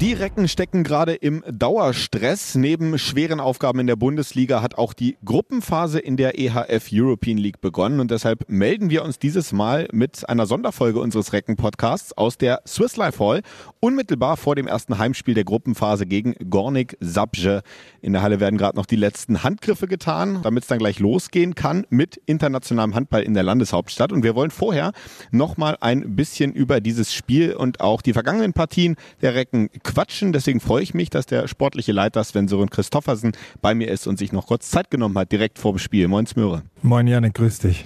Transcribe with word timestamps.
Die 0.00 0.12
Recken 0.12 0.46
stecken 0.46 0.84
gerade 0.84 1.14
im 1.14 1.42
Dauerstress. 1.50 2.54
Neben 2.54 2.98
schweren 3.00 3.40
Aufgaben 3.40 3.80
in 3.80 3.88
der 3.88 3.96
Bundesliga 3.96 4.62
hat 4.62 4.78
auch 4.78 4.92
die 4.92 5.16
Gruppenphase 5.24 5.98
in 5.98 6.16
der 6.16 6.38
EHF 6.38 6.90
European 6.92 7.36
League 7.36 7.60
begonnen 7.60 7.98
und 7.98 8.12
deshalb 8.12 8.48
melden 8.48 8.90
wir 8.90 9.02
uns 9.02 9.18
dieses 9.18 9.52
Mal 9.52 9.88
mit 9.90 10.28
einer 10.28 10.46
Sonderfolge 10.46 11.00
unseres 11.00 11.32
Recken-Podcasts 11.32 12.16
aus 12.16 12.38
der 12.38 12.62
Swiss 12.64 12.96
Life 12.96 13.18
Hall, 13.18 13.42
unmittelbar 13.80 14.36
vor 14.36 14.54
dem 14.54 14.68
ersten 14.68 14.98
Heimspiel 14.98 15.34
der 15.34 15.42
Gruppenphase 15.42 16.06
gegen 16.06 16.36
Gornik 16.48 16.96
Sabje. 17.00 17.62
In 18.00 18.12
der 18.12 18.22
Halle 18.22 18.38
werden 18.38 18.56
gerade 18.56 18.76
noch 18.76 18.86
die 18.86 18.94
letzten 18.94 19.42
Handgriffe 19.42 19.88
getan, 19.88 20.42
damit 20.44 20.62
es 20.62 20.68
dann 20.68 20.78
gleich 20.78 21.00
losgehen 21.00 21.56
kann 21.56 21.84
mit 21.90 22.20
internationalem 22.24 22.94
Handball 22.94 23.22
in 23.22 23.34
der 23.34 23.42
Landeshauptstadt. 23.42 24.12
Und 24.12 24.22
wir 24.22 24.36
wollen 24.36 24.52
vorher 24.52 24.92
nochmal 25.32 25.76
ein 25.80 26.14
bisschen 26.14 26.52
über 26.52 26.80
dieses 26.80 27.12
Spiel 27.12 27.54
und 27.54 27.80
auch 27.80 28.00
die 28.00 28.12
vergangenen 28.12 28.52
Partien 28.52 28.94
der 29.22 29.34
Recken 29.34 29.70
quatschen. 29.88 30.32
Deswegen 30.32 30.60
freue 30.60 30.82
ich 30.82 30.94
mich, 30.94 31.10
dass 31.10 31.26
der 31.26 31.48
sportliche 31.48 31.92
Leiter 31.92 32.22
Sven 32.22 32.48
Sören 32.48 32.70
Christoffersen 32.70 33.32
bei 33.60 33.74
mir 33.74 33.88
ist 33.88 34.06
und 34.06 34.18
sich 34.18 34.32
noch 34.32 34.46
kurz 34.46 34.70
Zeit 34.70 34.90
genommen 34.90 35.16
hat, 35.18 35.32
direkt 35.32 35.58
vor 35.58 35.72
dem 35.72 35.78
Spiel. 35.78 36.08
Moin 36.08 36.26
Smöre. 36.26 36.62
Moin 36.82 37.06
Janik, 37.06 37.34
grüß 37.34 37.58
dich. 37.60 37.84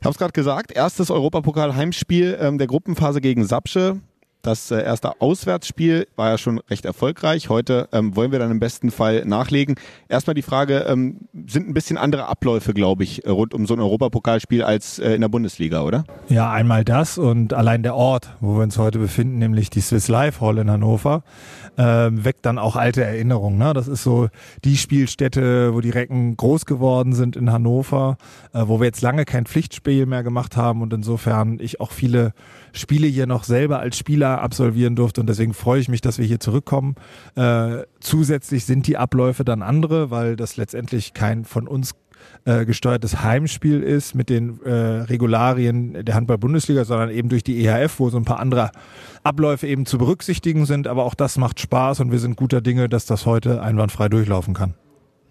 Ich 0.00 0.04
habe 0.04 0.12
es 0.12 0.18
gerade 0.18 0.32
gesagt, 0.32 0.72
erstes 0.72 1.10
Europapokal-Heimspiel 1.10 2.38
ähm, 2.40 2.58
der 2.58 2.66
Gruppenphase 2.66 3.20
gegen 3.20 3.44
Sapsche. 3.44 4.00
Das 4.46 4.70
äh, 4.70 4.80
erste 4.80 5.20
Auswärtsspiel 5.20 6.06
war 6.14 6.30
ja 6.30 6.38
schon 6.38 6.60
recht 6.70 6.84
erfolgreich. 6.84 7.48
Heute 7.48 7.88
ähm, 7.90 8.14
wollen 8.14 8.30
wir 8.30 8.38
dann 8.38 8.52
im 8.52 8.60
besten 8.60 8.92
Fall 8.92 9.24
nachlegen. 9.24 9.74
Erstmal 10.08 10.34
die 10.34 10.42
Frage, 10.42 10.86
ähm, 10.88 11.22
sind 11.48 11.68
ein 11.68 11.74
bisschen 11.74 11.98
andere 11.98 12.28
Abläufe, 12.28 12.72
glaube 12.72 13.02
ich, 13.02 13.26
rund 13.26 13.54
um 13.54 13.66
so 13.66 13.74
ein 13.74 13.80
Europapokalspiel 13.80 14.62
als 14.62 15.00
äh, 15.00 15.14
in 15.14 15.20
der 15.20 15.28
Bundesliga, 15.28 15.82
oder? 15.82 16.04
Ja, 16.28 16.52
einmal 16.52 16.84
das 16.84 17.18
und 17.18 17.54
allein 17.54 17.82
der 17.82 17.96
Ort, 17.96 18.36
wo 18.38 18.54
wir 18.54 18.62
uns 18.62 18.78
heute 18.78 19.00
befinden, 19.00 19.38
nämlich 19.38 19.68
die 19.68 19.80
Swiss 19.80 20.06
Life 20.06 20.40
Hall 20.40 20.58
in 20.58 20.70
Hannover, 20.70 21.24
äh, 21.76 21.82
weckt 22.12 22.46
dann 22.46 22.60
auch 22.60 22.76
alte 22.76 23.02
Erinnerungen. 23.02 23.58
Ne? 23.58 23.74
Das 23.74 23.88
ist 23.88 24.04
so 24.04 24.28
die 24.62 24.76
Spielstätte, 24.76 25.74
wo 25.74 25.80
die 25.80 25.90
Recken 25.90 26.36
groß 26.36 26.66
geworden 26.66 27.14
sind 27.14 27.34
in 27.34 27.50
Hannover, 27.50 28.16
äh, 28.52 28.62
wo 28.66 28.78
wir 28.78 28.86
jetzt 28.86 29.02
lange 29.02 29.24
kein 29.24 29.44
Pflichtspiel 29.44 30.06
mehr 30.06 30.22
gemacht 30.22 30.56
haben 30.56 30.82
und 30.82 30.92
insofern 30.92 31.58
ich 31.58 31.80
auch 31.80 31.90
viele 31.90 32.32
Spiele 32.76 33.06
hier 33.06 33.26
noch 33.26 33.44
selber 33.44 33.80
als 33.80 33.98
Spieler 33.98 34.42
absolvieren 34.42 34.96
durfte 34.96 35.20
und 35.20 35.28
deswegen 35.28 35.54
freue 35.54 35.80
ich 35.80 35.88
mich, 35.88 36.00
dass 36.00 36.18
wir 36.18 36.26
hier 36.26 36.40
zurückkommen. 36.40 36.94
Äh, 37.34 37.84
zusätzlich 38.00 38.64
sind 38.64 38.86
die 38.86 38.96
Abläufe 38.96 39.44
dann 39.44 39.62
andere, 39.62 40.10
weil 40.10 40.36
das 40.36 40.56
letztendlich 40.56 41.14
kein 41.14 41.44
von 41.44 41.68
uns 41.68 41.94
äh, 42.44 42.64
gesteuertes 42.64 43.22
Heimspiel 43.22 43.82
ist 43.82 44.14
mit 44.14 44.30
den 44.30 44.60
äh, 44.62 44.70
Regularien 44.70 46.04
der 46.04 46.14
Handball-Bundesliga, 46.14 46.84
sondern 46.84 47.10
eben 47.10 47.28
durch 47.28 47.44
die 47.44 47.64
EHF, 47.64 47.98
wo 47.98 48.10
so 48.10 48.16
ein 48.18 48.24
paar 48.24 48.40
andere 48.40 48.70
Abläufe 49.22 49.66
eben 49.66 49.86
zu 49.86 49.98
berücksichtigen 49.98 50.66
sind. 50.66 50.86
Aber 50.86 51.04
auch 51.04 51.14
das 51.14 51.38
macht 51.38 51.60
Spaß 51.60 52.00
und 52.00 52.12
wir 52.12 52.18
sind 52.18 52.36
guter 52.36 52.60
Dinge, 52.60 52.88
dass 52.88 53.06
das 53.06 53.26
heute 53.26 53.62
einwandfrei 53.62 54.08
durchlaufen 54.08 54.54
kann. 54.54 54.74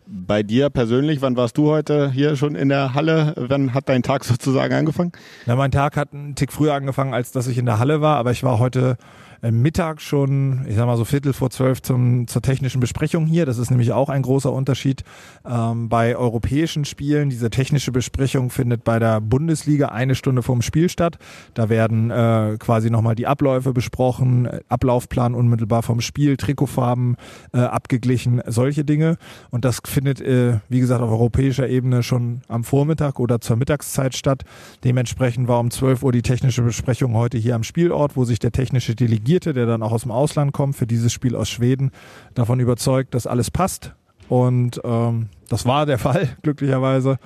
Bei 0.08 0.44
dir 0.44 0.70
persönlich, 0.70 1.22
wann 1.22 1.36
warst 1.36 1.58
du 1.58 1.72
heute 1.72 2.12
hier 2.12 2.36
schon 2.36 2.54
in 2.54 2.70
der 2.70 2.94
Halle? 2.94 3.34
Wann 3.38 3.74
hat 3.74 3.90
dein 3.90 4.04
Tag 4.04 4.24
sozusagen 4.24 4.74
angefangen? 4.74 5.12
Na, 5.48 5.56
mein 5.56 5.72
Tag 5.72 5.98
hat 5.98 6.14
einen 6.14 6.36
Tick 6.36 6.54
früher 6.54 6.76
angefangen, 6.76 7.16
als 7.16 7.32
dass 7.32 7.48
ich 7.48 7.58
in 7.58 7.66
der 7.66 7.80
Halle 7.80 8.02
war, 8.02 8.18
aber 8.18 8.30
ich 8.30 8.44
war 8.44 8.60
heute 8.60 8.98
Mittag 9.42 10.02
schon, 10.02 10.66
ich 10.68 10.76
sag 10.76 10.86
mal 10.86 10.98
so 10.98 11.06
Viertel 11.06 11.34
vor 11.34 11.50
zwölf 11.50 11.82
zum, 11.82 12.28
zur 12.28 12.42
technischen 12.42 12.80
Besprechung 12.80 13.26
hier. 13.26 13.46
Das 13.46 13.58
ist 13.58 13.70
nämlich 13.70 13.92
auch 13.92 14.10
ein 14.10 14.22
großer 14.22 14.52
Unterschied 14.52 15.04
ähm, 15.46 15.90
bei 15.90 16.16
europäischen 16.16 16.86
Spielen. 16.86 17.30
Diese 17.30 17.50
technische 17.50 17.92
Besprechung 17.92 18.50
findet 18.50 18.84
bei 18.84 19.00
der 19.00 19.22
Bundesliga 19.22 19.90
eine 19.90 20.16
Stunde 20.16 20.42
vorm 20.42 20.62
Spiel 20.62 20.90
statt. 20.90 21.18
Da 21.54 21.70
werden 21.70 22.12
äh, 22.12 22.58
quasi 22.60 22.90
nochmal 22.90 23.16
die 23.16 23.28
Abläufe 23.28 23.74
besprochen, 23.74 24.48
Ablaufplan 24.70 25.36
unmittelbar 25.36 25.84
vom 25.84 26.02
Spiel, 26.02 26.38
Trikotfarben 26.38 27.18
äh, 27.54 27.60
abgeglichen, 27.60 28.42
solche 28.48 28.84
Dinge. 28.84 29.18
Und 29.52 29.66
das 29.66 29.80
findet, 29.86 30.22
äh, 30.22 30.60
wie 30.70 30.80
gesagt, 30.80 31.02
auf 31.02 31.12
europäischer 31.12 31.68
Ebene 31.70 32.04
schon 32.04 32.42
am 32.48 32.64
Vormittag 32.64 33.20
oder 33.20 33.42
zur 33.42 33.58
Mittagszeit 33.58 34.16
statt. 34.16 34.44
Dementsprechend 34.84 35.48
war 35.48 35.60
um 35.60 35.70
12 35.70 36.04
Uhr 36.04 36.12
die 36.12 36.22
technische 36.22 36.62
Besprechung 36.62 37.14
heute 37.14 37.38
hier 37.38 37.56
am 37.56 37.64
Spielort, 37.64 38.16
wo 38.16 38.26
sich 38.26 38.40
der 38.40 38.52
technische 38.52 38.96
Delegierte 38.96 39.25
Delegierte, 39.26 39.54
der 39.54 39.66
dann 39.66 39.82
auch 39.82 39.92
aus 39.92 40.04
dem 40.04 40.12
Ausland 40.12 40.54
kommt, 40.54 40.76
für 40.76 40.88
dieses 40.88 41.12
Spiel 41.12 41.36
aus 41.36 41.50
Schweden, 41.50 41.92
davon 42.36 42.60
überzeugt, 42.60 43.14
dass 43.16 43.28
alles 43.28 43.52
passt. 43.52 43.94
Und 44.30 44.80
ähm, 44.84 45.28
das 45.50 45.66
war 45.66 45.86
der 45.86 45.98
Fall, 46.06 46.30
glücklicherweise. 46.44 47.18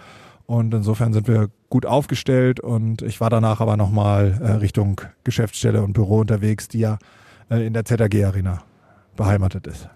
Und 0.46 0.74
insofern 0.74 1.14
sind 1.14 1.28
wir 1.28 1.50
gut 1.70 1.86
aufgestellt 1.86 2.60
und 2.60 3.04
ich 3.04 3.22
war 3.22 3.30
danach 3.30 3.62
aber 3.62 3.78
nochmal 3.78 4.40
äh, 4.42 4.52
Richtung 4.54 5.00
Geschäftsstelle 5.24 5.84
und 5.84 5.94
Büro 5.94 6.20
unterwegs, 6.20 6.68
die 6.68 6.80
ja 6.80 6.98
äh, 7.52 7.68
in 7.68 7.74
der 7.74 7.86
ZAG 7.86 8.16
Arena 8.26 8.64
beheimatet 9.16 9.68
ist. 9.68 9.88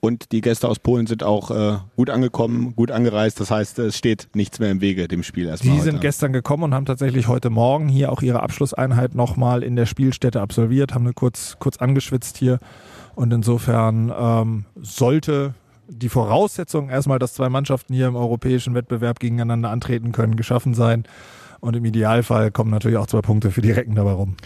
Und 0.00 0.30
die 0.30 0.40
Gäste 0.40 0.68
aus 0.68 0.78
Polen 0.78 1.06
sind 1.08 1.24
auch 1.24 1.50
äh, 1.50 1.78
gut 1.96 2.08
angekommen, 2.08 2.74
gut 2.76 2.92
angereist. 2.92 3.40
Das 3.40 3.50
heißt, 3.50 3.80
es 3.80 3.96
steht 3.96 4.28
nichts 4.34 4.60
mehr 4.60 4.70
im 4.70 4.80
Wege 4.80 5.08
dem 5.08 5.24
Spiel 5.24 5.48
erstmal. 5.48 5.74
Die 5.74 5.82
sind 5.82 6.00
gestern 6.00 6.32
gekommen 6.32 6.62
und 6.64 6.74
haben 6.74 6.86
tatsächlich 6.86 7.26
heute 7.26 7.50
Morgen 7.50 7.88
hier 7.88 8.12
auch 8.12 8.22
ihre 8.22 8.42
Abschlusseinheit 8.42 9.16
nochmal 9.16 9.64
in 9.64 9.74
der 9.74 9.86
Spielstätte 9.86 10.40
absolviert, 10.40 10.94
haben 10.94 11.04
eine 11.04 11.14
kurz, 11.14 11.56
kurz 11.58 11.78
angeschwitzt 11.78 12.36
hier. 12.36 12.60
Und 13.16 13.32
insofern 13.32 14.12
ähm, 14.16 14.64
sollte 14.80 15.54
die 15.88 16.08
Voraussetzung 16.08 16.90
erstmal, 16.90 17.18
dass 17.18 17.34
zwei 17.34 17.48
Mannschaften 17.48 17.92
hier 17.92 18.06
im 18.06 18.14
europäischen 18.14 18.74
Wettbewerb 18.74 19.18
gegeneinander 19.18 19.70
antreten 19.70 20.12
können, 20.12 20.36
geschaffen 20.36 20.74
sein. 20.74 21.04
Und 21.60 21.74
im 21.74 21.84
Idealfall 21.84 22.52
kommen 22.52 22.70
natürlich 22.70 22.98
auch 22.98 23.08
zwei 23.08 23.22
Punkte 23.22 23.50
für 23.50 23.62
die 23.62 23.72
Recken 23.72 23.96
dabei 23.96 24.12
rum. 24.12 24.36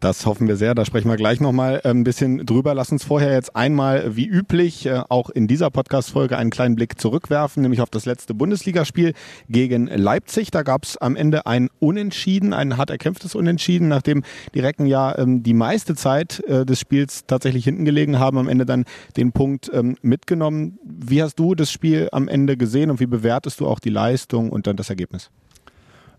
Das 0.00 0.26
hoffen 0.26 0.46
wir 0.46 0.56
sehr. 0.56 0.76
Da 0.76 0.84
sprechen 0.84 1.08
wir 1.08 1.16
gleich 1.16 1.40
nochmal 1.40 1.80
äh, 1.82 1.88
ein 1.90 2.04
bisschen 2.04 2.46
drüber. 2.46 2.72
Lass 2.72 2.92
uns 2.92 3.02
vorher 3.02 3.32
jetzt 3.32 3.56
einmal, 3.56 4.14
wie 4.14 4.26
üblich, 4.26 4.86
äh, 4.86 5.02
auch 5.08 5.28
in 5.28 5.48
dieser 5.48 5.70
Podcast-Folge 5.70 6.38
einen 6.38 6.50
kleinen 6.50 6.76
Blick 6.76 7.00
zurückwerfen, 7.00 7.62
nämlich 7.62 7.80
auf 7.80 7.90
das 7.90 8.06
letzte 8.06 8.32
Bundesligaspiel 8.32 9.12
gegen 9.48 9.88
Leipzig. 9.88 10.52
Da 10.52 10.62
gab 10.62 10.84
es 10.84 10.98
am 10.98 11.16
Ende 11.16 11.46
ein 11.46 11.68
Unentschieden, 11.80 12.52
ein 12.52 12.76
hart 12.76 12.90
erkämpftes 12.90 13.34
Unentschieden, 13.34 13.88
nachdem 13.88 14.22
die 14.54 14.60
Recken 14.60 14.86
ja 14.86 15.18
ähm, 15.18 15.42
die 15.42 15.54
meiste 15.54 15.96
Zeit 15.96 16.44
äh, 16.46 16.64
des 16.64 16.78
Spiels 16.78 17.26
tatsächlich 17.26 17.64
hinten 17.64 17.84
gelegen 17.84 18.20
haben, 18.20 18.38
am 18.38 18.48
Ende 18.48 18.66
dann 18.66 18.84
den 19.16 19.32
Punkt 19.32 19.68
ähm, 19.74 19.96
mitgenommen. 20.00 20.78
Wie 20.84 21.24
hast 21.24 21.40
du 21.40 21.56
das 21.56 21.72
Spiel 21.72 22.08
am 22.12 22.28
Ende 22.28 22.56
gesehen 22.56 22.92
und 22.92 23.00
wie 23.00 23.06
bewertest 23.06 23.58
du 23.58 23.66
auch 23.66 23.80
die 23.80 23.90
Leistung 23.90 24.50
und 24.50 24.68
dann 24.68 24.76
das 24.76 24.90
Ergebnis? 24.90 25.32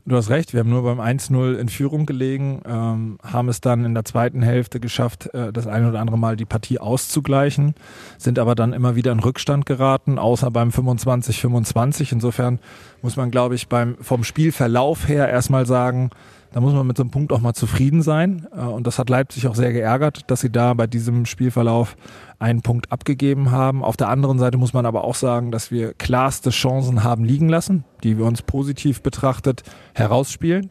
Du 0.05 0.15
hast 0.15 0.29
recht, 0.29 0.53
wir 0.53 0.61
haben 0.61 0.69
nur 0.69 0.83
beim 0.83 0.99
1-0 0.99 1.55
in 1.55 1.69
Führung 1.69 2.05
gelegen, 2.05 2.61
ähm, 2.65 3.19
haben 3.23 3.49
es 3.49 3.61
dann 3.61 3.85
in 3.85 3.93
der 3.93 4.05
zweiten 4.05 4.41
Hälfte 4.41 4.79
geschafft, 4.79 5.33
äh, 5.33 5.51
das 5.51 5.67
eine 5.67 5.89
oder 5.89 5.99
andere 5.99 6.17
Mal 6.17 6.35
die 6.35 6.45
Partie 6.45 6.79
auszugleichen, 6.79 7.75
sind 8.17 8.39
aber 8.39 8.55
dann 8.55 8.73
immer 8.73 8.95
wieder 8.95 9.11
in 9.11 9.19
Rückstand 9.19 9.65
geraten, 9.65 10.17
außer 10.17 10.51
beim 10.51 10.69
25-25. 10.69 12.13
Insofern 12.13 12.59
muss 13.01 13.17
man, 13.17 13.29
glaube 13.29 13.55
ich, 13.55 13.67
beim, 13.67 13.97
vom 14.01 14.23
Spielverlauf 14.23 15.07
her 15.07 15.29
erstmal 15.29 15.65
sagen, 15.65 16.09
da 16.51 16.61
muss 16.61 16.73
man 16.73 16.87
mit 16.87 16.97
so 16.97 17.03
einem 17.03 17.11
Punkt 17.11 17.31
auch 17.31 17.41
mal 17.41 17.53
zufrieden 17.53 18.01
sein. 18.01 18.47
Äh, 18.55 18.61
und 18.61 18.87
das 18.87 18.99
hat 18.99 19.09
Leipzig 19.09 19.47
auch 19.47 19.55
sehr 19.55 19.71
geärgert, 19.71 20.23
dass 20.27 20.41
sie 20.41 20.49
da 20.49 20.73
bei 20.73 20.87
diesem 20.87 21.25
Spielverlauf 21.25 21.95
einen 22.39 22.61
Punkt 22.61 22.91
abgegeben 22.91 23.51
haben. 23.51 23.83
Auf 23.83 23.97
der 23.97 24.07
anderen 24.07 24.39
Seite 24.39 24.57
muss 24.57 24.73
man 24.73 24.85
aber 24.85 25.03
auch 25.03 25.15
sagen, 25.15 25.51
dass 25.51 25.71
wir 25.71 25.93
klarste 25.93 26.51
Chancen 26.51 27.03
haben 27.03 27.25
liegen 27.25 27.49
lassen, 27.49 27.83
die 28.01 28.17
wir 28.17 28.25
uns 28.25 28.41
positiv 28.41 29.01
betrachtet 29.01 29.63
herausspielen, 29.93 30.69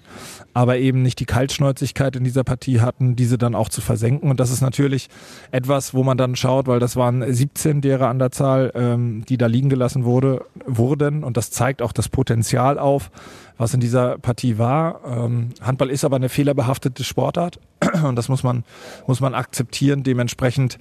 aber 0.54 0.78
eben 0.78 1.02
nicht 1.02 1.20
die 1.20 1.26
Kaltschnäuzigkeit 1.26 2.16
in 2.16 2.24
dieser 2.24 2.42
Partie 2.42 2.80
hatten, 2.80 3.16
diese 3.16 3.36
dann 3.36 3.54
auch 3.54 3.68
zu 3.68 3.82
versenken. 3.82 4.30
Und 4.30 4.40
das 4.40 4.50
ist 4.50 4.62
natürlich 4.62 5.10
etwas, 5.50 5.92
wo 5.92 6.02
man 6.02 6.16
dann 6.16 6.36
schaut, 6.36 6.66
weil 6.68 6.80
das 6.80 6.96
waren 6.96 7.22
17 7.30 7.82
derer 7.82 8.08
an 8.08 8.18
der 8.18 8.30
Zahl, 8.30 8.72
ähm, 8.74 9.24
die 9.28 9.36
da 9.36 9.46
liegen 9.46 9.68
gelassen 9.68 10.04
wurde, 10.04 10.46
wurden. 10.64 11.22
Und 11.22 11.36
das 11.36 11.50
zeigt 11.50 11.82
auch 11.82 11.92
das 11.92 12.08
Potenzial 12.08 12.78
auf, 12.78 13.10
was 13.58 13.74
in 13.74 13.80
dieser 13.80 14.18
Partie 14.18 14.56
war. 14.56 15.00
Ähm, 15.04 15.50
Handball 15.60 15.90
ist 15.90 16.04
aber 16.04 16.16
eine 16.16 16.28
fehlerbehaftete 16.28 17.04
Sportart 17.04 17.58
und 18.04 18.16
das 18.16 18.28
muss 18.28 18.42
man, 18.42 18.64
muss 19.06 19.20
man 19.20 19.34
akzeptieren. 19.34 20.02
Dementsprechend 20.02 20.78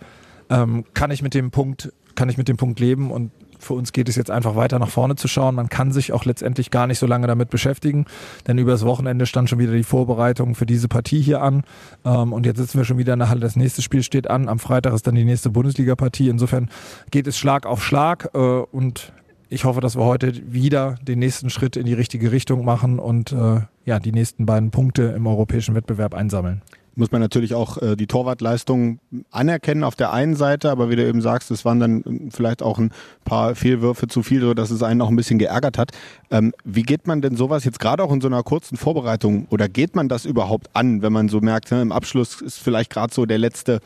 ähm, 0.50 0.86
kann 0.94 1.12
ich 1.12 1.22
mit 1.22 1.34
dem 1.34 1.52
Punkt, 1.52 1.92
kann 2.16 2.30
ich 2.30 2.38
mit 2.38 2.48
dem 2.48 2.58
Punkt 2.58 2.80
leben 2.80 3.12
und 3.12 3.32
für 3.60 3.74
uns 3.74 3.92
geht 3.92 4.08
es 4.08 4.16
jetzt 4.16 4.32
einfach 4.32 4.56
weiter 4.56 4.80
nach 4.80 4.90
vorne 4.90 5.16
zu 5.16 5.28
schauen. 5.28 5.56
Man 5.56 5.70
kann 5.70 5.92
sich 5.92 6.14
auch 6.14 6.26
letztendlich 6.26 6.72
gar 6.72 6.88
nicht 6.88 7.00
so 7.00 7.08
lange 7.08 7.28
damit 7.28 7.50
beschäftigen, 7.50 8.06
denn 8.48 8.58
übers 8.58 8.86
Wochenende 8.86 9.26
stand 9.26 9.50
schon 9.50 9.60
wieder 9.60 9.74
die 9.74 9.84
Vorbereitung 9.84 10.56
für 10.56 10.66
diese 10.66 10.88
Partie 10.88 11.22
hier 11.22 11.42
an. 11.42 11.64
Ähm, 12.06 12.34
und 12.34 12.46
jetzt 12.46 12.58
sitzen 12.58 12.78
wir 12.78 12.86
schon 12.86 12.98
wieder 12.98 13.14
in 13.14 13.20
der 13.20 13.30
Halle. 13.30 13.42
Das 13.42 13.56
nächste 13.56 13.82
Spiel 13.82 14.04
steht 14.04 14.30
an. 14.30 14.48
Am 14.48 14.60
Freitag 14.60 14.94
ist 14.94 15.08
dann 15.08 15.16
die 15.16 15.26
nächste 15.26 15.50
Bundesliga-Partie. 15.50 16.30
Insofern 16.30 16.70
geht 17.12 17.28
es 17.28 17.38
Schlag 17.38 17.66
auf 17.66 17.84
Schlag 17.84 18.30
äh, 18.34 18.38
und 18.38 19.12
ich 19.50 19.66
hoffe, 19.66 19.82
dass 19.82 19.96
wir 19.96 20.04
heute 20.04 20.34
wieder 20.52 20.96
den 21.02 21.20
nächsten 21.20 21.50
Schritt 21.50 21.78
in 21.78 21.86
die 21.86 21.94
richtige 21.94 22.32
Richtung 22.32 22.66
machen 22.66 23.00
und 23.00 23.32
äh, 23.32 23.62
ja, 23.86 24.00
die 24.00 24.12
nächsten 24.12 24.46
beiden 24.46 24.72
Punkte 24.72 25.04
im 25.16 25.26
europäischen 25.28 25.76
Wettbewerb 25.76 26.14
einsammeln. 26.14 26.62
muss 26.96 27.12
man 27.12 27.22
natürlich 27.22 27.54
auch 27.54 27.82
äh, 27.82 27.96
die 27.96 28.08
Torwartleistung 28.08 29.00
anerkennen 29.32 29.84
auf 29.84 29.96
der 29.96 30.12
einen 30.12 30.36
Seite, 30.36 30.70
aber 30.70 30.90
wie 30.90 30.96
du 30.98 31.08
eben 31.08 31.22
sagst, 31.22 31.50
es 31.52 31.64
waren 31.64 31.80
dann 31.80 32.04
ähm, 32.06 32.30
vielleicht 32.32 32.62
auch 32.62 32.80
ein 32.80 32.92
paar 33.24 33.56
Fehlwürfe 33.56 34.08
zu 34.08 34.24
viel, 34.24 34.42
so 34.42 34.54
dass 34.54 34.72
es 34.72 34.84
einen 34.84 35.02
auch 35.02 35.10
ein 35.10 35.16
bisschen 35.16 35.40
geärgert 35.40 35.78
hat. 35.78 35.92
Ähm, 36.30 36.54
wie 36.66 36.84
geht 36.84 37.08
man 37.08 37.22
denn 37.22 37.38
sowas 37.38 37.64
jetzt 37.64 37.80
gerade 37.80 38.04
auch 38.04 38.12
in 38.12 38.20
so 38.20 38.28
einer 38.28 38.44
kurzen 38.44 38.78
Vorbereitung 38.78 39.48
oder 39.50 39.70
geht 39.70 39.96
man 39.96 40.10
das 40.10 40.26
überhaupt 40.26 40.70
an, 40.74 41.02
wenn 41.02 41.14
man 41.14 41.30
so 41.30 41.40
merkt, 41.40 41.72
ne, 41.72 41.82
im 41.82 41.92
Abschluss 41.92 42.42
ist 42.42 42.60
vielleicht 42.60 42.92
gerade 42.92 43.14
so 43.14 43.26
der 43.26 43.38
letzte 43.38 43.80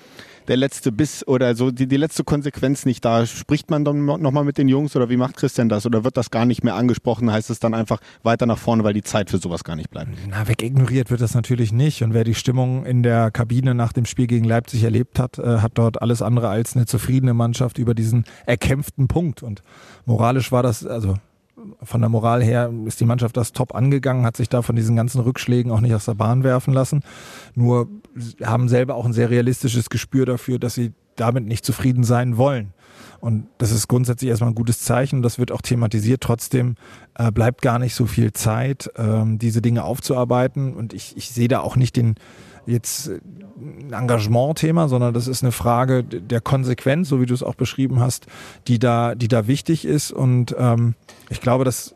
der 0.48 0.58
letzte 0.58 0.92
Biss 0.92 1.28
oder 1.28 1.56
so 1.56 1.72
die, 1.72 1.88
die 1.88 1.98
letzte 1.98 2.24
Konsequenz 2.24 2.86
nicht 2.86 3.04
da. 3.06 3.26
Spricht 3.26 3.70
man 3.70 3.86
dann 3.86 4.06
nochmal 4.06 4.44
mit 4.44 4.58
den 4.58 4.68
Jungs 4.68 4.96
oder 4.96 5.10
wie 5.10 5.18
macht 5.18 5.38
Christian 5.38 5.70
das? 5.70 5.86
Oder 5.86 6.04
wird 6.04 6.18
das 6.18 6.32
gar 6.32 6.46
nicht 6.46 6.64
mehr 6.64 6.76
angesprochen? 6.76 7.32
Heißt 7.32 7.50
es 7.50 7.60
dann 7.60 7.74
einfach 7.74 8.00
weiter 8.24 8.46
nach 8.46 8.58
vorne, 8.58 8.84
weil 8.84 8.94
die 8.94 9.04
Zeit 9.04 9.30
für 9.30 9.38
sowas 9.38 9.64
gar 9.64 9.76
nicht 9.76 9.90
bleibt? 9.90 10.12
Na, 10.30 10.48
wegignoriert 10.48 11.10
wird 11.10 11.22
das 11.22 11.34
natürlich 11.34 11.72
nicht. 11.72 12.04
Und 12.04 12.14
wer 12.14 12.24
die 12.24 12.36
Stimmung 12.36 12.86
in 12.86 13.04
der 13.04 13.32
Kabine 13.32 13.76
nach 13.76 13.94
dem 13.94 14.06
Spiel 14.06 14.28
gegen 14.28 14.46
Leipzig 14.46 14.84
erlebt 14.84 15.20
hat, 15.20 15.40
äh, 15.40 15.60
hat 15.60 15.74
dort 15.76 16.02
alles 16.02 16.22
andere 16.22 16.50
als 16.50 16.76
eine 16.76 16.86
zufriedene 16.86 17.34
Mannschaft 17.34 17.78
über 17.78 17.94
diesen 17.94 18.26
erkämpften 18.46 19.08
Punkt. 19.08 19.44
Und 19.44 19.64
moralisch 20.06 20.52
war 20.52 20.64
das, 20.64 20.86
also 20.86 21.16
von 21.84 22.02
der 22.02 22.10
Moral 22.10 22.44
her 22.44 22.72
ist 22.86 23.00
die 23.00 23.06
Mannschaft 23.06 23.38
das 23.38 23.52
top 23.52 23.76
angegangen, 23.76 24.26
hat 24.26 24.38
sich 24.38 24.50
da 24.50 24.62
von 24.62 24.76
diesen 24.76 24.96
ganzen 24.96 25.22
Rückschlägen 25.22 25.72
auch 25.72 25.82
nicht 25.82 25.94
aus 25.94 26.06
der 26.06 26.16
Bahn 26.16 26.44
werfen 26.44 26.74
lassen. 26.74 27.02
Nur 27.56 27.88
haben 28.44 28.70
selber 28.70 28.96
auch 28.96 29.06
ein 29.06 29.14
sehr 29.14 29.30
realistisches 29.30 29.90
Gespür 29.90 30.26
dafür, 30.26 30.60
dass 30.60 30.76
sie 30.76 30.94
damit 31.16 31.46
nicht 31.46 31.66
zufrieden 31.66 32.04
sein 32.04 32.38
wollen. 32.38 32.74
Und 33.22 33.48
das 33.60 33.72
ist 33.72 33.88
grundsätzlich 33.88 34.30
erstmal 34.30 34.50
ein 34.50 34.56
gutes 34.56 34.82
Zeichen. 34.82 35.22
Das 35.22 35.38
wird 35.38 35.52
auch 35.52 35.62
thematisiert. 35.62 36.22
Trotzdem 36.22 36.76
äh, 37.16 37.32
bleibt 37.32 37.62
gar 37.62 37.78
nicht 37.78 37.94
so 37.94 38.08
viel 38.08 38.34
Zeit, 38.34 38.92
ähm, 38.98 39.38
diese 39.38 39.62
Dinge 39.62 39.84
aufzuarbeiten. 39.84 40.74
Und 40.74 40.94
ich, 40.94 41.16
ich 41.16 41.30
sehe 41.30 41.48
da 41.48 41.60
auch 41.60 41.76
nicht 41.76 41.96
den, 41.96 42.16
jetzt 42.66 43.10
ein 43.10 43.94
Engagement-Thema, 43.94 44.88
sondern 44.88 45.14
das 45.14 45.28
ist 45.28 45.44
eine 45.44 45.52
Frage 45.52 46.04
der 46.04 46.42
Konsequenz, 46.42 47.10
so 47.10 47.22
wie 47.22 47.28
du 47.28 47.36
es 47.36 47.44
auch 47.44 47.56
beschrieben 47.56 48.00
hast, 48.00 48.26
die 48.68 48.80
da, 48.80 49.14
die 49.14 49.28
da 49.28 49.46
wichtig 49.46 49.86
ist. 49.86 50.12
Und 50.12 50.56
ähm, 50.58 50.96
ich 51.30 51.42
glaube, 51.42 51.64
das 51.64 51.96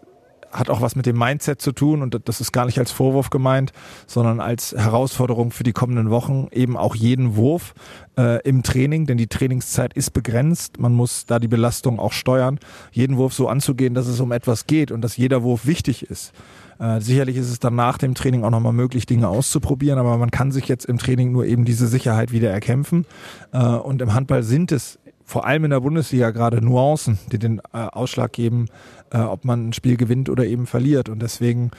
hat 0.56 0.70
auch 0.70 0.82
was 0.82 0.96
mit 0.96 1.06
dem 1.06 1.18
Mindset 1.18 1.62
zu 1.62 1.72
tun 1.72 2.02
und 2.02 2.20
das 2.28 2.42
ist 2.42 2.52
gar 2.52 2.66
nicht 2.66 2.80
als 2.80 2.92
Vorwurf 2.92 3.30
gemeint, 3.30 3.74
sondern 4.08 4.40
als 4.40 4.74
Herausforderung 4.74 5.52
für 5.52 5.64
die 5.64 5.74
kommenden 5.74 6.10
Wochen 6.10 6.48
eben 6.52 6.78
auch 6.78 6.96
jeden 6.96 7.36
Wurf 7.36 7.74
äh, 8.18 8.42
im 8.44 8.64
Training, 8.64 9.06
denn 9.06 9.18
die 9.18 9.28
Trainingszeit 9.28 9.94
ist 9.94 10.12
begrenzt. 10.12 10.80
Man 10.80 10.94
muss 10.94 11.26
da 11.26 11.40
die 11.40 11.48
Belastung 11.48 12.00
auch 12.00 12.14
steuern, 12.14 12.60
jeden 12.92 13.18
Wurf 13.18 13.34
so 13.34 13.48
anzugehen, 13.48 13.94
dass 13.94 14.08
es 14.08 14.20
um 14.20 14.32
etwas 14.32 14.68
geht 14.68 14.92
und 14.92 15.02
dass 15.02 15.18
jeder 15.18 15.44
Wurf 15.44 15.66
wichtig 15.66 16.10
ist. 16.10 16.34
Äh, 16.80 17.00
sicherlich 17.00 17.38
ist 17.38 17.50
es 17.50 17.60
dann 17.60 17.76
nach 17.76 17.98
dem 17.98 18.16
Training 18.16 18.44
auch 18.44 18.50
nochmal 18.50 18.74
möglich, 18.74 19.06
Dinge 19.06 19.28
auszuprobieren, 19.28 20.00
aber 20.00 20.18
man 20.18 20.32
kann 20.32 20.52
sich 20.52 20.68
jetzt 20.68 20.86
im 20.86 20.98
Training 20.98 21.32
nur 21.32 21.46
eben 21.46 21.66
diese 21.66 21.88
Sicherheit 21.88 22.32
wieder 22.32 22.52
erkämpfen. 22.52 23.06
Äh, 23.52 23.60
und 23.60 24.02
im 24.02 24.14
Handball 24.14 24.44
sind 24.44 24.72
es 24.72 25.00
vor 25.26 25.46
allem 25.46 25.66
in 25.66 25.72
der 25.72 25.82
Bundesliga 25.82 26.32
gerade 26.32 26.64
Nuancen, 26.64 27.18
die 27.32 27.40
den 27.40 27.60
äh, 27.74 27.78
Ausschlag 27.78 28.32
geben, 28.32 28.68
äh, 29.12 29.18
ob 29.18 29.44
man 29.44 29.70
ein 29.70 29.74
Spiel 29.74 29.98
gewinnt 29.98 30.30
oder 30.30 30.46
eben 30.46 30.68
verliert. 30.68 31.10
Und 31.10 31.22
deswegen 31.22 31.72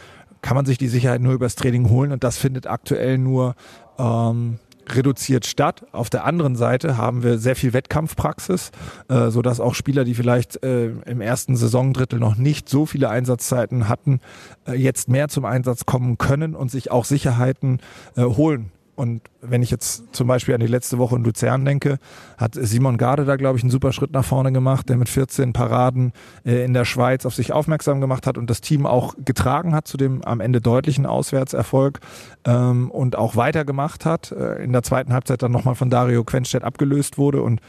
kann 0.42 0.56
man 0.56 0.66
sich 0.66 0.78
die 0.78 0.88
Sicherheit 0.88 1.20
nur 1.20 1.32
übers 1.32 1.54
Training 1.54 1.88
holen 1.88 2.12
und 2.12 2.24
das 2.24 2.36
findet 2.36 2.66
aktuell 2.66 3.18
nur 3.18 3.54
ähm, 3.98 4.58
reduziert 4.88 5.46
statt. 5.46 5.84
Auf 5.92 6.10
der 6.10 6.24
anderen 6.24 6.56
Seite 6.56 6.96
haben 6.96 7.22
wir 7.22 7.38
sehr 7.38 7.56
viel 7.56 7.72
Wettkampfpraxis, 7.72 8.70
äh, 9.08 9.30
so 9.30 9.42
dass 9.42 9.60
auch 9.60 9.74
Spieler, 9.74 10.04
die 10.04 10.14
vielleicht 10.14 10.62
äh, 10.62 10.90
im 11.06 11.20
ersten 11.20 11.56
Saisondrittel 11.56 12.18
noch 12.18 12.36
nicht 12.36 12.68
so 12.68 12.86
viele 12.86 13.08
Einsatzzeiten 13.08 13.88
hatten, 13.88 14.20
äh, 14.66 14.74
jetzt 14.74 15.08
mehr 15.08 15.28
zum 15.28 15.44
Einsatz 15.44 15.86
kommen 15.86 16.18
können 16.18 16.54
und 16.54 16.70
sich 16.70 16.90
auch 16.90 17.04
Sicherheiten 17.04 17.80
äh, 18.16 18.22
holen 18.22 18.70
und 18.96 19.20
wenn 19.42 19.62
ich 19.62 19.70
jetzt 19.70 20.04
zum 20.16 20.26
Beispiel 20.26 20.54
an 20.54 20.60
die 20.60 20.66
letzte 20.66 20.96
Woche 20.96 21.16
in 21.16 21.22
Luzern 21.22 21.64
denke, 21.64 21.98
hat 22.38 22.54
Simon 22.54 22.96
Garde 22.96 23.26
da, 23.26 23.36
glaube 23.36 23.58
ich, 23.58 23.62
einen 23.62 23.70
super 23.70 23.92
Schritt 23.92 24.12
nach 24.12 24.24
vorne 24.24 24.52
gemacht, 24.52 24.88
der 24.88 24.96
mit 24.96 25.10
14 25.10 25.52
Paraden 25.52 26.12
äh, 26.44 26.64
in 26.64 26.72
der 26.72 26.86
Schweiz 26.86 27.26
auf 27.26 27.34
sich 27.34 27.52
aufmerksam 27.52 28.00
gemacht 28.00 28.26
hat 28.26 28.38
und 28.38 28.48
das 28.48 28.62
Team 28.62 28.86
auch 28.86 29.14
getragen 29.22 29.74
hat 29.74 29.86
zu 29.86 29.98
dem 29.98 30.24
am 30.24 30.40
Ende 30.40 30.62
deutlichen 30.62 31.04
Auswärtserfolg 31.04 32.00
ähm, 32.46 32.90
und 32.90 33.16
auch 33.16 33.36
weitergemacht 33.36 34.06
hat. 34.06 34.32
Äh, 34.32 34.64
in 34.64 34.72
der 34.72 34.82
zweiten 34.82 35.12
Halbzeit 35.12 35.42
dann 35.42 35.52
nochmal 35.52 35.74
von 35.74 35.90
Dario 35.90 36.24
Quenstedt 36.24 36.64
abgelöst 36.64 37.18
wurde 37.18 37.42
und 37.42 37.60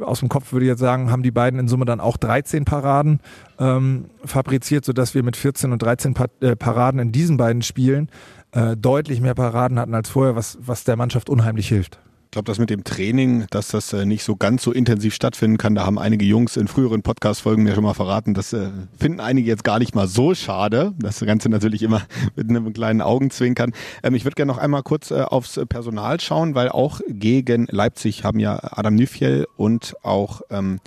aus 0.00 0.20
dem 0.20 0.28
Kopf 0.28 0.52
würde 0.52 0.64
ich 0.64 0.70
jetzt 0.70 0.80
sagen, 0.80 1.10
haben 1.10 1.22
die 1.22 1.30
beiden 1.30 1.60
in 1.60 1.68
Summe 1.68 1.84
dann 1.84 2.00
auch 2.00 2.16
13 2.16 2.64
Paraden 2.64 3.20
ähm, 3.58 4.06
fabriziert, 4.24 4.84
sodass 4.84 5.14
wir 5.14 5.22
mit 5.22 5.36
14 5.36 5.72
und 5.72 5.82
13 5.82 6.14
pa 6.14 6.26
äh, 6.40 6.56
Paraden 6.56 7.00
in 7.00 7.12
diesen 7.12 7.36
beiden 7.36 7.62
Spielen 7.62 8.08
äh, 8.52 8.76
deutlich 8.76 9.20
mehr 9.20 9.34
Paraden 9.34 9.78
hatten 9.78 9.94
als 9.94 10.10
vorher, 10.10 10.36
was, 10.36 10.58
was 10.60 10.84
der 10.84 10.96
Mannschaft 10.96 11.28
unheimlich 11.28 11.68
hilft. 11.68 11.98
Ich 12.30 12.32
glaube, 12.32 12.46
das 12.46 12.60
mit 12.60 12.70
dem 12.70 12.84
Training, 12.84 13.46
dass 13.50 13.68
das 13.68 13.92
äh, 13.92 14.06
nicht 14.06 14.22
so 14.22 14.36
ganz 14.36 14.62
so 14.62 14.70
intensiv 14.70 15.14
stattfinden 15.14 15.58
kann, 15.58 15.74
da 15.74 15.84
haben 15.84 15.98
einige 15.98 16.24
Jungs 16.24 16.56
in 16.56 16.68
früheren 16.68 17.02
Podcast-Folgen 17.02 17.64
mir 17.64 17.74
schon 17.74 17.82
mal 17.82 17.94
verraten, 17.94 18.34
das 18.34 18.52
äh, 18.52 18.70
finden 18.96 19.18
einige 19.18 19.48
jetzt 19.48 19.64
gar 19.64 19.80
nicht 19.80 19.96
mal 19.96 20.06
so 20.06 20.32
schade. 20.36 20.92
Das 21.00 21.18
Ganze 21.18 21.48
natürlich 21.48 21.82
immer 21.82 22.02
mit 22.36 22.48
einem 22.48 22.72
kleinen 22.72 23.02
Augenzwinkern. 23.02 23.72
Ähm, 24.04 24.14
ich 24.14 24.24
würde 24.24 24.36
gerne 24.36 24.52
noch 24.52 24.58
einmal 24.58 24.84
kurz 24.84 25.10
äh, 25.10 25.22
aufs 25.22 25.60
Personal 25.68 26.20
schauen, 26.20 26.54
weil 26.54 26.68
auch 26.68 27.00
gegen 27.08 27.66
Leipzig 27.68 28.22
haben 28.22 28.38
ja 28.38 28.60
Adam 28.62 28.94
Nüfjell 28.94 29.48
und 29.56 29.96
auch 30.04 30.42
ähm, 30.50 30.78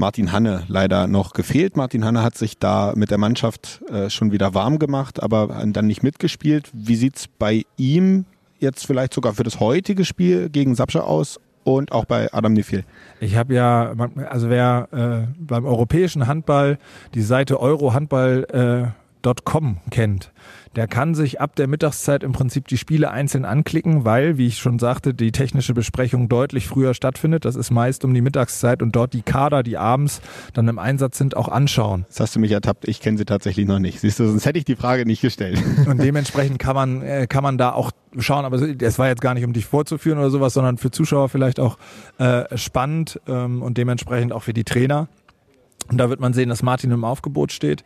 Martin 0.00 0.32
Hanne 0.32 0.64
leider 0.66 1.06
noch 1.06 1.34
gefehlt. 1.34 1.76
Martin 1.76 2.04
Hanne 2.04 2.22
hat 2.22 2.36
sich 2.36 2.58
da 2.58 2.94
mit 2.96 3.10
der 3.10 3.18
Mannschaft 3.18 3.82
äh, 3.90 4.08
schon 4.08 4.32
wieder 4.32 4.54
warm 4.54 4.78
gemacht, 4.78 5.22
aber 5.22 5.62
dann 5.66 5.86
nicht 5.86 6.02
mitgespielt. 6.02 6.70
Wie 6.72 6.96
sieht's 6.96 7.28
bei 7.28 7.64
ihm 7.76 8.24
jetzt 8.58 8.86
vielleicht 8.86 9.14
sogar 9.14 9.34
für 9.34 9.44
das 9.44 9.60
heutige 9.60 10.04
Spiel 10.04 10.48
gegen 10.48 10.74
Sapsche 10.74 11.04
aus 11.04 11.38
und 11.64 11.92
auch 11.92 12.06
bei 12.06 12.32
Adam 12.32 12.54
Nifil. 12.54 12.84
Ich 13.20 13.36
habe 13.36 13.54
ja, 13.54 13.94
also 14.28 14.48
wer 14.48 14.88
äh, 14.92 15.32
beim 15.38 15.66
europäischen 15.66 16.26
Handball 16.26 16.78
die 17.14 17.22
Seite 17.22 17.60
eurohandball.com 17.60 18.84
äh, 18.84 18.99
kennt, 19.90 20.32
der 20.76 20.86
kann 20.86 21.14
sich 21.14 21.40
ab 21.40 21.56
der 21.56 21.66
Mittagszeit 21.66 22.22
im 22.22 22.32
Prinzip 22.32 22.68
die 22.68 22.78
Spiele 22.78 23.10
einzeln 23.10 23.44
anklicken, 23.44 24.04
weil, 24.04 24.38
wie 24.38 24.46
ich 24.46 24.58
schon 24.58 24.78
sagte, 24.78 25.14
die 25.14 25.32
technische 25.32 25.74
Besprechung 25.74 26.28
deutlich 26.28 26.68
früher 26.68 26.94
stattfindet. 26.94 27.44
Das 27.44 27.56
ist 27.56 27.70
meist 27.70 28.04
um 28.04 28.14
die 28.14 28.20
Mittagszeit 28.20 28.82
und 28.82 28.94
dort 28.94 29.12
die 29.12 29.22
Kader, 29.22 29.62
die 29.62 29.76
abends 29.76 30.20
dann 30.54 30.68
im 30.68 30.78
Einsatz 30.78 31.18
sind, 31.18 31.36
auch 31.36 31.48
anschauen. 31.48 32.06
Das 32.08 32.20
hast 32.20 32.36
du 32.36 32.40
mich 32.40 32.52
ertappt. 32.52 32.86
Ich 32.86 33.00
kenne 33.00 33.18
sie 33.18 33.24
tatsächlich 33.24 33.66
noch 33.66 33.80
nicht. 33.80 34.00
Siehst 34.00 34.20
du, 34.20 34.26
sonst 34.26 34.46
hätte 34.46 34.58
ich 34.58 34.64
die 34.64 34.76
Frage 34.76 35.06
nicht 35.06 35.22
gestellt. 35.22 35.60
Und 35.86 36.00
dementsprechend 36.00 36.58
kann 36.58 36.76
man, 36.76 37.02
äh, 37.02 37.26
kann 37.26 37.42
man 37.42 37.58
da 37.58 37.72
auch 37.72 37.90
schauen, 38.18 38.44
aber 38.44 38.56
es 38.56 38.98
war 38.98 39.08
jetzt 39.08 39.22
gar 39.22 39.34
nicht, 39.34 39.44
um 39.44 39.52
dich 39.52 39.66
vorzuführen 39.66 40.18
oder 40.18 40.30
sowas, 40.30 40.54
sondern 40.54 40.78
für 40.78 40.90
Zuschauer 40.90 41.28
vielleicht 41.28 41.58
auch 41.58 41.78
äh, 42.18 42.56
spannend 42.56 43.20
ähm, 43.26 43.62
und 43.62 43.76
dementsprechend 43.76 44.32
auch 44.32 44.42
für 44.42 44.54
die 44.54 44.64
Trainer. 44.64 45.08
Und 45.90 45.98
da 45.98 46.08
wird 46.08 46.20
man 46.20 46.32
sehen, 46.32 46.48
dass 46.48 46.62
Martin 46.62 46.92
im 46.92 47.04
Aufgebot 47.04 47.50
steht. 47.52 47.84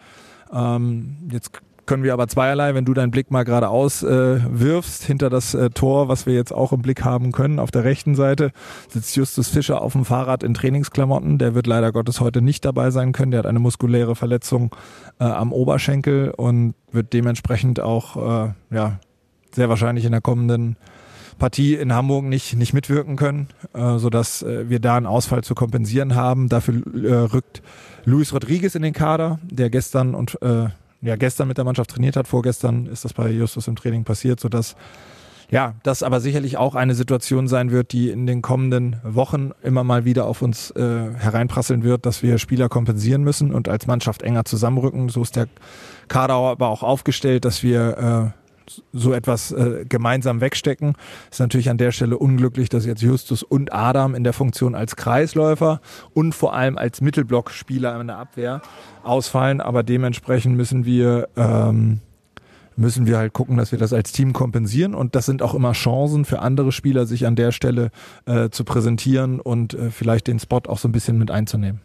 Ähm, 0.54 1.16
jetzt 1.30 1.60
können 1.86 2.02
wir 2.02 2.12
aber 2.12 2.28
zweierlei, 2.28 2.74
wenn 2.74 2.84
du 2.84 2.94
deinen 2.94 3.10
Blick 3.10 3.30
mal 3.30 3.44
geradeaus 3.44 4.02
äh, 4.02 4.40
wirfst, 4.48 5.04
hinter 5.04 5.30
das 5.30 5.54
äh, 5.54 5.70
Tor, 5.70 6.08
was 6.08 6.26
wir 6.26 6.34
jetzt 6.34 6.52
auch 6.52 6.72
im 6.72 6.82
Blick 6.82 7.04
haben 7.04 7.32
können, 7.32 7.58
auf 7.58 7.70
der 7.70 7.84
rechten 7.84 8.14
Seite 8.14 8.52
sitzt 8.88 9.16
Justus 9.16 9.48
Fischer 9.48 9.82
auf 9.82 9.92
dem 9.92 10.04
Fahrrad 10.04 10.42
in 10.42 10.54
Trainingsklamotten. 10.54 11.38
Der 11.38 11.54
wird 11.54 11.66
leider 11.66 11.92
Gottes 11.92 12.20
heute 12.20 12.40
nicht 12.40 12.64
dabei 12.64 12.90
sein 12.90 13.12
können. 13.12 13.32
Der 13.32 13.38
hat 13.38 13.46
eine 13.46 13.58
muskuläre 13.58 14.16
Verletzung 14.16 14.74
äh, 15.20 15.24
am 15.24 15.52
Oberschenkel 15.52 16.30
und 16.30 16.74
wird 16.90 17.12
dementsprechend 17.12 17.80
auch 17.80 18.16
äh, 18.46 18.52
ja, 18.70 18.98
sehr 19.52 19.68
wahrscheinlich 19.68 20.04
in 20.04 20.12
der 20.12 20.20
kommenden 20.20 20.76
Partie 21.38 21.74
in 21.74 21.92
Hamburg 21.92 22.24
nicht, 22.24 22.56
nicht 22.56 22.72
mitwirken 22.72 23.16
können, 23.16 23.48
äh, 23.72 23.98
sodass 23.98 24.42
äh, 24.42 24.68
wir 24.68 24.80
da 24.80 24.96
einen 24.96 25.06
Ausfall 25.06 25.44
zu 25.44 25.54
kompensieren 25.54 26.14
haben. 26.14 26.48
Dafür 26.48 26.82
äh, 26.94 27.12
rückt 27.14 27.62
Luis 28.04 28.32
Rodriguez 28.32 28.74
in 28.74 28.82
den 28.82 28.92
Kader, 28.92 29.38
der 29.42 29.70
gestern 29.70 30.14
und 30.14 30.40
äh, 30.42 30.68
ja 31.02 31.16
gestern 31.16 31.48
mit 31.48 31.58
der 31.58 31.64
Mannschaft 31.64 31.90
trainiert 31.90 32.16
hat. 32.16 32.26
Vorgestern 32.26 32.86
ist 32.86 33.04
das 33.04 33.12
bei 33.12 33.30
Justus 33.30 33.68
im 33.68 33.76
Training 33.76 34.04
passiert, 34.04 34.40
sodass 34.40 34.76
ja, 35.50 35.74
das 35.82 36.02
aber 36.02 36.20
sicherlich 36.20 36.56
auch 36.56 36.74
eine 36.74 36.94
Situation 36.94 37.48
sein 37.48 37.70
wird, 37.70 37.92
die 37.92 38.10
in 38.10 38.26
den 38.26 38.42
kommenden 38.42 38.96
Wochen 39.04 39.52
immer 39.62 39.84
mal 39.84 40.04
wieder 40.04 40.26
auf 40.26 40.42
uns 40.42 40.70
äh, 40.70 40.80
hereinprasseln 41.16 41.84
wird, 41.84 42.06
dass 42.06 42.22
wir 42.22 42.38
Spieler 42.38 42.68
kompensieren 42.68 43.22
müssen 43.22 43.54
und 43.54 43.68
als 43.68 43.86
Mannschaft 43.86 44.22
enger 44.22 44.44
zusammenrücken. 44.44 45.10
So 45.10 45.22
ist 45.22 45.36
der 45.36 45.48
Kader 46.08 46.34
aber 46.34 46.68
auch 46.68 46.82
aufgestellt, 46.82 47.44
dass 47.44 47.62
wir 47.62 48.32
äh, 48.34 48.43
so 48.92 49.12
etwas 49.12 49.52
äh, 49.52 49.84
gemeinsam 49.88 50.40
wegstecken. 50.40 50.94
Ist 51.30 51.40
natürlich 51.40 51.70
an 51.70 51.78
der 51.78 51.92
Stelle 51.92 52.18
unglücklich, 52.18 52.68
dass 52.68 52.86
jetzt 52.86 53.02
Justus 53.02 53.42
und 53.42 53.72
Adam 53.72 54.14
in 54.14 54.24
der 54.24 54.32
Funktion 54.32 54.74
als 54.74 54.96
Kreisläufer 54.96 55.80
und 56.12 56.34
vor 56.34 56.54
allem 56.54 56.78
als 56.78 57.00
Mittelblockspieler 57.00 58.00
in 58.00 58.08
der 58.08 58.18
Abwehr 58.18 58.62
ausfallen. 59.02 59.60
Aber 59.60 59.82
dementsprechend 59.82 60.56
müssen 60.56 60.84
wir 60.84 61.28
ähm, 61.36 62.00
müssen 62.76 63.06
wir 63.06 63.18
halt 63.18 63.32
gucken, 63.32 63.56
dass 63.56 63.72
wir 63.72 63.78
das 63.78 63.92
als 63.92 64.12
Team 64.12 64.32
kompensieren. 64.32 64.94
Und 64.94 65.14
das 65.14 65.26
sind 65.26 65.42
auch 65.42 65.54
immer 65.54 65.72
Chancen 65.72 66.24
für 66.24 66.40
andere 66.40 66.72
Spieler, 66.72 67.06
sich 67.06 67.26
an 67.26 67.36
der 67.36 67.52
Stelle 67.52 67.90
äh, 68.26 68.50
zu 68.50 68.64
präsentieren 68.64 69.40
und 69.40 69.74
äh, 69.74 69.90
vielleicht 69.90 70.26
den 70.26 70.38
Spot 70.38 70.62
auch 70.66 70.78
so 70.78 70.88
ein 70.88 70.92
bisschen 70.92 71.18
mit 71.18 71.30
einzunehmen. 71.30 71.80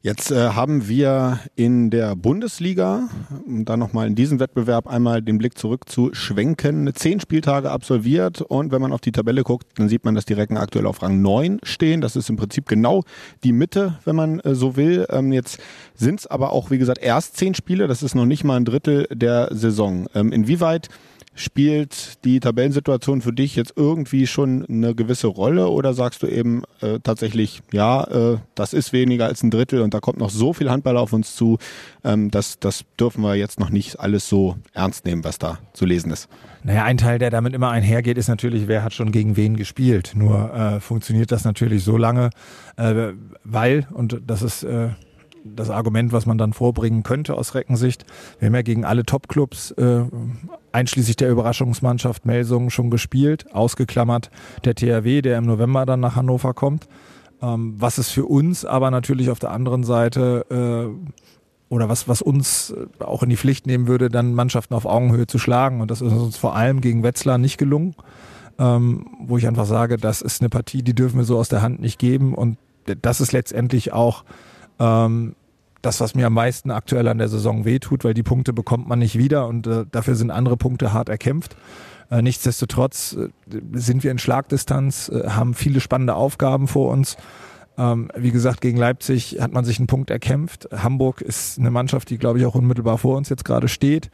Jetzt 0.00 0.30
äh, 0.30 0.50
haben 0.50 0.86
wir 0.86 1.40
in 1.56 1.90
der 1.90 2.14
Bundesliga, 2.14 3.08
um 3.44 3.64
dann 3.64 3.80
nochmal 3.80 4.06
in 4.06 4.14
diesem 4.14 4.38
Wettbewerb 4.38 4.86
einmal 4.86 5.22
den 5.22 5.38
Blick 5.38 5.58
zurück 5.58 5.88
zu 5.88 6.14
schwenken, 6.14 6.88
zehn 6.94 7.18
Spieltage 7.18 7.68
absolviert 7.68 8.40
und 8.40 8.70
wenn 8.70 8.80
man 8.80 8.92
auf 8.92 9.00
die 9.00 9.10
Tabelle 9.10 9.42
guckt, 9.42 9.66
dann 9.76 9.88
sieht 9.88 10.04
man, 10.04 10.14
dass 10.14 10.24
die 10.24 10.34
Recken 10.34 10.56
aktuell 10.56 10.86
auf 10.86 11.02
Rang 11.02 11.20
9 11.20 11.58
stehen. 11.64 12.00
Das 12.00 12.14
ist 12.14 12.30
im 12.30 12.36
Prinzip 12.36 12.68
genau 12.68 13.02
die 13.42 13.52
Mitte, 13.52 13.98
wenn 14.04 14.14
man 14.14 14.38
äh, 14.40 14.54
so 14.54 14.76
will. 14.76 15.04
Ähm, 15.10 15.32
jetzt 15.32 15.58
sind 15.96 16.20
es 16.20 16.26
aber 16.28 16.52
auch, 16.52 16.70
wie 16.70 16.78
gesagt, 16.78 17.02
erst 17.02 17.36
zehn 17.36 17.56
Spiele, 17.56 17.88
das 17.88 18.04
ist 18.04 18.14
noch 18.14 18.24
nicht 18.24 18.44
mal 18.44 18.56
ein 18.56 18.64
Drittel 18.64 19.08
der 19.12 19.48
Saison. 19.50 20.06
Ähm, 20.14 20.30
inwieweit 20.30 20.90
Spielt 21.38 22.24
die 22.24 22.40
Tabellensituation 22.40 23.22
für 23.22 23.32
dich 23.32 23.54
jetzt 23.54 23.74
irgendwie 23.76 24.26
schon 24.26 24.66
eine 24.66 24.96
gewisse 24.96 25.28
Rolle 25.28 25.68
oder 25.68 25.94
sagst 25.94 26.24
du 26.24 26.26
eben 26.26 26.64
äh, 26.80 26.98
tatsächlich, 27.00 27.60
ja, 27.72 28.02
äh, 28.02 28.38
das 28.56 28.72
ist 28.72 28.92
weniger 28.92 29.26
als 29.26 29.44
ein 29.44 29.52
Drittel 29.52 29.82
und 29.82 29.94
da 29.94 30.00
kommt 30.00 30.18
noch 30.18 30.30
so 30.30 30.52
viel 30.52 30.68
Handball 30.68 30.96
auf 30.96 31.12
uns 31.12 31.36
zu, 31.36 31.58
ähm, 32.02 32.32
das, 32.32 32.58
das 32.58 32.84
dürfen 32.98 33.22
wir 33.22 33.36
jetzt 33.36 33.60
noch 33.60 33.70
nicht 33.70 34.00
alles 34.00 34.28
so 34.28 34.56
ernst 34.72 35.04
nehmen, 35.04 35.22
was 35.22 35.38
da 35.38 35.60
zu 35.74 35.86
lesen 35.86 36.10
ist? 36.10 36.28
Naja, 36.64 36.82
ein 36.82 36.96
Teil, 36.96 37.20
der 37.20 37.30
damit 37.30 37.54
immer 37.54 37.70
einhergeht, 37.70 38.18
ist 38.18 38.26
natürlich, 38.26 38.66
wer 38.66 38.82
hat 38.82 38.92
schon 38.92 39.12
gegen 39.12 39.36
wen 39.36 39.56
gespielt. 39.56 40.14
Nur 40.16 40.52
äh, 40.52 40.80
funktioniert 40.80 41.30
das 41.30 41.44
natürlich 41.44 41.84
so 41.84 41.96
lange, 41.96 42.30
äh, 42.76 43.12
weil, 43.44 43.86
und 43.92 44.20
das 44.26 44.42
ist 44.42 44.64
äh, 44.64 44.88
das 45.56 45.70
Argument, 45.70 46.12
was 46.12 46.26
man 46.26 46.38
dann 46.38 46.52
vorbringen 46.52 47.02
könnte 47.02 47.34
aus 47.34 47.54
Reckensicht. 47.54 48.04
Wir 48.38 48.46
haben 48.46 48.54
ja 48.54 48.62
gegen 48.62 48.84
alle 48.84 49.04
Topclubs, 49.04 49.72
äh, 49.72 50.02
einschließlich 50.72 51.16
der 51.16 51.30
Überraschungsmannschaft 51.30 52.26
Melsungen, 52.26 52.70
schon 52.70 52.90
gespielt, 52.90 53.46
ausgeklammert 53.54 54.30
der 54.64 54.74
THW, 54.74 55.22
der 55.22 55.38
im 55.38 55.46
November 55.46 55.86
dann 55.86 56.00
nach 56.00 56.16
Hannover 56.16 56.54
kommt. 56.54 56.88
Ähm, 57.40 57.74
was 57.78 57.98
es 57.98 58.10
für 58.10 58.24
uns 58.24 58.64
aber 58.64 58.90
natürlich 58.90 59.30
auf 59.30 59.38
der 59.38 59.52
anderen 59.52 59.84
Seite 59.84 60.44
äh, 60.50 61.18
oder 61.68 61.88
was, 61.88 62.08
was 62.08 62.22
uns 62.22 62.74
auch 62.98 63.22
in 63.22 63.28
die 63.28 63.36
Pflicht 63.36 63.66
nehmen 63.66 63.86
würde, 63.86 64.08
dann 64.08 64.34
Mannschaften 64.34 64.74
auf 64.74 64.86
Augenhöhe 64.86 65.26
zu 65.26 65.38
schlagen. 65.38 65.80
Und 65.80 65.90
das 65.90 66.00
ist 66.00 66.12
uns 66.12 66.36
vor 66.36 66.56
allem 66.56 66.80
gegen 66.80 67.02
Wetzlar 67.02 67.38
nicht 67.38 67.58
gelungen, 67.58 67.94
ähm, 68.58 69.06
wo 69.20 69.36
ich 69.36 69.46
einfach 69.46 69.66
sage, 69.66 69.98
das 69.98 70.22
ist 70.22 70.40
eine 70.40 70.48
Partie, 70.48 70.82
die 70.82 70.94
dürfen 70.94 71.18
wir 71.18 71.24
so 71.24 71.38
aus 71.38 71.48
der 71.48 71.62
Hand 71.62 71.80
nicht 71.80 71.98
geben. 71.98 72.34
Und 72.34 72.56
das 73.02 73.20
ist 73.20 73.32
letztendlich 73.32 73.92
auch 73.92 74.24
ähm, 74.78 75.34
das, 75.82 76.00
was 76.00 76.14
mir 76.14 76.26
am 76.26 76.34
meisten 76.34 76.70
aktuell 76.70 77.08
an 77.08 77.18
der 77.18 77.28
Saison 77.28 77.64
wehtut, 77.64 78.04
weil 78.04 78.14
die 78.14 78.22
Punkte 78.22 78.52
bekommt 78.52 78.88
man 78.88 78.98
nicht 78.98 79.16
wieder 79.16 79.46
und 79.46 79.66
äh, 79.66 79.84
dafür 79.90 80.14
sind 80.14 80.30
andere 80.30 80.56
Punkte 80.56 80.92
hart 80.92 81.08
erkämpft. 81.08 81.56
Äh, 82.10 82.22
nichtsdestotrotz 82.22 83.16
äh, 83.16 83.28
sind 83.72 84.02
wir 84.02 84.10
in 84.10 84.18
Schlagdistanz, 84.18 85.08
äh, 85.08 85.28
haben 85.28 85.54
viele 85.54 85.80
spannende 85.80 86.14
Aufgaben 86.14 86.68
vor 86.68 86.90
uns. 86.90 87.16
Ähm, 87.76 88.10
wie 88.16 88.32
gesagt, 88.32 88.60
gegen 88.60 88.76
Leipzig 88.76 89.38
hat 89.40 89.52
man 89.52 89.64
sich 89.64 89.78
einen 89.78 89.86
Punkt 89.86 90.10
erkämpft. 90.10 90.68
Hamburg 90.72 91.20
ist 91.20 91.60
eine 91.60 91.70
Mannschaft, 91.70 92.10
die, 92.10 92.18
glaube 92.18 92.40
ich, 92.40 92.46
auch 92.46 92.56
unmittelbar 92.56 92.98
vor 92.98 93.16
uns 93.16 93.28
jetzt 93.28 93.44
gerade 93.44 93.68
steht, 93.68 94.10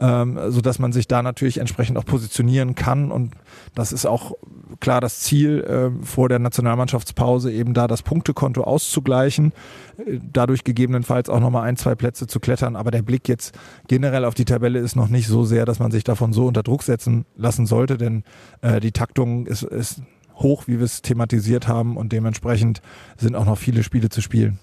ähm, 0.00 0.38
so 0.48 0.60
dass 0.60 0.78
man 0.78 0.92
sich 0.92 1.08
da 1.08 1.22
natürlich 1.22 1.58
entsprechend 1.58 1.98
auch 1.98 2.04
positionieren 2.04 2.76
kann. 2.76 3.10
Und 3.10 3.34
das 3.74 3.92
ist 3.92 4.06
auch 4.06 4.34
klar 4.80 5.00
das 5.00 5.20
Ziel 5.20 5.60
äh, 5.62 6.04
vor 6.04 6.28
der 6.28 6.38
Nationalmannschaftspause, 6.38 7.52
eben 7.52 7.74
da 7.74 7.86
das 7.86 8.02
Punktekonto 8.02 8.62
auszugleichen, 8.62 9.52
äh, 9.98 10.18
dadurch 10.32 10.64
gegebenenfalls 10.64 11.28
auch 11.28 11.40
nochmal 11.40 11.64
ein, 11.64 11.76
zwei 11.76 11.94
Plätze 11.94 12.26
zu 12.26 12.40
klettern. 12.40 12.76
Aber 12.76 12.90
der 12.90 13.02
Blick 13.02 13.28
jetzt 13.28 13.56
generell 13.88 14.24
auf 14.24 14.34
die 14.34 14.44
Tabelle 14.44 14.78
ist 14.78 14.96
noch 14.96 15.08
nicht 15.08 15.26
so 15.26 15.44
sehr, 15.44 15.64
dass 15.64 15.78
man 15.78 15.90
sich 15.90 16.04
davon 16.04 16.32
so 16.32 16.46
unter 16.46 16.62
Druck 16.62 16.82
setzen 16.82 17.24
lassen 17.36 17.66
sollte, 17.66 17.98
denn 17.98 18.24
äh, 18.62 18.80
die 18.80 18.92
Taktung 18.92 19.46
ist, 19.46 19.62
ist 19.62 20.02
hoch, 20.36 20.64
wie 20.66 20.78
wir 20.78 20.84
es 20.84 21.02
thematisiert 21.02 21.66
haben 21.66 21.96
und 21.96 22.12
dementsprechend 22.12 22.80
sind 23.16 23.34
auch 23.34 23.44
noch 23.44 23.58
viele 23.58 23.82
Spiele 23.82 24.08
zu 24.08 24.20
spielen 24.20 24.58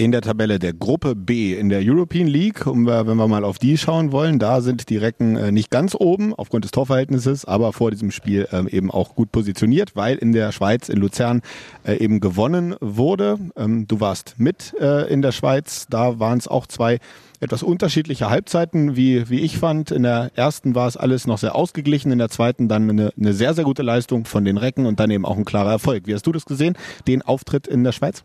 in 0.00 0.12
der 0.12 0.22
Tabelle 0.22 0.58
der 0.58 0.72
Gruppe 0.72 1.14
B 1.14 1.52
in 1.52 1.68
der 1.68 1.82
European 1.84 2.26
League, 2.26 2.66
um, 2.66 2.86
wenn 2.86 3.18
wir 3.18 3.28
mal 3.28 3.44
auf 3.44 3.58
die 3.58 3.76
schauen 3.76 4.12
wollen, 4.12 4.38
da 4.38 4.62
sind 4.62 4.88
die 4.88 4.96
Recken 4.96 5.36
äh, 5.36 5.52
nicht 5.52 5.70
ganz 5.70 5.94
oben 5.94 6.34
aufgrund 6.34 6.64
des 6.64 6.70
Torverhältnisses, 6.70 7.44
aber 7.44 7.74
vor 7.74 7.90
diesem 7.90 8.10
Spiel 8.10 8.48
ähm, 8.50 8.66
eben 8.66 8.90
auch 8.90 9.14
gut 9.14 9.30
positioniert, 9.30 9.96
weil 9.96 10.16
in 10.16 10.32
der 10.32 10.52
Schweiz, 10.52 10.88
in 10.88 10.96
Luzern 10.96 11.42
äh, 11.84 11.96
eben 11.96 12.20
gewonnen 12.20 12.76
wurde. 12.80 13.38
Ähm, 13.56 13.86
du 13.86 14.00
warst 14.00 14.36
mit 14.38 14.74
äh, 14.80 15.12
in 15.12 15.20
der 15.20 15.32
Schweiz, 15.32 15.86
da 15.90 16.18
waren 16.18 16.38
es 16.38 16.48
auch 16.48 16.66
zwei 16.66 16.98
etwas 17.38 17.62
unterschiedliche 17.62 18.30
Halbzeiten, 18.30 18.96
wie, 18.96 19.28
wie 19.28 19.40
ich 19.40 19.58
fand. 19.58 19.90
In 19.90 20.04
der 20.04 20.30
ersten 20.34 20.74
war 20.74 20.88
es 20.88 20.96
alles 20.96 21.26
noch 21.26 21.36
sehr 21.36 21.54
ausgeglichen, 21.54 22.10
in 22.10 22.18
der 22.18 22.30
zweiten 22.30 22.68
dann 22.68 22.88
eine, 22.88 23.12
eine 23.20 23.34
sehr, 23.34 23.52
sehr 23.52 23.64
gute 23.64 23.82
Leistung 23.82 24.24
von 24.24 24.46
den 24.46 24.56
Recken 24.56 24.86
und 24.86 24.98
dann 24.98 25.10
eben 25.10 25.26
auch 25.26 25.36
ein 25.36 25.44
klarer 25.44 25.72
Erfolg. 25.72 26.06
Wie 26.06 26.14
hast 26.14 26.26
du 26.26 26.32
das 26.32 26.46
gesehen, 26.46 26.78
den 27.06 27.20
Auftritt 27.20 27.66
in 27.66 27.84
der 27.84 27.92
Schweiz? 27.92 28.24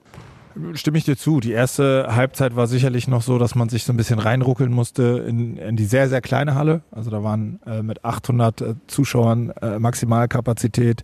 Stimme 0.74 0.97
ich 0.97 1.03
dir 1.03 1.17
zu. 1.17 1.41
Die 1.41 1.51
erste 1.51 2.07
Halbzeit 2.12 2.55
war 2.55 2.67
sicherlich 2.67 3.07
noch 3.07 3.21
so, 3.21 3.38
dass 3.38 3.55
man 3.55 3.67
sich 3.67 3.83
so 3.83 3.91
ein 3.91 3.97
bisschen 3.97 4.19
reinruckeln 4.19 4.71
musste 4.71 5.25
in, 5.27 5.57
in 5.57 5.75
die 5.75 5.85
sehr, 5.85 6.07
sehr 6.07 6.21
kleine 6.21 6.55
Halle. 6.55 6.81
Also 6.91 7.12
da 7.12 7.24
waren 7.24 7.59
äh, 7.65 7.81
mit 7.81 8.05
800 8.05 8.62
äh, 8.62 8.75
Zuschauern 8.88 9.50
äh, 9.62 9.79
Maximalkapazität. 9.79 11.03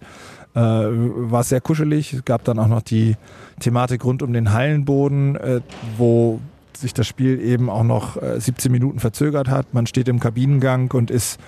Äh, 0.53 0.59
war 0.59 1.43
sehr 1.43 1.59
kuschelig. 1.59 2.13
Es 2.13 2.23
gab 2.23 2.45
dann 2.45 2.59
auch 2.59 2.67
noch 2.67 2.81
die 2.81 3.15
Thematik 3.59 4.05
rund 4.05 4.23
um 4.23 4.31
den 4.31 4.53
Hallenboden, 4.53 5.35
äh, 5.35 5.61
wo 5.97 6.39
sich 6.73 6.93
das 6.93 7.07
Spiel 7.07 7.41
eben 7.41 7.69
auch 7.69 7.83
noch 7.83 8.17
17 8.21 8.69
äh, 8.69 8.71
Minuten 8.71 8.99
verzögert 8.99 9.49
hat. 9.49 9.73
Man 9.73 9.85
steht 9.85 10.07
im 10.07 10.19
Kabinengang 10.19 10.91
und 10.91 11.11
ist, 11.11 11.39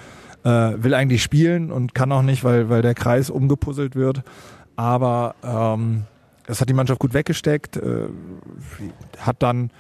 äh, 0.44 0.50
will 0.50 0.94
eigentlich 0.94 1.24
spielen 1.24 1.72
und 1.72 1.96
kann 1.96 2.12
auch 2.12 2.22
nicht, 2.22 2.44
weil, 2.44 2.70
weil 2.70 2.82
der 2.82 2.96
Kreis 2.96 3.30
umgepuzzelt 3.30 3.96
wird. 3.96 4.24
Aber 4.76 5.36
ähm, 5.44 6.04
das 6.46 6.62
hat 6.62 6.70
die 6.70 6.74
Mannschaft 6.74 7.00
gut 7.00 7.14
weggesteckt, 7.14 7.78
äh, 7.78 8.08
hat 9.20 9.42
dann 9.42 9.72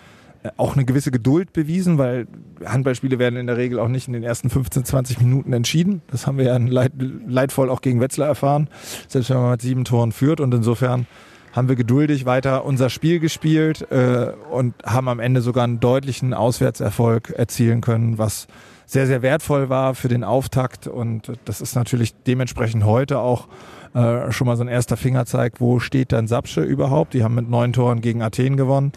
äh, 0.43 0.49
auch 0.57 0.75
eine 0.75 0.85
gewisse 0.85 1.11
Geduld 1.11 1.53
bewiesen, 1.53 1.97
weil 1.97 2.27
Handballspiele 2.65 3.19
werden 3.19 3.37
in 3.37 3.47
der 3.47 3.57
Regel 3.57 3.79
auch 3.79 3.87
nicht 3.87 4.07
in 4.07 4.13
den 4.13 4.23
ersten 4.23 4.49
15, 4.49 4.85
20 4.85 5.19
Minuten 5.21 5.53
entschieden. 5.53 6.01
Das 6.07 6.27
haben 6.27 6.37
wir 6.37 6.45
ja 6.45 6.57
leid, 6.57 6.93
leidvoll 7.27 7.69
auch 7.69 7.81
gegen 7.81 7.99
Wetzlar 7.99 8.27
erfahren, 8.27 8.69
selbst 9.07 9.29
wenn 9.29 9.37
man 9.37 9.51
mit 9.51 9.61
sieben 9.61 9.85
Toren 9.85 10.11
führt. 10.11 10.39
Und 10.39 10.53
insofern 10.53 11.07
haben 11.53 11.69
wir 11.69 11.75
geduldig 11.75 12.25
weiter 12.25 12.65
unser 12.65 12.89
Spiel 12.89 13.19
gespielt 13.19 13.89
äh, 13.91 14.31
und 14.51 14.73
haben 14.85 15.07
am 15.07 15.19
Ende 15.19 15.41
sogar 15.41 15.63
einen 15.63 15.79
deutlichen 15.79 16.33
Auswärtserfolg 16.33 17.29
erzielen 17.29 17.81
können, 17.81 18.17
was 18.17 18.47
sehr, 18.85 19.07
sehr 19.07 19.21
wertvoll 19.21 19.69
war 19.69 19.95
für 19.95 20.07
den 20.07 20.23
Auftakt. 20.23 20.87
Und 20.87 21.31
das 21.45 21.61
ist 21.61 21.75
natürlich 21.75 22.13
dementsprechend 22.23 22.83
heute 22.83 23.19
auch 23.19 23.47
äh, 23.93 24.31
schon 24.31 24.47
mal 24.47 24.57
so 24.57 24.63
ein 24.63 24.67
erster 24.67 24.97
Fingerzeig, 24.97 25.59
wo 25.59 25.79
steht 25.79 26.11
dann 26.11 26.27
Sapsche 26.27 26.61
überhaupt. 26.61 27.13
Die 27.13 27.23
haben 27.23 27.35
mit 27.35 27.49
neun 27.49 27.73
Toren 27.73 28.01
gegen 28.01 28.21
Athen 28.21 28.57
gewonnen. 28.57 28.91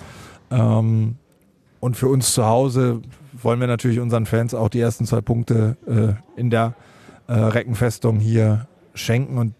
Ähm, 0.50 1.17
und 1.81 1.97
für 1.97 2.09
uns 2.09 2.33
zu 2.33 2.47
Hause 2.47 3.03
wollen 3.33 3.61
wir 3.61 3.67
natürlich 3.67 4.00
unseren 4.00 4.26
Fans 4.26 4.55
auch 4.55 4.69
die 4.69 4.81
ersten 4.81 5.07
zwei 5.07 5.21
Punkte 5.21 5.76
äh, 5.87 6.41
in 6.41 6.50
der 6.50 6.75
äh, 7.29 7.35
Reckenfestung 7.35 8.19
hier 8.19 8.67
schenken. 8.95 9.38
Und 9.38 9.55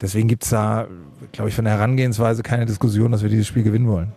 deswegen 0.00 0.28
gibt 0.28 0.44
es 0.44 0.50
da, 0.50 0.86
glaube 1.32 1.50
ich, 1.50 1.54
von 1.54 1.64
der 1.64 1.74
Herangehensweise 1.74 2.42
keine 2.42 2.66
Diskussion, 2.66 3.12
dass 3.12 3.22
wir 3.22 3.28
dieses 3.28 3.46
Spiel 3.46 3.62
gewinnen 3.62 3.88
wollen 3.88 4.12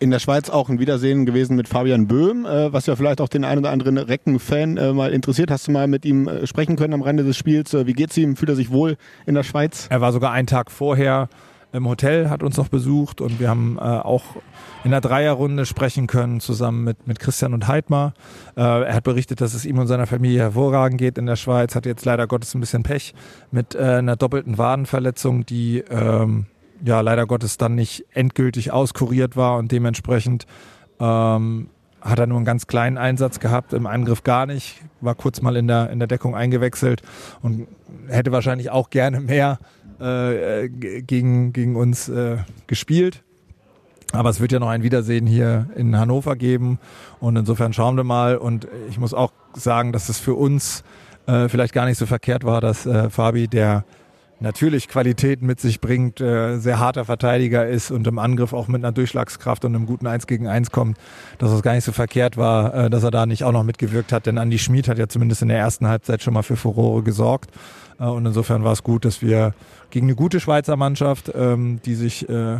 in 0.00 0.10
der 0.10 0.18
Schweiz 0.18 0.48
auch 0.48 0.70
ein 0.70 0.80
Wiedersehen 0.80 1.26
gewesen 1.26 1.56
mit 1.56 1.68
Fabian 1.68 2.08
Böhm, 2.08 2.46
äh, 2.46 2.72
was 2.72 2.86
ja 2.86 2.96
vielleicht 2.96 3.20
auch 3.20 3.28
den 3.28 3.44
einen 3.44 3.60
oder 3.60 3.70
anderen 3.70 3.98
Recken-Fan 3.98 4.78
äh, 4.78 4.92
mal 4.92 5.12
interessiert. 5.12 5.50
Hast 5.50 5.68
du 5.68 5.72
mal 5.72 5.86
mit 5.86 6.04
ihm 6.06 6.26
äh, 6.26 6.46
sprechen 6.46 6.76
können 6.76 6.94
am 6.94 7.02
Rande 7.02 7.22
des 7.22 7.36
Spiels? 7.36 7.74
Äh, 7.74 7.86
wie 7.86 7.92
geht's 7.92 8.16
ihm? 8.16 8.34
Fühlt 8.34 8.48
er 8.48 8.56
sich 8.56 8.70
wohl 8.70 8.96
in 9.26 9.34
der 9.34 9.42
Schweiz? 9.42 9.86
Er 9.90 10.00
war 10.00 10.12
sogar 10.12 10.32
einen 10.32 10.46
Tag 10.46 10.70
vorher 10.70 11.28
im 11.72 11.86
Hotel, 11.86 12.30
hat 12.30 12.42
uns 12.42 12.56
noch 12.56 12.68
besucht 12.68 13.20
und 13.20 13.38
wir 13.38 13.48
haben 13.48 13.76
äh, 13.78 13.82
auch 13.82 14.24
in 14.84 14.90
der 14.90 15.00
Dreierrunde 15.02 15.66
sprechen 15.66 16.06
können, 16.06 16.40
zusammen 16.40 16.82
mit, 16.82 17.06
mit 17.06 17.20
Christian 17.20 17.52
und 17.52 17.68
Heidmar. 17.68 18.14
Äh, 18.56 18.62
er 18.62 18.94
hat 18.94 19.04
berichtet, 19.04 19.40
dass 19.40 19.52
es 19.54 19.66
ihm 19.66 19.78
und 19.78 19.86
seiner 19.86 20.06
Familie 20.06 20.40
hervorragend 20.40 20.98
geht 20.98 21.18
in 21.18 21.26
der 21.26 21.36
Schweiz, 21.36 21.76
hat 21.76 21.84
jetzt 21.84 22.04
leider 22.06 22.26
Gottes 22.26 22.54
ein 22.54 22.60
bisschen 22.60 22.82
Pech 22.82 23.14
mit 23.52 23.76
einer 23.76 24.16
doppelten 24.16 24.56
Wadenverletzung, 24.56 25.46
die 25.46 25.84
ähm, 25.90 26.46
ja 26.84 27.00
leider 27.00 27.26
Gottes 27.26 27.56
dann 27.56 27.74
nicht 27.74 28.06
endgültig 28.12 28.72
auskuriert 28.72 29.36
war 29.36 29.58
und 29.58 29.72
dementsprechend 29.72 30.46
ähm, 30.98 31.70
hat 32.00 32.18
er 32.18 32.26
nur 32.26 32.38
einen 32.38 32.46
ganz 32.46 32.66
kleinen 32.66 32.98
Einsatz 32.98 33.40
gehabt, 33.40 33.72
im 33.72 33.86
Angriff 33.86 34.22
gar 34.22 34.46
nicht, 34.46 34.80
war 35.00 35.14
kurz 35.14 35.42
mal 35.42 35.56
in 35.56 35.68
der, 35.68 35.90
in 35.90 35.98
der 35.98 36.08
Deckung 36.08 36.34
eingewechselt 36.34 37.02
und 37.42 37.68
hätte 38.08 38.32
wahrscheinlich 38.32 38.70
auch 38.70 38.90
gerne 38.90 39.20
mehr 39.20 39.58
äh, 40.00 40.68
gegen, 40.68 41.52
gegen 41.52 41.76
uns 41.76 42.08
äh, 42.08 42.38
gespielt. 42.66 43.22
Aber 44.12 44.28
es 44.30 44.40
wird 44.40 44.50
ja 44.50 44.58
noch 44.58 44.68
ein 44.68 44.82
Wiedersehen 44.82 45.26
hier 45.26 45.66
in 45.76 45.96
Hannover 45.96 46.34
geben 46.34 46.78
und 47.20 47.36
insofern 47.36 47.72
schauen 47.72 47.96
wir 47.96 48.04
mal 48.04 48.36
und 48.36 48.66
ich 48.88 48.98
muss 48.98 49.14
auch 49.14 49.32
sagen, 49.54 49.92
dass 49.92 50.08
es 50.08 50.18
für 50.18 50.34
uns 50.34 50.82
äh, 51.26 51.48
vielleicht 51.48 51.74
gar 51.74 51.86
nicht 51.86 51.98
so 51.98 52.06
verkehrt 52.06 52.44
war, 52.44 52.60
dass 52.60 52.86
äh, 52.86 53.08
Fabi, 53.10 53.46
der 53.46 53.84
natürlich 54.40 54.88
Qualitäten 54.88 55.46
mit 55.46 55.60
sich 55.60 55.80
bringt, 55.80 56.20
äh, 56.20 56.58
sehr 56.58 56.78
harter 56.78 57.04
Verteidiger 57.04 57.66
ist 57.66 57.90
und 57.90 58.06
im 58.06 58.18
Angriff 58.18 58.52
auch 58.52 58.68
mit 58.68 58.82
einer 58.82 58.92
Durchschlagskraft 58.92 59.64
und 59.64 59.74
einem 59.74 59.86
guten 59.86 60.06
Eins 60.06 60.26
gegen 60.26 60.46
Eins 60.48 60.70
kommt, 60.70 60.98
dass 61.38 61.52
es 61.52 61.62
gar 61.62 61.74
nicht 61.74 61.84
so 61.84 61.92
verkehrt 61.92 62.36
war, 62.36 62.74
äh, 62.74 62.90
dass 62.90 63.02
er 63.02 63.10
da 63.10 63.26
nicht 63.26 63.44
auch 63.44 63.52
noch 63.52 63.64
mitgewirkt 63.64 64.12
hat. 64.12 64.26
Denn 64.26 64.36
Andy 64.36 64.58
Schmid 64.58 64.88
hat 64.88 64.98
ja 64.98 65.08
zumindest 65.08 65.42
in 65.42 65.48
der 65.48 65.58
ersten 65.58 65.86
Halbzeit 65.86 66.22
schon 66.22 66.34
mal 66.34 66.42
für 66.42 66.56
Furore 66.56 67.02
gesorgt. 67.02 67.50
Äh, 67.98 68.04
und 68.04 68.26
insofern 68.26 68.64
war 68.64 68.72
es 68.72 68.82
gut, 68.82 69.04
dass 69.04 69.22
wir 69.22 69.54
gegen 69.90 70.06
eine 70.06 70.16
gute 70.16 70.40
Schweizer 70.40 70.76
Mannschaft, 70.76 71.30
ähm, 71.34 71.80
die 71.84 71.94
sich 71.94 72.28
äh, 72.28 72.58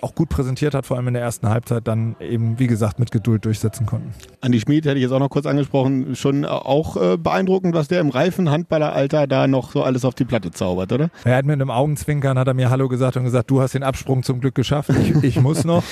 auch 0.00 0.14
gut 0.14 0.28
präsentiert 0.28 0.74
hat, 0.74 0.86
vor 0.86 0.96
allem 0.96 1.08
in 1.08 1.14
der 1.14 1.22
ersten 1.22 1.48
Halbzeit, 1.48 1.86
dann 1.86 2.16
eben, 2.20 2.58
wie 2.58 2.66
gesagt, 2.66 2.98
mit 2.98 3.10
Geduld 3.10 3.44
durchsetzen 3.44 3.86
konnten. 3.86 4.14
Andi 4.46 4.60
Schmid 4.60 4.86
hätte 4.86 4.94
ich 4.94 5.02
jetzt 5.02 5.10
auch 5.10 5.18
noch 5.18 5.28
kurz 5.28 5.44
angesprochen, 5.44 6.14
schon 6.14 6.44
auch 6.44 6.96
äh, 6.96 7.16
beeindruckend, 7.16 7.74
was 7.74 7.88
der 7.88 8.00
im 8.00 8.10
reifen 8.10 8.48
Handballeralter 8.48 9.26
da 9.26 9.48
noch 9.48 9.72
so 9.72 9.82
alles 9.82 10.04
auf 10.04 10.14
die 10.14 10.24
Platte 10.24 10.52
zaubert, 10.52 10.92
oder? 10.92 11.10
Er 11.24 11.36
hat 11.36 11.46
mit 11.46 11.54
einem 11.54 11.68
Augenzwinkern, 11.68 12.38
hat 12.38 12.46
er 12.46 12.54
mir 12.54 12.70
Hallo 12.70 12.86
gesagt 12.86 13.16
und 13.16 13.24
gesagt, 13.24 13.50
du 13.50 13.60
hast 13.60 13.74
den 13.74 13.82
Absprung 13.82 14.22
zum 14.22 14.38
Glück 14.38 14.54
geschafft, 14.54 14.90
ich, 14.90 15.16
ich 15.24 15.40
muss 15.40 15.64
noch. 15.64 15.82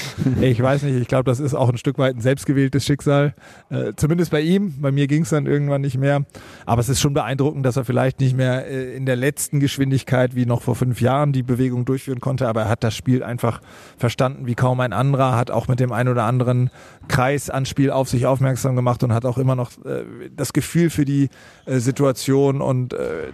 Ich 0.40 0.62
weiß 0.62 0.84
nicht, 0.84 0.94
ich 0.94 1.08
glaube, 1.08 1.24
das 1.24 1.40
ist 1.40 1.54
auch 1.54 1.68
ein 1.68 1.78
Stück 1.78 1.98
weit 1.98 2.14
ein 2.14 2.20
selbstgewähltes 2.20 2.84
Schicksal, 2.84 3.34
äh, 3.70 3.92
zumindest 3.96 4.30
bei 4.30 4.40
ihm, 4.40 4.80
bei 4.80 4.92
mir 4.92 5.08
ging 5.08 5.22
es 5.22 5.30
dann 5.30 5.46
irgendwann 5.46 5.80
nicht 5.80 5.98
mehr. 5.98 6.24
Aber 6.64 6.80
es 6.80 6.88
ist 6.88 7.00
schon 7.00 7.12
beeindruckend, 7.12 7.66
dass 7.66 7.76
er 7.76 7.84
vielleicht 7.84 8.20
nicht 8.20 8.36
mehr 8.36 8.68
äh, 8.68 8.94
in 8.94 9.04
der 9.04 9.16
letzten 9.16 9.58
Geschwindigkeit 9.58 10.36
wie 10.36 10.46
noch 10.46 10.62
vor 10.62 10.76
fünf 10.76 11.00
Jahren 11.00 11.32
die 11.32 11.42
Bewegung 11.42 11.86
durchführen 11.86 12.20
konnte, 12.20 12.46
aber 12.46 12.62
er 12.62 12.68
hat 12.68 12.84
das 12.84 12.94
Spiel 12.94 13.24
einfach 13.24 13.60
verstanden 13.96 14.46
wie 14.46 14.54
kaum 14.54 14.78
ein 14.78 14.92
anderer, 14.92 15.36
hat 15.36 15.50
auch 15.50 15.66
mit 15.66 15.80
dem 15.80 15.90
ein 15.90 16.06
oder 16.06 16.22
anderen 16.22 16.70
Kreisanspiel 17.08 17.90
auf 17.90 18.08
sich 18.08 18.26
aufmerksam 18.26 18.43
gemacht 18.44 19.02
und 19.02 19.12
hat 19.12 19.24
auch 19.24 19.38
immer 19.38 19.56
noch 19.56 19.72
äh, 19.84 20.04
das 20.34 20.52
Gefühl 20.52 20.90
für 20.90 21.04
die 21.04 21.28
äh, 21.66 21.78
Situation 21.78 22.60
und 22.60 22.92
äh, 22.92 23.32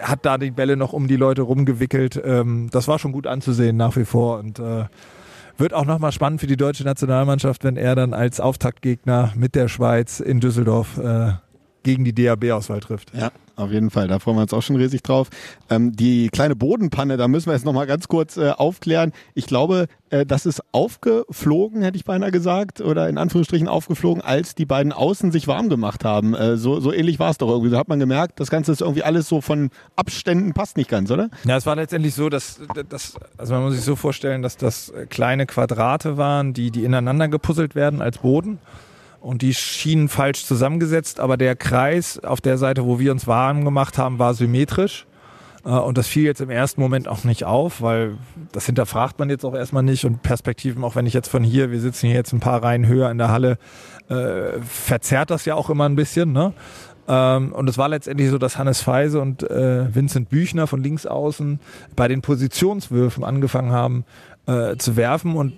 hat 0.00 0.24
da 0.24 0.38
die 0.38 0.50
Bälle 0.50 0.76
noch 0.76 0.92
um 0.92 1.08
die 1.08 1.16
Leute 1.16 1.42
rumgewickelt. 1.42 2.20
Ähm, 2.24 2.68
das 2.70 2.88
war 2.88 2.98
schon 2.98 3.12
gut 3.12 3.26
anzusehen 3.26 3.76
nach 3.76 3.96
wie 3.96 4.04
vor 4.04 4.38
und 4.38 4.58
äh, 4.58 4.84
wird 5.56 5.74
auch 5.74 5.84
nochmal 5.84 6.12
spannend 6.12 6.40
für 6.40 6.46
die 6.46 6.56
deutsche 6.56 6.84
Nationalmannschaft, 6.84 7.64
wenn 7.64 7.76
er 7.76 7.94
dann 7.94 8.14
als 8.14 8.40
Auftaktgegner 8.40 9.32
mit 9.36 9.54
der 9.54 9.68
Schweiz 9.68 10.20
in 10.20 10.40
Düsseldorf 10.40 10.98
äh, 10.98 11.32
gegen 11.82 12.04
die 12.04 12.14
DAB-Auswahl 12.14 12.80
trifft. 12.80 13.12
Ja, 13.14 13.30
auf 13.60 13.70
jeden 13.70 13.90
Fall. 13.90 14.08
Da 14.08 14.18
freuen 14.18 14.36
wir 14.36 14.42
uns 14.42 14.52
auch 14.52 14.62
schon 14.62 14.76
riesig 14.76 15.02
drauf. 15.02 15.28
Ähm, 15.68 15.94
die 15.94 16.28
kleine 16.28 16.56
Bodenpanne, 16.56 17.16
da 17.16 17.28
müssen 17.28 17.46
wir 17.46 17.54
jetzt 17.54 17.64
nochmal 17.64 17.86
ganz 17.86 18.08
kurz 18.08 18.36
äh, 18.36 18.50
aufklären. 18.50 19.12
Ich 19.34 19.46
glaube, 19.46 19.86
äh, 20.10 20.26
das 20.26 20.46
ist 20.46 20.62
aufgeflogen, 20.72 21.82
hätte 21.82 21.96
ich 21.96 22.04
beinahe 22.04 22.30
gesagt, 22.30 22.80
oder 22.80 23.08
in 23.08 23.18
Anführungsstrichen 23.18 23.68
aufgeflogen, 23.68 24.22
als 24.22 24.54
die 24.54 24.66
beiden 24.66 24.92
Außen 24.92 25.32
sich 25.32 25.46
warm 25.46 25.68
gemacht 25.68 26.04
haben. 26.04 26.34
Äh, 26.34 26.56
so, 26.56 26.80
so 26.80 26.92
ähnlich 26.92 27.18
war 27.18 27.30
es 27.30 27.38
doch 27.38 27.48
irgendwie. 27.48 27.70
Da 27.70 27.78
hat 27.78 27.88
man 27.88 28.00
gemerkt, 28.00 28.40
das 28.40 28.50
Ganze 28.50 28.72
ist 28.72 28.80
irgendwie 28.80 29.02
alles 29.02 29.28
so 29.28 29.40
von 29.40 29.70
Abständen, 29.96 30.52
passt 30.52 30.76
nicht 30.76 30.90
ganz, 30.90 31.10
oder? 31.10 31.30
Ja, 31.44 31.56
es 31.56 31.66
war 31.66 31.76
letztendlich 31.76 32.14
so, 32.14 32.28
dass, 32.28 32.60
dass 32.88 33.14
also 33.36 33.54
man 33.54 33.64
muss 33.64 33.74
sich 33.74 33.84
so 33.84 33.96
vorstellen, 33.96 34.42
dass 34.42 34.56
das 34.56 34.92
kleine 35.08 35.46
Quadrate 35.46 36.16
waren, 36.16 36.54
die, 36.54 36.70
die 36.70 36.84
ineinander 36.84 37.28
gepuzzelt 37.28 37.74
werden 37.74 38.02
als 38.02 38.18
Boden 38.18 38.58
und 39.20 39.42
die 39.42 39.54
schienen 39.54 40.08
falsch 40.08 40.44
zusammengesetzt, 40.44 41.20
aber 41.20 41.36
der 41.36 41.56
Kreis 41.56 42.18
auf 42.18 42.40
der 42.40 42.58
Seite, 42.58 42.84
wo 42.86 42.98
wir 42.98 43.12
uns 43.12 43.26
warm 43.26 43.64
gemacht 43.64 43.98
haben, 43.98 44.18
war 44.18 44.34
symmetrisch. 44.34 45.06
Äh, 45.64 45.70
und 45.70 45.98
das 45.98 46.06
fiel 46.06 46.24
jetzt 46.24 46.40
im 46.40 46.50
ersten 46.50 46.80
Moment 46.80 47.08
auch 47.08 47.24
nicht 47.24 47.44
auf, 47.44 47.82
weil 47.82 48.16
das 48.52 48.66
hinterfragt 48.66 49.18
man 49.18 49.30
jetzt 49.30 49.44
auch 49.44 49.54
erstmal 49.54 49.82
nicht. 49.82 50.04
Und 50.04 50.22
Perspektiven, 50.22 50.84
auch 50.84 50.96
wenn 50.96 51.06
ich 51.06 51.14
jetzt 51.14 51.28
von 51.28 51.44
hier, 51.44 51.70
wir 51.70 51.80
sitzen 51.80 52.06
hier 52.06 52.16
jetzt 52.16 52.32
ein 52.32 52.40
paar 52.40 52.62
Reihen 52.62 52.86
höher 52.86 53.10
in 53.10 53.18
der 53.18 53.30
Halle, 53.30 53.58
äh, 54.08 54.60
verzerrt 54.62 55.30
das 55.30 55.44
ja 55.44 55.54
auch 55.54 55.70
immer 55.70 55.88
ein 55.88 55.96
bisschen. 55.96 56.32
Ne? 56.32 56.52
Ähm, 57.08 57.52
und 57.52 57.68
es 57.68 57.76
war 57.76 57.88
letztendlich 57.88 58.30
so, 58.30 58.38
dass 58.38 58.56
Hannes 58.56 58.80
Feise 58.80 59.20
und 59.20 59.42
äh, 59.42 59.94
Vincent 59.94 60.28
Büchner 60.28 60.66
von 60.66 60.82
links 60.82 61.06
außen 61.06 61.60
bei 61.96 62.08
den 62.08 62.22
Positionswürfen 62.22 63.24
angefangen 63.24 63.72
haben 63.72 64.04
äh, 64.46 64.76
zu 64.76 64.96
werfen 64.96 65.36
und 65.36 65.54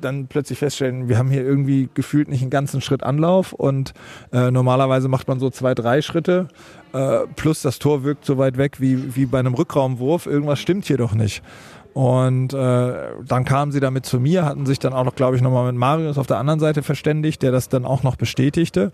dann 0.00 0.26
plötzlich 0.26 0.58
feststellen, 0.58 1.08
wir 1.08 1.16
haben 1.18 1.30
hier 1.30 1.42
irgendwie 1.42 1.88
gefühlt 1.94 2.28
nicht 2.28 2.42
einen 2.42 2.50
ganzen 2.50 2.80
Schritt 2.80 3.02
Anlauf 3.02 3.52
und 3.52 3.94
äh, 4.32 4.50
normalerweise 4.50 5.08
macht 5.08 5.28
man 5.28 5.40
so 5.40 5.50
zwei, 5.50 5.74
drei 5.74 6.02
Schritte 6.02 6.48
äh, 6.92 7.26
plus 7.36 7.62
das 7.62 7.78
Tor 7.78 8.04
wirkt 8.04 8.24
so 8.24 8.38
weit 8.38 8.56
weg 8.56 8.80
wie, 8.80 9.16
wie 9.16 9.26
bei 9.26 9.38
einem 9.38 9.54
Rückraumwurf. 9.54 10.26
Irgendwas 10.26 10.60
stimmt 10.60 10.84
hier 10.86 10.96
doch 10.96 11.14
nicht. 11.14 11.42
Und 11.92 12.52
äh, 12.52 12.94
dann 13.24 13.44
kamen 13.44 13.70
sie 13.70 13.80
damit 13.80 14.04
zu 14.04 14.18
mir, 14.18 14.44
hatten 14.44 14.66
sich 14.66 14.80
dann 14.80 14.92
auch 14.92 15.04
noch, 15.04 15.14
glaube 15.14 15.36
ich, 15.36 15.42
nochmal 15.42 15.66
mit 15.66 15.76
Marius 15.78 16.18
auf 16.18 16.26
der 16.26 16.38
anderen 16.38 16.60
Seite 16.60 16.82
verständigt, 16.82 17.42
der 17.42 17.52
das 17.52 17.68
dann 17.68 17.84
auch 17.84 18.02
noch 18.02 18.16
bestätigte. 18.16 18.92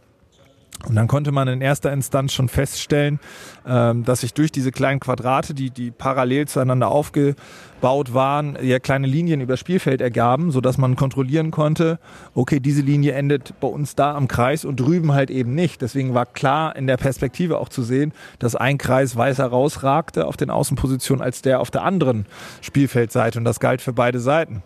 Und 0.86 0.94
dann 0.94 1.08
konnte 1.08 1.30
man 1.30 1.46
in 1.46 1.60
erster 1.60 1.92
Instanz 1.92 2.32
schon 2.32 2.48
feststellen, 2.48 3.20
ähm, 3.66 4.04
dass 4.04 4.20
sich 4.22 4.32
durch 4.32 4.50
diese 4.50 4.72
kleinen 4.72 4.98
Quadrate, 4.98 5.52
die, 5.52 5.70
die 5.70 5.90
parallel 5.90 6.48
zueinander 6.48 6.88
aufgebaut 6.88 8.14
waren, 8.14 8.56
ja 8.62 8.78
kleine 8.78 9.06
Linien 9.06 9.42
über 9.42 9.58
Spielfeld 9.58 10.00
ergaben, 10.00 10.50
sodass 10.50 10.78
man 10.78 10.96
kontrollieren 10.96 11.50
konnte, 11.50 11.98
okay, 12.34 12.60
diese 12.60 12.80
Linie 12.80 13.12
endet 13.12 13.60
bei 13.60 13.68
uns 13.68 13.94
da 13.94 14.14
am 14.14 14.26
Kreis 14.26 14.64
und 14.64 14.80
drüben 14.80 15.12
halt 15.12 15.30
eben 15.30 15.54
nicht. 15.54 15.82
Deswegen 15.82 16.14
war 16.14 16.24
klar 16.24 16.74
in 16.76 16.86
der 16.86 16.96
Perspektive 16.96 17.58
auch 17.58 17.68
zu 17.68 17.82
sehen, 17.82 18.12
dass 18.38 18.56
ein 18.56 18.78
Kreis 18.78 19.14
weißer 19.14 19.46
rausragte 19.46 20.26
auf 20.26 20.38
den 20.38 20.48
Außenpositionen 20.48 21.22
als 21.22 21.42
der 21.42 21.60
auf 21.60 21.70
der 21.70 21.82
anderen 21.82 22.24
Spielfeldseite 22.62 23.38
und 23.38 23.44
das 23.44 23.60
galt 23.60 23.82
für 23.82 23.92
beide 23.92 24.18
Seiten. 24.18 24.62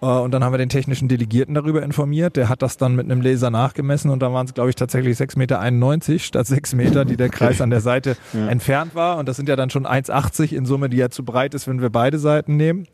Äh, 0.00 0.06
und 0.06 0.32
dann 0.32 0.44
haben 0.44 0.52
wir 0.52 0.58
den 0.58 0.68
technischen 0.68 1.08
Delegierten 1.08 1.54
darüber 1.54 1.82
informiert. 1.82 2.36
Der 2.36 2.48
hat 2.48 2.62
das 2.62 2.76
dann 2.76 2.96
mit 2.96 3.10
einem 3.10 3.20
Laser 3.20 3.50
nachgemessen 3.50 4.10
und 4.10 4.20
dann 4.20 4.32
waren 4.32 4.46
es, 4.46 4.54
glaube 4.54 4.70
ich, 4.70 4.76
tatsächlich 4.76 5.16
6,91 5.16 5.36
Meter 5.38 6.18
statt 6.18 6.46
6 6.46 6.74
Meter, 6.74 7.04
die 7.04 7.16
der 7.16 7.28
Kreis 7.28 7.60
an 7.60 7.70
der 7.70 7.80
Seite 7.80 8.16
ja. 8.32 8.48
entfernt 8.48 8.94
war. 8.94 9.18
Und 9.18 9.28
das 9.28 9.36
sind 9.36 9.48
ja 9.48 9.56
dann 9.56 9.70
schon 9.70 9.86
1,80 9.86 10.54
in 10.54 10.66
Summe, 10.66 10.88
die 10.88 10.96
ja 10.96 11.10
zu 11.10 11.24
breit 11.24 11.54
ist, 11.54 11.68
wenn 11.68 11.80
wir 11.80 11.90
beide 11.90 12.18
Seiten 12.18 12.56
nehmen. 12.56 12.86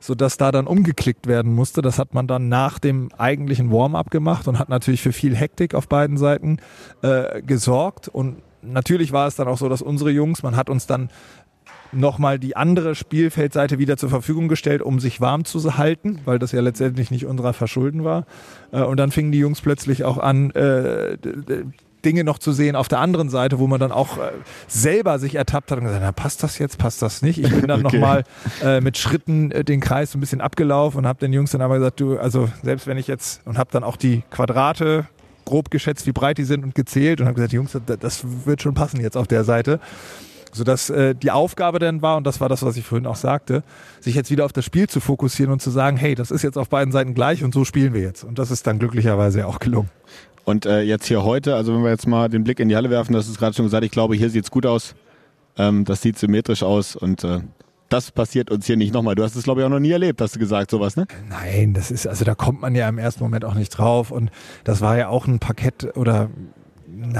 Sodass 0.00 0.36
da 0.36 0.52
dann 0.52 0.66
umgeklickt 0.66 1.26
werden 1.26 1.54
musste. 1.54 1.80
Das 1.80 1.98
hat 1.98 2.12
man 2.12 2.26
dann 2.26 2.48
nach 2.48 2.78
dem 2.78 3.08
eigentlichen 3.16 3.72
Warm-up 3.72 4.10
gemacht 4.10 4.46
und 4.48 4.58
hat 4.58 4.68
natürlich 4.68 5.00
für 5.00 5.12
viel 5.12 5.34
Hektik 5.34 5.74
auf 5.74 5.88
beiden 5.88 6.18
Seiten 6.18 6.58
äh, 7.00 7.40
gesorgt. 7.40 8.08
Und 8.08 8.42
natürlich 8.60 9.12
war 9.12 9.26
es 9.26 9.36
dann 9.36 9.48
auch 9.48 9.56
so, 9.56 9.68
dass 9.68 9.80
unsere 9.80 10.10
Jungs, 10.10 10.42
man 10.42 10.56
hat 10.56 10.68
uns 10.68 10.86
dann 10.86 11.08
nochmal 11.94 12.38
die 12.38 12.56
andere 12.56 12.94
Spielfeldseite 12.94 13.78
wieder 13.78 13.96
zur 13.96 14.10
Verfügung 14.10 14.48
gestellt, 14.48 14.82
um 14.82 15.00
sich 15.00 15.20
warm 15.20 15.44
zu 15.44 15.76
halten, 15.76 16.20
weil 16.24 16.38
das 16.38 16.52
ja 16.52 16.60
letztendlich 16.60 17.10
nicht 17.10 17.26
unserer 17.26 17.52
Verschulden 17.52 18.04
war. 18.04 18.26
Äh, 18.72 18.82
und 18.82 18.98
dann 18.98 19.10
fingen 19.10 19.32
die 19.32 19.38
Jungs 19.38 19.60
plötzlich 19.60 20.04
auch 20.04 20.18
an, 20.18 20.50
äh, 20.50 21.16
Dinge 22.04 22.24
noch 22.24 22.38
zu 22.38 22.52
sehen 22.52 22.76
auf 22.76 22.88
der 22.88 23.00
anderen 23.00 23.30
Seite, 23.30 23.58
wo 23.58 23.66
man 23.66 23.80
dann 23.80 23.92
auch 23.92 24.18
äh, 24.18 24.30
selber 24.68 25.18
sich 25.18 25.34
ertappt 25.34 25.70
hat 25.70 25.78
und 25.78 25.84
gesagt, 25.84 26.02
na, 26.02 26.12
passt 26.12 26.42
das 26.42 26.58
jetzt, 26.58 26.78
passt 26.78 27.02
das 27.02 27.22
nicht? 27.22 27.38
Ich 27.38 27.50
bin 27.50 27.66
dann 27.66 27.80
okay. 27.86 27.98
nochmal 27.98 28.24
äh, 28.62 28.80
mit 28.80 28.98
Schritten 28.98 29.50
äh, 29.50 29.64
den 29.64 29.80
Kreis 29.80 30.12
so 30.12 30.18
ein 30.18 30.20
bisschen 30.20 30.40
abgelaufen 30.40 30.98
und 30.98 31.06
habe 31.06 31.18
den 31.18 31.32
Jungs 31.32 31.50
dann 31.52 31.62
aber 31.62 31.78
gesagt, 31.78 32.00
du, 32.00 32.18
also 32.18 32.48
selbst 32.62 32.86
wenn 32.86 32.98
ich 32.98 33.06
jetzt 33.06 33.40
und 33.46 33.58
habe 33.58 33.70
dann 33.72 33.84
auch 33.84 33.96
die 33.96 34.22
Quadrate 34.30 35.06
grob 35.44 35.70
geschätzt, 35.70 36.06
wie 36.06 36.12
breit 36.12 36.38
die 36.38 36.44
sind 36.44 36.64
und 36.64 36.74
gezählt 36.74 37.20
und 37.20 37.26
habe 37.26 37.34
gesagt, 37.34 37.52
Jungs, 37.52 37.76
das 38.00 38.24
wird 38.46 38.62
schon 38.62 38.74
passen 38.74 39.00
jetzt 39.00 39.16
auf 39.16 39.26
der 39.26 39.44
Seite 39.44 39.80
sodass 40.54 40.90
äh, 40.90 41.14
die 41.14 41.30
Aufgabe 41.30 41.78
dann 41.78 42.02
war, 42.02 42.16
und 42.16 42.26
das 42.26 42.40
war 42.40 42.48
das, 42.48 42.62
was 42.62 42.76
ich 42.76 42.84
vorhin 42.84 43.06
auch 43.06 43.16
sagte, 43.16 43.62
sich 44.00 44.14
jetzt 44.14 44.30
wieder 44.30 44.44
auf 44.44 44.52
das 44.52 44.64
Spiel 44.64 44.88
zu 44.88 45.00
fokussieren 45.00 45.52
und 45.52 45.60
zu 45.60 45.70
sagen, 45.70 45.96
hey, 45.96 46.14
das 46.14 46.30
ist 46.30 46.42
jetzt 46.42 46.56
auf 46.56 46.68
beiden 46.68 46.92
Seiten 46.92 47.14
gleich 47.14 47.44
und 47.44 47.52
so 47.52 47.64
spielen 47.64 47.92
wir 47.92 48.02
jetzt. 48.02 48.24
Und 48.24 48.38
das 48.38 48.50
ist 48.50 48.66
dann 48.66 48.78
glücklicherweise 48.78 49.46
auch 49.46 49.58
gelungen. 49.58 49.90
Und 50.44 50.66
äh, 50.66 50.82
jetzt 50.82 51.06
hier 51.06 51.24
heute, 51.24 51.54
also 51.54 51.74
wenn 51.74 51.82
wir 51.82 51.90
jetzt 51.90 52.06
mal 52.06 52.28
den 52.28 52.44
Blick 52.44 52.60
in 52.60 52.68
die 52.68 52.76
Halle 52.76 52.90
werfen, 52.90 53.14
das 53.14 53.28
ist 53.28 53.38
gerade 53.38 53.54
schon 53.54 53.64
gesagt, 53.64 53.84
ich 53.84 53.90
glaube, 53.90 54.14
hier 54.14 54.30
sieht 54.30 54.44
es 54.44 54.50
gut 54.50 54.66
aus. 54.66 54.94
Ähm, 55.56 55.84
das 55.84 56.02
sieht 56.02 56.18
symmetrisch 56.18 56.62
aus 56.62 56.96
und 56.96 57.24
äh, 57.24 57.40
das 57.88 58.10
passiert 58.10 58.50
uns 58.50 58.66
hier 58.66 58.76
nicht 58.76 58.92
nochmal. 58.92 59.14
Du 59.14 59.22
hast 59.22 59.36
es, 59.36 59.44
glaube 59.44 59.60
ich, 59.60 59.66
auch 59.66 59.70
noch 59.70 59.78
nie 59.78 59.92
erlebt, 59.92 60.20
hast 60.20 60.34
du 60.34 60.38
gesagt, 60.38 60.70
sowas, 60.70 60.96
ne? 60.96 61.06
Nein, 61.28 61.74
das 61.74 61.90
ist, 61.90 62.06
also 62.06 62.24
da 62.24 62.34
kommt 62.34 62.60
man 62.60 62.74
ja 62.74 62.88
im 62.88 62.98
ersten 62.98 63.22
Moment 63.22 63.44
auch 63.44 63.54
nicht 63.54 63.70
drauf. 63.70 64.10
Und 64.10 64.30
das 64.64 64.80
war 64.80 64.98
ja 64.98 65.08
auch 65.08 65.26
ein 65.26 65.38
Parkett 65.38 65.96
oder 65.96 66.28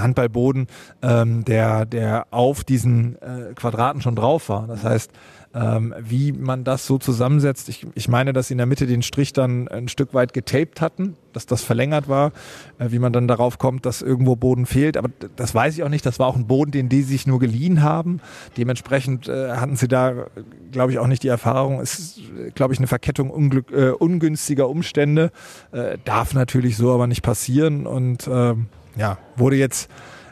Handballboden, 0.00 0.66
ähm, 1.02 1.44
der, 1.44 1.86
der 1.86 2.26
auf 2.30 2.64
diesen 2.64 3.16
äh, 3.20 3.54
Quadraten 3.54 4.00
schon 4.00 4.16
drauf 4.16 4.48
war. 4.48 4.66
Das 4.66 4.84
heißt, 4.84 5.10
ähm, 5.54 5.94
wie 6.00 6.32
man 6.32 6.64
das 6.64 6.84
so 6.84 6.98
zusammensetzt, 6.98 7.68
ich, 7.68 7.86
ich 7.94 8.08
meine, 8.08 8.32
dass 8.32 8.48
sie 8.48 8.54
in 8.54 8.58
der 8.58 8.66
Mitte 8.66 8.86
den 8.86 9.02
Strich 9.02 9.32
dann 9.32 9.68
ein 9.68 9.86
Stück 9.86 10.12
weit 10.12 10.32
getaped 10.32 10.80
hatten, 10.80 11.16
dass 11.32 11.46
das 11.46 11.62
verlängert 11.62 12.08
war, 12.08 12.32
äh, 12.78 12.90
wie 12.90 12.98
man 12.98 13.12
dann 13.12 13.28
darauf 13.28 13.58
kommt, 13.58 13.86
dass 13.86 14.02
irgendwo 14.02 14.34
Boden 14.34 14.66
fehlt. 14.66 14.96
Aber 14.96 15.10
das 15.36 15.54
weiß 15.54 15.76
ich 15.76 15.84
auch 15.84 15.88
nicht. 15.88 16.04
Das 16.04 16.18
war 16.18 16.26
auch 16.26 16.34
ein 16.34 16.48
Boden, 16.48 16.72
den 16.72 16.88
die 16.88 17.02
sich 17.02 17.28
nur 17.28 17.38
geliehen 17.38 17.82
haben. 17.82 18.20
Dementsprechend 18.56 19.28
äh, 19.28 19.52
hatten 19.52 19.76
sie 19.76 19.86
da, 19.86 20.26
glaube 20.72 20.90
ich, 20.90 20.98
auch 20.98 21.06
nicht 21.06 21.22
die 21.22 21.28
Erfahrung. 21.28 21.80
Es 21.80 21.98
ist, 22.00 22.20
glaube 22.56 22.74
ich, 22.74 22.80
eine 22.80 22.88
Verkettung 22.88 23.30
unglück, 23.30 23.70
äh, 23.70 23.90
ungünstiger 23.90 24.68
Umstände. 24.68 25.30
Äh, 25.70 25.98
darf 26.04 26.34
natürlich 26.34 26.76
so 26.76 26.92
aber 26.92 27.06
nicht 27.06 27.22
passieren 27.22 27.86
und 27.86 28.28
ähm, 28.28 28.66
ja, 28.96 29.18
wurde 29.36 29.56
jetzt 29.56 29.90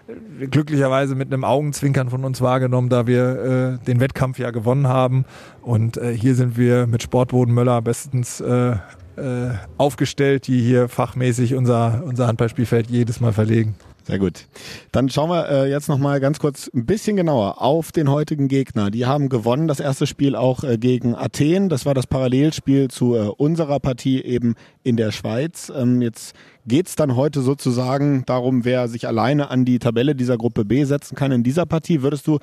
äh, 0.08 0.46
glücklicherweise 0.46 1.14
mit 1.14 1.32
einem 1.32 1.44
Augenzwinkern 1.44 2.10
von 2.10 2.24
uns 2.24 2.40
wahrgenommen, 2.40 2.88
da 2.88 3.06
wir 3.06 3.78
äh, 3.82 3.84
den 3.84 4.00
Wettkampf 4.00 4.38
ja 4.38 4.50
gewonnen 4.50 4.88
haben. 4.88 5.24
Und 5.62 5.96
äh, 5.96 6.16
hier 6.16 6.34
sind 6.34 6.56
wir 6.56 6.86
mit 6.86 7.02
Sportboden 7.02 7.54
Möller 7.54 7.82
bestens 7.82 8.40
äh, 8.40 8.76
äh, 9.16 9.50
aufgestellt, 9.76 10.46
die 10.46 10.60
hier 10.60 10.88
fachmäßig 10.88 11.54
unser, 11.54 12.02
unser 12.04 12.26
Handballspielfeld 12.26 12.90
jedes 12.90 13.20
Mal 13.20 13.32
verlegen. 13.32 13.74
Sehr 14.04 14.18
gut. 14.18 14.46
Dann 14.90 15.08
schauen 15.08 15.30
wir 15.30 15.48
äh, 15.48 15.70
jetzt 15.70 15.88
nochmal 15.88 16.18
ganz 16.18 16.40
kurz 16.40 16.68
ein 16.74 16.86
bisschen 16.86 17.16
genauer 17.16 17.62
auf 17.62 17.92
den 17.92 18.10
heutigen 18.10 18.48
Gegner. 18.48 18.90
Die 18.90 19.06
haben 19.06 19.28
gewonnen, 19.28 19.68
das 19.68 19.78
erste 19.78 20.08
Spiel 20.08 20.34
auch 20.34 20.64
äh, 20.64 20.76
gegen 20.76 21.14
Athen. 21.14 21.68
Das 21.68 21.86
war 21.86 21.94
das 21.94 22.08
Parallelspiel 22.08 22.88
zu 22.88 23.14
äh, 23.14 23.20
unserer 23.20 23.78
Partie 23.78 24.20
eben 24.20 24.56
in 24.82 24.96
der 24.96 25.12
Schweiz. 25.12 25.72
Ähm, 25.74 26.02
jetzt 26.02 26.34
geht's 26.66 26.96
dann 26.96 27.14
heute 27.14 27.42
sozusagen 27.42 28.24
darum, 28.26 28.64
wer 28.64 28.88
sich 28.88 29.06
alleine 29.06 29.50
an 29.50 29.64
die 29.64 29.78
Tabelle 29.78 30.16
dieser 30.16 30.36
Gruppe 30.36 30.64
B 30.64 30.84
setzen 30.84 31.14
kann 31.14 31.30
in 31.30 31.44
dieser 31.44 31.66
Partie. 31.66 32.02
Würdest 32.02 32.26
du, 32.26 32.38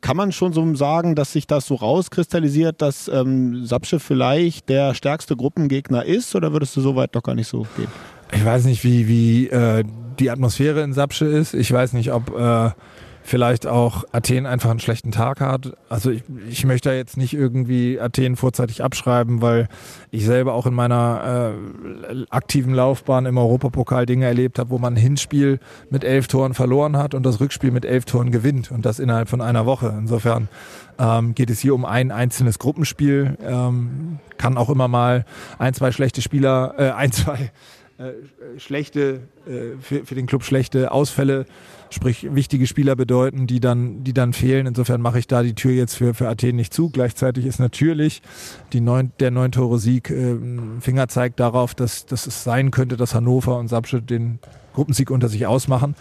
kann 0.00 0.16
man 0.16 0.32
schon 0.32 0.52
so 0.52 0.74
sagen, 0.74 1.14
dass 1.14 1.32
sich 1.32 1.46
das 1.46 1.66
so 1.66 1.76
rauskristallisiert, 1.76 2.82
dass 2.82 3.08
ähm, 3.08 3.64
Sapsche 3.64 4.00
vielleicht 4.00 4.68
der 4.68 4.94
stärkste 4.94 5.36
Gruppengegner 5.36 6.04
ist 6.04 6.34
oder 6.34 6.52
würdest 6.52 6.76
du 6.76 6.80
so 6.80 6.96
weit 6.96 7.14
doch 7.14 7.22
gar 7.22 7.36
nicht 7.36 7.48
so 7.48 7.66
gehen? 7.76 7.88
Ich 8.32 8.44
weiß 8.44 8.64
nicht, 8.64 8.84
wie, 8.84 9.08
wie 9.08 9.48
äh, 9.48 9.84
die 10.18 10.30
Atmosphäre 10.30 10.82
in 10.82 10.92
Sapsche 10.92 11.26
ist. 11.26 11.54
Ich 11.54 11.72
weiß 11.72 11.92
nicht, 11.92 12.12
ob 12.12 12.36
äh, 12.36 12.70
vielleicht 13.26 13.66
auch 13.66 14.04
Athen 14.12 14.46
einfach 14.46 14.70
einen 14.70 14.78
schlechten 14.78 15.10
Tag 15.10 15.40
hat. 15.40 15.72
Also 15.88 16.10
ich, 16.10 16.22
ich 16.48 16.64
möchte 16.64 16.90
da 16.90 16.94
jetzt 16.94 17.16
nicht 17.16 17.34
irgendwie 17.34 18.00
Athen 18.00 18.36
vorzeitig 18.36 18.82
abschreiben, 18.82 19.42
weil 19.42 19.68
ich 20.10 20.24
selber 20.24 20.54
auch 20.54 20.66
in 20.66 20.74
meiner 20.74 21.54
äh, 22.10 22.24
aktiven 22.30 22.72
Laufbahn 22.72 23.26
im 23.26 23.36
Europapokal 23.36 24.06
Dinge 24.06 24.26
erlebt 24.26 24.58
habe, 24.58 24.70
wo 24.70 24.78
man 24.78 24.94
ein 24.94 24.98
Hinspiel 24.98 25.58
mit 25.90 26.04
elf 26.04 26.28
Toren 26.28 26.54
verloren 26.54 26.96
hat 26.96 27.14
und 27.14 27.24
das 27.24 27.40
Rückspiel 27.40 27.72
mit 27.72 27.84
elf 27.84 28.04
Toren 28.04 28.30
gewinnt 28.30 28.70
und 28.70 28.86
das 28.86 28.98
innerhalb 28.98 29.28
von 29.28 29.40
einer 29.40 29.66
Woche. 29.66 29.94
Insofern 29.98 30.48
ähm, 30.98 31.34
geht 31.34 31.50
es 31.50 31.60
hier 31.60 31.74
um 31.74 31.84
ein 31.84 32.12
einzelnes 32.12 32.58
Gruppenspiel. 32.58 33.36
Ähm, 33.42 34.18
kann 34.38 34.56
auch 34.56 34.70
immer 34.70 34.88
mal 34.88 35.24
ein, 35.58 35.74
zwei 35.74 35.90
schlechte 35.90 36.22
Spieler, 36.22 36.74
äh, 36.78 36.90
ein, 36.90 37.10
zwei 37.12 37.50
schlechte, 38.58 39.22
äh, 39.46 39.78
für, 39.80 40.04
für 40.04 40.14
den 40.14 40.26
Club 40.26 40.44
schlechte 40.44 40.92
Ausfälle, 40.92 41.46
sprich 41.88 42.34
wichtige 42.34 42.66
Spieler 42.66 42.94
bedeuten, 42.94 43.46
die 43.46 43.60
dann, 43.60 44.04
die 44.04 44.12
dann 44.12 44.32
fehlen. 44.32 44.66
Insofern 44.66 45.00
mache 45.00 45.18
ich 45.18 45.26
da 45.26 45.42
die 45.42 45.54
Tür 45.54 45.72
jetzt 45.72 45.94
für, 45.94 46.12
für 46.12 46.28
Athen 46.28 46.56
nicht 46.56 46.74
zu. 46.74 46.90
Gleichzeitig 46.90 47.46
ist 47.46 47.58
natürlich 47.58 48.22
die 48.72 48.80
neun, 48.80 49.12
der 49.20 49.30
neun 49.30 49.52
Tore 49.52 49.78
Sieg 49.78 50.10
äh, 50.10 50.36
Fingerzeig 50.80 51.36
darauf, 51.36 51.74
dass, 51.74 52.06
dass 52.06 52.26
es 52.26 52.44
sein 52.44 52.70
könnte, 52.70 52.96
dass 52.96 53.14
Hannover 53.14 53.58
und 53.58 53.68
Sapsche 53.68 54.02
den 54.02 54.40
Gruppensieg 54.74 55.10
unter 55.10 55.28
sich 55.28 55.46
ausmachen. 55.46 55.94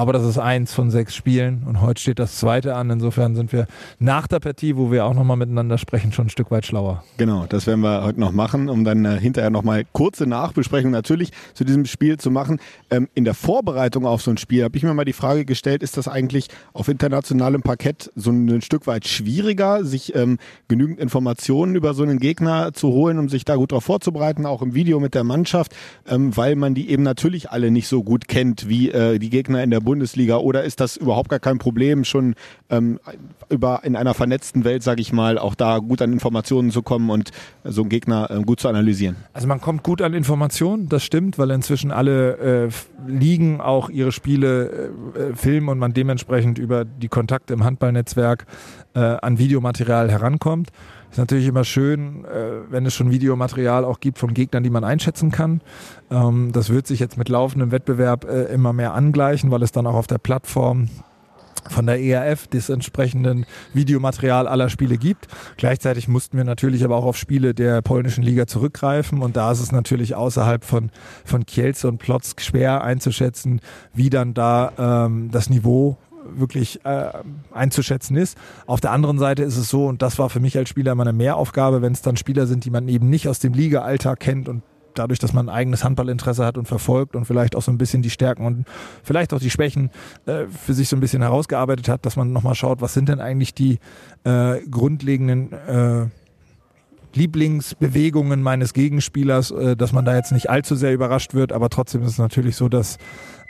Aber 0.00 0.14
das 0.14 0.24
ist 0.24 0.38
eins 0.38 0.72
von 0.72 0.90
sechs 0.90 1.14
Spielen 1.14 1.62
und 1.66 1.82
heute 1.82 2.00
steht 2.00 2.18
das 2.18 2.36
zweite 2.36 2.74
an. 2.74 2.88
Insofern 2.88 3.34
sind 3.34 3.52
wir 3.52 3.66
nach 3.98 4.26
der 4.26 4.40
Partie, 4.40 4.78
wo 4.78 4.90
wir 4.90 5.04
auch 5.04 5.12
nochmal 5.12 5.36
miteinander 5.36 5.76
sprechen, 5.76 6.10
schon 6.10 6.28
ein 6.28 6.30
Stück 6.30 6.50
weit 6.50 6.64
schlauer. 6.64 7.04
Genau, 7.18 7.44
das 7.46 7.66
werden 7.66 7.82
wir 7.82 8.02
heute 8.02 8.18
noch 8.18 8.32
machen, 8.32 8.70
um 8.70 8.82
dann 8.82 9.04
äh, 9.04 9.20
hinterher 9.20 9.50
nochmal 9.50 9.84
kurze 9.92 10.26
Nachbesprechung 10.26 10.90
natürlich 10.90 11.32
zu 11.52 11.64
diesem 11.64 11.84
Spiel 11.84 12.16
zu 12.16 12.30
machen. 12.30 12.60
Ähm, 12.88 13.08
in 13.12 13.26
der 13.26 13.34
Vorbereitung 13.34 14.06
auf 14.06 14.22
so 14.22 14.30
ein 14.30 14.38
Spiel 14.38 14.64
habe 14.64 14.74
ich 14.74 14.84
mir 14.84 14.94
mal 14.94 15.04
die 15.04 15.12
Frage 15.12 15.44
gestellt, 15.44 15.82
ist 15.82 15.98
das 15.98 16.08
eigentlich 16.08 16.48
auf 16.72 16.88
internationalem 16.88 17.60
Parkett 17.60 18.10
so 18.16 18.30
ein, 18.30 18.62
Stück 18.62 18.86
weit 18.86 19.06
schwieriger, 19.06 19.84
sich 19.84 20.14
ähm, 20.14 20.38
genügend 20.66 20.98
Informationen 20.98 21.74
über 21.74 21.92
so 21.92 22.04
einen 22.04 22.20
Gegner 22.20 22.72
zu 22.72 22.88
holen, 22.88 23.18
um 23.18 23.28
sich 23.28 23.44
da 23.44 23.56
gut 23.56 23.72
darauf 23.72 23.84
vorzubereiten, 23.84 24.46
auch 24.46 24.62
im 24.62 24.72
Video 24.72 24.98
mit 24.98 25.14
der 25.14 25.24
Mannschaft, 25.24 25.76
ähm, 26.08 26.34
weil 26.38 26.56
man 26.56 26.72
die 26.72 26.88
eben 26.88 27.02
natürlich 27.02 27.50
alle 27.50 27.70
nicht 27.70 27.86
so 27.86 28.02
gut 28.02 28.28
kennt 28.28 28.66
wie 28.66 28.90
äh, 28.90 29.18
die 29.18 29.28
Gegner 29.28 29.62
in 29.62 29.68
der 29.68 29.80
Bundesliga 29.80 29.89
oder 30.42 30.64
ist 30.64 30.80
das 30.80 30.96
überhaupt 30.96 31.28
gar 31.28 31.38
kein 31.38 31.58
Problem, 31.58 32.04
schon 32.04 32.34
ähm, 32.68 33.00
über 33.48 33.80
in 33.84 33.96
einer 33.96 34.14
vernetzten 34.14 34.64
Welt, 34.64 34.82
sage 34.82 35.00
ich 35.00 35.12
mal, 35.12 35.38
auch 35.38 35.54
da 35.54 35.78
gut 35.78 36.02
an 36.02 36.12
Informationen 36.12 36.70
zu 36.70 36.82
kommen 36.82 37.10
und 37.10 37.30
so 37.64 37.82
einen 37.82 37.90
Gegner 37.90 38.30
äh, 38.30 38.42
gut 38.42 38.60
zu 38.60 38.68
analysieren? 38.68 39.16
Also 39.32 39.48
man 39.48 39.60
kommt 39.60 39.82
gut 39.82 40.02
an 40.02 40.14
Informationen, 40.14 40.88
das 40.88 41.04
stimmt, 41.04 41.38
weil 41.38 41.50
inzwischen 41.50 41.90
alle 41.90 42.66
äh, 42.66 42.68
Ligen 43.06 43.60
auch 43.60 43.90
ihre 43.90 44.12
Spiele 44.12 44.92
äh, 45.14 45.34
filmen 45.34 45.68
und 45.68 45.78
man 45.78 45.92
dementsprechend 45.92 46.58
über 46.58 46.84
die 46.84 47.08
Kontakte 47.08 47.54
im 47.54 47.64
Handballnetzwerk 47.64 48.46
äh, 48.94 49.00
an 49.00 49.38
Videomaterial 49.38 50.10
herankommt. 50.10 50.70
Ist 51.10 51.18
natürlich 51.18 51.46
immer 51.46 51.64
schön, 51.64 52.24
äh, 52.24 52.70
wenn 52.70 52.86
es 52.86 52.94
schon 52.94 53.10
Videomaterial 53.10 53.84
auch 53.84 53.98
gibt 54.00 54.18
von 54.18 54.32
Gegnern, 54.32 54.62
die 54.62 54.70
man 54.70 54.84
einschätzen 54.84 55.30
kann. 55.30 55.60
Ähm, 56.10 56.52
das 56.52 56.70
wird 56.70 56.86
sich 56.86 57.00
jetzt 57.00 57.18
mit 57.18 57.28
laufendem 57.28 57.72
Wettbewerb 57.72 58.24
äh, 58.24 58.44
immer 58.44 58.72
mehr 58.72 58.94
angleichen, 58.94 59.50
weil 59.50 59.62
es 59.62 59.72
dann 59.72 59.86
auch 59.86 59.94
auf 59.94 60.06
der 60.06 60.18
Plattform 60.18 60.88
von 61.68 61.86
der 61.86 62.00
ERF 62.00 62.46
des 62.46 62.68
entsprechenden 62.68 63.44
Videomaterial 63.74 64.48
aller 64.48 64.68
Spiele 64.68 64.96
gibt. 64.98 65.26
Gleichzeitig 65.56 66.08
mussten 66.08 66.36
wir 66.36 66.44
natürlich 66.44 66.84
aber 66.84 66.96
auch 66.96 67.04
auf 67.04 67.16
Spiele 67.16 67.54
der 67.54 67.82
polnischen 67.82 68.22
Liga 68.22 68.46
zurückgreifen 68.46 69.22
und 69.22 69.36
da 69.36 69.52
ist 69.52 69.60
es 69.60 69.72
natürlich 69.72 70.14
außerhalb 70.14 70.64
von, 70.64 70.90
von 71.24 71.44
Kielce 71.44 71.86
und 71.86 71.98
Plotzk 71.98 72.40
schwer 72.40 72.82
einzuschätzen, 72.82 73.60
wie 73.92 74.10
dann 74.10 74.34
da 74.34 75.06
ähm, 75.06 75.30
das 75.30 75.50
Niveau 75.50 75.98
wirklich 76.24 76.84
äh, 76.84 77.10
einzuschätzen 77.52 78.16
ist. 78.16 78.36
Auf 78.66 78.80
der 78.80 78.92
anderen 78.92 79.18
Seite 79.18 79.42
ist 79.42 79.56
es 79.56 79.68
so, 79.68 79.86
und 79.86 80.02
das 80.02 80.18
war 80.18 80.30
für 80.30 80.40
mich 80.40 80.56
als 80.56 80.68
Spieler 80.68 80.92
immer 80.92 81.02
eine 81.02 81.12
Mehraufgabe, 81.12 81.82
wenn 81.82 81.92
es 81.92 82.02
dann 82.02 82.16
Spieler 82.16 82.46
sind, 82.46 82.64
die 82.64 82.70
man 82.70 82.88
eben 82.88 83.08
nicht 83.08 83.28
aus 83.28 83.38
dem 83.38 83.52
Liga-Alltag 83.52 84.20
kennt 84.20 84.48
und 84.48 84.62
dadurch, 84.94 85.18
dass 85.18 85.32
man 85.32 85.48
ein 85.48 85.54
eigenes 85.54 85.84
Handballinteresse 85.84 86.44
hat 86.44 86.58
und 86.58 86.66
verfolgt 86.66 87.16
und 87.16 87.24
vielleicht 87.24 87.56
auch 87.56 87.62
so 87.62 87.70
ein 87.70 87.78
bisschen 87.78 88.02
die 88.02 88.10
Stärken 88.10 88.44
und 88.44 88.66
vielleicht 89.02 89.32
auch 89.32 89.38
die 89.38 89.50
Schwächen 89.50 89.90
äh, 90.26 90.46
für 90.46 90.74
sich 90.74 90.88
so 90.88 90.96
ein 90.96 91.00
bisschen 91.00 91.22
herausgearbeitet 91.22 91.88
hat, 91.88 92.06
dass 92.06 92.16
man 92.16 92.32
nochmal 92.32 92.54
schaut, 92.54 92.80
was 92.80 92.94
sind 92.94 93.08
denn 93.08 93.20
eigentlich 93.20 93.54
die 93.54 93.78
äh, 94.24 94.60
grundlegenden 94.68 95.52
äh, 95.52 96.06
Lieblingsbewegungen 97.14 98.42
meines 98.42 98.72
Gegenspielers, 98.72 99.50
äh, 99.50 99.76
dass 99.76 99.92
man 99.92 100.04
da 100.04 100.16
jetzt 100.16 100.32
nicht 100.32 100.50
allzu 100.50 100.74
sehr 100.74 100.92
überrascht 100.92 101.34
wird, 101.34 101.52
aber 101.52 101.68
trotzdem 101.68 102.02
ist 102.02 102.12
es 102.12 102.18
natürlich 102.18 102.56
so, 102.56 102.68
dass 102.68 102.98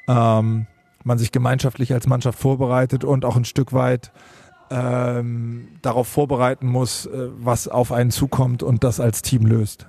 ähm, 0.09 0.67
man 1.05 1.19
sich 1.19 1.33
gemeinschaftlich 1.33 1.93
als 1.93 2.07
Mannschaft 2.07 2.39
vorbereitet 2.39 3.05
und 3.05 3.25
auch 3.25 3.37
ein 3.37 3.45
Stück 3.45 3.73
weit 3.73 4.13
ähm, 4.71 5.69
darauf 5.83 6.07
vorbereiten 6.07 6.67
muss, 6.67 7.07
äh, 7.07 7.29
was 7.39 7.69
auf 7.69 7.93
einen 7.93 8.11
zukommt 8.11 8.63
und 8.63 8.85
das 8.85 9.01
als 9.01 9.23
Team 9.23 9.47
löst. 9.47 9.87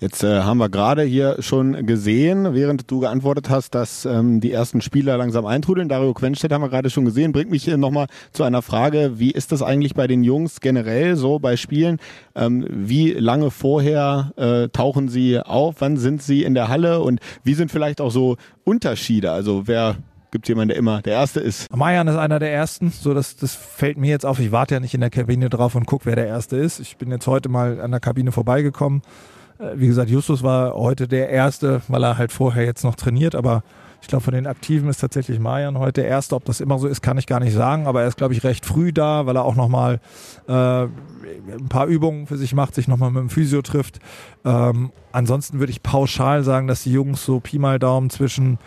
Jetzt 0.00 0.22
äh, 0.22 0.42
haben 0.42 0.58
wir 0.58 0.68
gerade 0.68 1.02
hier 1.02 1.36
schon 1.40 1.84
gesehen, 1.84 2.54
während 2.54 2.88
du 2.88 3.00
geantwortet 3.00 3.50
hast, 3.50 3.74
dass 3.74 4.04
ähm, 4.04 4.40
die 4.40 4.52
ersten 4.52 4.80
Spieler 4.80 5.16
langsam 5.16 5.44
eintrudeln. 5.44 5.88
Dario 5.88 6.14
Quenstedt 6.14 6.52
haben 6.52 6.62
wir 6.62 6.68
gerade 6.68 6.88
schon 6.88 7.04
gesehen. 7.04 7.32
Bringt 7.32 7.50
mich 7.50 7.66
nochmal 7.66 8.06
zu 8.32 8.44
einer 8.44 8.62
Frage, 8.62 9.14
wie 9.18 9.32
ist 9.32 9.50
das 9.50 9.60
eigentlich 9.60 9.94
bei 9.94 10.06
den 10.06 10.22
Jungs 10.22 10.60
generell 10.60 11.16
so 11.16 11.40
bei 11.40 11.56
Spielen? 11.56 11.98
Ähm, 12.36 12.64
wie 12.70 13.10
lange 13.10 13.50
vorher 13.50 14.32
äh, 14.36 14.68
tauchen 14.68 15.08
sie 15.08 15.40
auf? 15.40 15.76
Wann 15.80 15.96
sind 15.96 16.22
sie 16.22 16.44
in 16.44 16.54
der 16.54 16.68
Halle? 16.68 17.00
Und 17.00 17.18
wie 17.42 17.54
sind 17.54 17.72
vielleicht 17.72 18.00
auch 18.00 18.12
so 18.12 18.36
Unterschiede? 18.62 19.32
Also 19.32 19.66
wer 19.66 19.96
gibt 20.30 20.44
es 20.44 20.48
jemanden, 20.48 20.68
der 20.68 20.76
immer 20.76 21.02
der 21.02 21.14
Erste 21.14 21.40
ist. 21.40 21.74
Mayan 21.74 22.08
ist 22.08 22.16
einer 22.16 22.38
der 22.38 22.52
Ersten. 22.52 22.90
So, 22.90 23.14
das, 23.14 23.36
das 23.36 23.54
fällt 23.54 23.98
mir 23.98 24.10
jetzt 24.10 24.26
auf. 24.26 24.38
Ich 24.38 24.52
warte 24.52 24.74
ja 24.74 24.80
nicht 24.80 24.94
in 24.94 25.00
der 25.00 25.10
Kabine 25.10 25.48
drauf 25.48 25.74
und 25.74 25.86
gucke, 25.86 26.06
wer 26.06 26.16
der 26.16 26.26
Erste 26.26 26.56
ist. 26.56 26.80
Ich 26.80 26.96
bin 26.96 27.10
jetzt 27.10 27.26
heute 27.26 27.48
mal 27.48 27.80
an 27.80 27.90
der 27.90 28.00
Kabine 28.00 28.32
vorbeigekommen. 28.32 29.02
Äh, 29.58 29.72
wie 29.76 29.86
gesagt, 29.86 30.10
Justus 30.10 30.42
war 30.42 30.74
heute 30.74 31.08
der 31.08 31.28
Erste, 31.30 31.82
weil 31.88 32.04
er 32.04 32.18
halt 32.18 32.32
vorher 32.32 32.64
jetzt 32.64 32.84
noch 32.84 32.94
trainiert, 32.94 33.34
aber 33.34 33.62
ich 34.00 34.06
glaube, 34.06 34.22
von 34.22 34.34
den 34.34 34.46
Aktiven 34.46 34.88
ist 34.88 34.98
tatsächlich 34.98 35.40
Mayan 35.40 35.78
heute 35.78 36.02
der 36.02 36.08
Erste. 36.08 36.36
Ob 36.36 36.44
das 36.44 36.60
immer 36.60 36.78
so 36.78 36.86
ist, 36.86 37.02
kann 37.02 37.18
ich 37.18 37.26
gar 37.26 37.40
nicht 37.40 37.52
sagen, 37.52 37.86
aber 37.86 38.02
er 38.02 38.08
ist, 38.08 38.16
glaube 38.16 38.32
ich, 38.32 38.44
recht 38.44 38.64
früh 38.64 38.92
da, 38.92 39.26
weil 39.26 39.36
er 39.36 39.44
auch 39.44 39.56
nochmal 39.56 40.00
äh, 40.46 40.52
ein 40.52 41.68
paar 41.68 41.86
Übungen 41.86 42.26
für 42.26 42.36
sich 42.36 42.54
macht, 42.54 42.74
sich 42.74 42.86
nochmal 42.86 43.10
mit 43.10 43.22
dem 43.22 43.28
Physio 43.28 43.60
trifft. 43.60 43.98
Ähm, 44.44 44.92
ansonsten 45.10 45.58
würde 45.58 45.72
ich 45.72 45.82
pauschal 45.82 46.44
sagen, 46.44 46.68
dass 46.68 46.84
die 46.84 46.92
Jungs 46.92 47.24
so 47.24 47.40
Pi 47.40 47.58
mal 47.58 47.78
Daumen 47.80 48.08
zwischen 48.08 48.58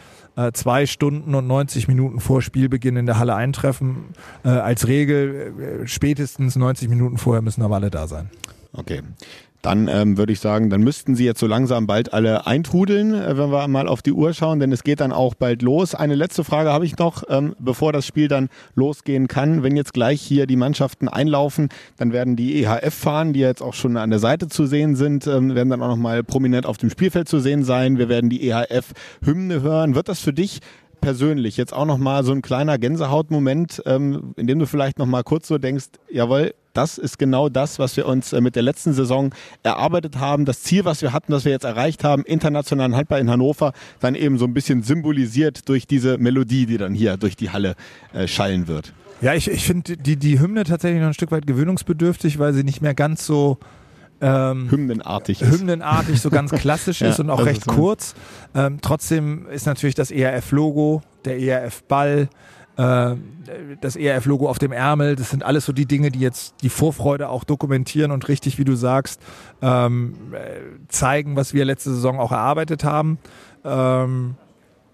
äh, 0.47 0.54
zwei 0.54 0.86
Stunden 0.86 1.36
und 1.36 1.47
90 1.47 1.88
Minuten 1.88 2.19
vor 2.19 2.41
Spielbeginn 2.41 2.95
in 2.95 3.06
der 3.06 3.19
Halle 3.19 3.36
eintreffen. 3.36 4.06
Äh, 4.43 4.49
als 4.49 4.88
Regel 4.88 5.82
äh, 5.84 5.88
spätestens 5.88 6.56
90 6.56 6.89
Minuten 6.89 7.17
vorher 7.17 7.41
müssen 7.41 7.62
aber 7.62 7.75
alle 7.75 7.89
da 7.89 8.08
sein. 8.08 8.30
Okay. 8.73 9.01
Dann 9.62 9.88
ähm, 9.88 10.17
würde 10.17 10.34
ich 10.34 10.39
sagen, 10.39 10.69
dann 10.69 10.82
müssten 10.82 11.15
Sie 11.15 11.26
jetzt 11.26 11.39
so 11.39 11.47
langsam 11.47 11.86
bald 11.86 12.13
alle 12.13 12.47
eintrudeln, 12.47 13.13
äh, 13.13 13.38
wenn 13.38 13.52
wir 13.52 13.67
mal 13.67 13.88
auf 13.88 14.02
die 14.02 14.12
Uhr 14.12 14.34
schauen, 14.34 14.60
denn 14.60 14.71
es 14.71 14.84
geht 14.84 15.02
dann 15.02 15.12
auch 15.12 15.36
bald 15.36 15.62
los. 15.62 15.93
Eine 15.93 16.15
letzte 16.15 16.43
Frage 16.43 16.71
habe 16.71 16.86
ich 16.86 16.97
noch, 16.97 17.24
ähm, 17.30 17.56
bevor 17.60 17.93
das 17.93 18.06
Spiel 18.06 18.28
dann 18.28 18.50
losgehen 18.74 19.28
kann. 19.28 19.62
Wenn 19.62 19.78
jetzt 19.78 19.93
gleich 19.93 20.21
hier 20.21 20.47
die 20.47 20.56
Mannschaften 20.56 21.08
einlaufen, 21.08 21.69
dann 21.97 22.12
werden 22.12 22.36
die 22.36 22.63
EHF-Fahnen, 22.63 23.34
die 23.34 23.39
jetzt 23.39 23.62
auch 23.62 23.74
schon 23.76 23.97
an 23.97 24.10
der 24.10 24.19
Seite 24.19 24.47
zu 24.47 24.65
sehen 24.65 24.95
sind, 24.95 25.28
ähm, 25.28 25.54
werden 25.54 25.69
dann 25.69 25.84
auch 25.84 25.89
nochmal 25.89 26.24
prominent 26.24 26.65
auf 26.65 26.78
dem 26.78 26.89
Spielfeld 26.89 27.30
zu 27.30 27.39
sehen 27.39 27.63
sein. 27.63 28.00
Wir 28.00 28.10
werden 28.10 28.30
die 28.30 28.50
EHF-Hymne 28.50 29.62
hören. 29.62 29.93
Wird 29.93 30.10
das 30.10 30.19
für 30.21 30.34
dich 30.34 30.60
persönlich 31.02 31.58
jetzt 31.58 31.74
auch 31.74 31.86
nochmal 31.86 32.24
so 32.24 32.32
ein 32.32 32.41
kleiner 32.41 32.78
Gänsehautmoment, 32.78 33.82
ähm, 33.86 34.34
in 34.38 34.47
dem 34.47 34.60
du 34.60 34.67
vielleicht 34.67 35.00
nochmal 35.00 35.24
kurz 35.24 35.47
so 35.47 35.58
denkst, 35.58 35.88
jawohl, 36.10 36.54
das 36.73 36.97
ist 36.97 37.19
genau 37.19 37.49
das, 37.49 37.79
was 37.79 37.97
wir 37.97 38.05
uns 38.05 38.34
äh, 38.34 38.41
mit 38.41 38.55
der 38.55 38.63
letzten 38.63 38.93
Saison 38.93 39.34
erarbeitet 39.63 40.19
haben. 40.19 40.45
Das 40.45 40.63
Ziel, 40.63 40.86
was 40.86 41.01
wir 41.01 41.13
hatten, 41.13 41.31
das 41.31 41.45
wir 41.45 41.51
jetzt 41.51 41.65
erreicht 41.65 42.03
haben, 42.03 42.23
internationalen 42.23 42.95
Handball 42.95 43.19
in 43.19 43.29
Hannover, 43.29 43.73
dann 43.99 44.15
eben 44.15 44.38
so 44.38 44.45
ein 44.45 44.53
bisschen 44.53 44.84
symbolisiert 44.84 45.67
durch 45.69 45.88
diese 45.88 46.17
Melodie, 46.17 46.65
die 46.65 46.77
dann 46.77 46.93
hier 46.93 47.17
durch 47.17 47.36
die 47.36 47.49
Halle 47.49 47.75
äh, 48.13 48.27
schallen 48.27 48.67
wird. 48.67 48.93
Ja, 49.21 49.36
ich, 49.36 49.49
ich 49.49 49.65
finde 49.65 49.97
die, 49.97 50.17
die 50.17 50.39
Hymne 50.39 50.63
tatsächlich 50.63 50.99
noch 50.99 51.07
ein 51.07 51.13
Stück 51.13 51.31
weit 51.31 51.45
gewöhnungsbedürftig, 51.45 52.39
weil 52.39 52.53
sie 52.53 52.63
nicht 52.63 52.81
mehr 52.81 52.95
ganz 52.95 53.25
so 53.25 53.60
ähm, 54.19 54.69
hymnenartig 54.69 55.41
ist. 55.41 55.51
Hymnenartig, 55.51 56.21
so 56.21 56.29
ganz 56.29 56.51
klassisch 56.51 57.01
ist 57.03 57.19
und 57.19 57.29
auch 57.29 57.45
recht 57.45 57.67
kurz. 57.67 58.15
Ähm, 58.55 58.79
trotzdem 58.81 59.47
ist 59.47 59.65
natürlich 59.65 59.95
das 59.95 60.12
ERF-Logo 60.12 61.01
der 61.25 61.39
ERF-Ball, 61.39 62.29
äh, 62.82 63.15
das 63.80 63.96
ERF-Logo 63.96 64.50
auf 64.50 64.58
dem 64.58 64.72
Ärmel, 64.72 65.15
das 65.15 65.30
sind 65.30 65.44
alles 65.44 65.65
so 65.65 65.74
die 65.74 65.86
Dinge, 65.86 66.10
die 66.10 66.20
jetzt 66.20 66.56
die 66.63 66.70
Vorfreude 66.70 67.30
auch 67.30 67.44
dokumentieren 67.44 68.12
und 68.12 68.28
richtig, 68.28 68.58
wie 68.58 68.63
du 68.63 68.76
sagst, 68.76 69.22
ähm, 69.62 70.15
zeigen, 70.88 71.36
was 71.36 71.54
wir 71.54 71.65
letzte 71.65 71.91
Saison 71.91 72.20
auch 72.20 72.32
erarbeitet 72.32 72.84
haben. 72.84 73.20
Ähm, 73.63 74.36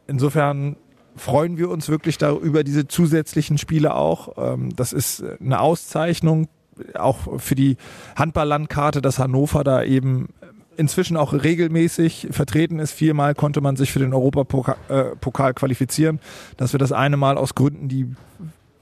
insofern 0.07 0.75
freuen 1.15 1.57
wir 1.57 1.69
uns 1.69 1.87
wirklich 1.87 2.17
da 2.17 2.31
über 2.33 2.63
diese 2.63 2.87
zusätzlichen 2.87 3.57
Spiele 3.57 3.95
auch. 3.95 4.33
Ähm, 4.37 4.75
das 4.75 4.91
ist 4.91 5.23
eine 5.39 5.61
Auszeichnung, 5.61 6.47
auch 6.93 7.39
für 7.39 7.55
die 7.55 7.77
Handballlandkarte, 8.15 9.01
dass 9.01 9.17
Hannover 9.17 9.63
da 9.63 9.83
eben 9.83 10.29
inzwischen 10.77 11.17
auch 11.17 11.33
regelmäßig 11.33 12.27
vertreten 12.31 12.79
ist. 12.79 12.91
Viermal 12.91 13.35
konnte 13.35 13.61
man 13.61 13.75
sich 13.75 13.91
für 13.91 13.99
den 13.99 14.13
Europapokal 14.13 15.51
äh, 15.51 15.53
qualifizieren. 15.53 16.19
Dass 16.57 16.73
wir 16.73 16.79
das 16.79 16.91
eine 16.91 17.17
Mal 17.17 17.37
aus 17.37 17.55
Gründen, 17.55 17.87
die 17.89 18.07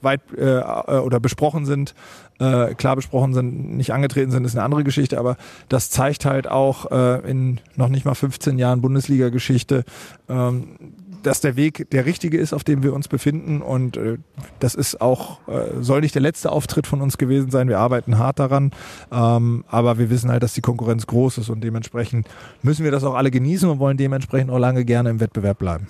weit 0.06 0.22
äh, 0.34 0.60
äh, 0.60 1.00
oder 1.00 1.20
besprochen 1.20 1.66
sind, 1.66 1.94
äh, 2.38 2.74
klar 2.74 2.96
besprochen 2.96 3.34
sind, 3.34 3.76
nicht 3.76 3.92
angetreten 3.92 4.30
sind, 4.30 4.44
ist 4.44 4.54
eine 4.54 4.64
andere 4.64 4.84
Geschichte, 4.84 5.18
aber 5.18 5.36
das 5.68 5.90
zeigt 5.90 6.24
halt 6.24 6.48
auch 6.48 6.90
äh, 6.90 7.30
in 7.30 7.60
noch 7.76 7.88
nicht 7.88 8.06
mal 8.06 8.14
15 8.14 8.58
Jahren 8.58 8.80
Bundesliga-Geschichte, 8.80 9.84
ähm, 10.30 10.68
dass 11.26 11.40
der 11.40 11.56
Weg 11.56 11.90
der 11.90 12.06
richtige 12.06 12.38
ist, 12.38 12.52
auf 12.52 12.62
dem 12.62 12.82
wir 12.82 12.94
uns 12.94 13.08
befinden. 13.08 13.60
Und 13.60 13.96
äh, 13.96 14.18
das 14.60 14.74
ist 14.74 15.00
auch, 15.00 15.40
äh, 15.48 15.82
soll 15.82 16.00
nicht 16.00 16.14
der 16.14 16.22
letzte 16.22 16.52
Auftritt 16.52 16.86
von 16.86 17.02
uns 17.02 17.18
gewesen 17.18 17.50
sein. 17.50 17.68
Wir 17.68 17.80
arbeiten 17.80 18.18
hart 18.18 18.38
daran. 18.38 18.70
Ähm, 19.10 19.64
aber 19.68 19.98
wir 19.98 20.08
wissen 20.08 20.30
halt, 20.30 20.42
dass 20.42 20.54
die 20.54 20.60
Konkurrenz 20.60 21.06
groß 21.06 21.38
ist 21.38 21.50
und 21.50 21.62
dementsprechend 21.62 22.28
müssen 22.62 22.84
wir 22.84 22.92
das 22.92 23.02
auch 23.02 23.14
alle 23.14 23.30
genießen 23.30 23.68
und 23.68 23.80
wollen 23.80 23.96
dementsprechend 23.96 24.50
auch 24.50 24.58
lange 24.58 24.84
gerne 24.84 25.10
im 25.10 25.20
Wettbewerb 25.20 25.58
bleiben. 25.58 25.88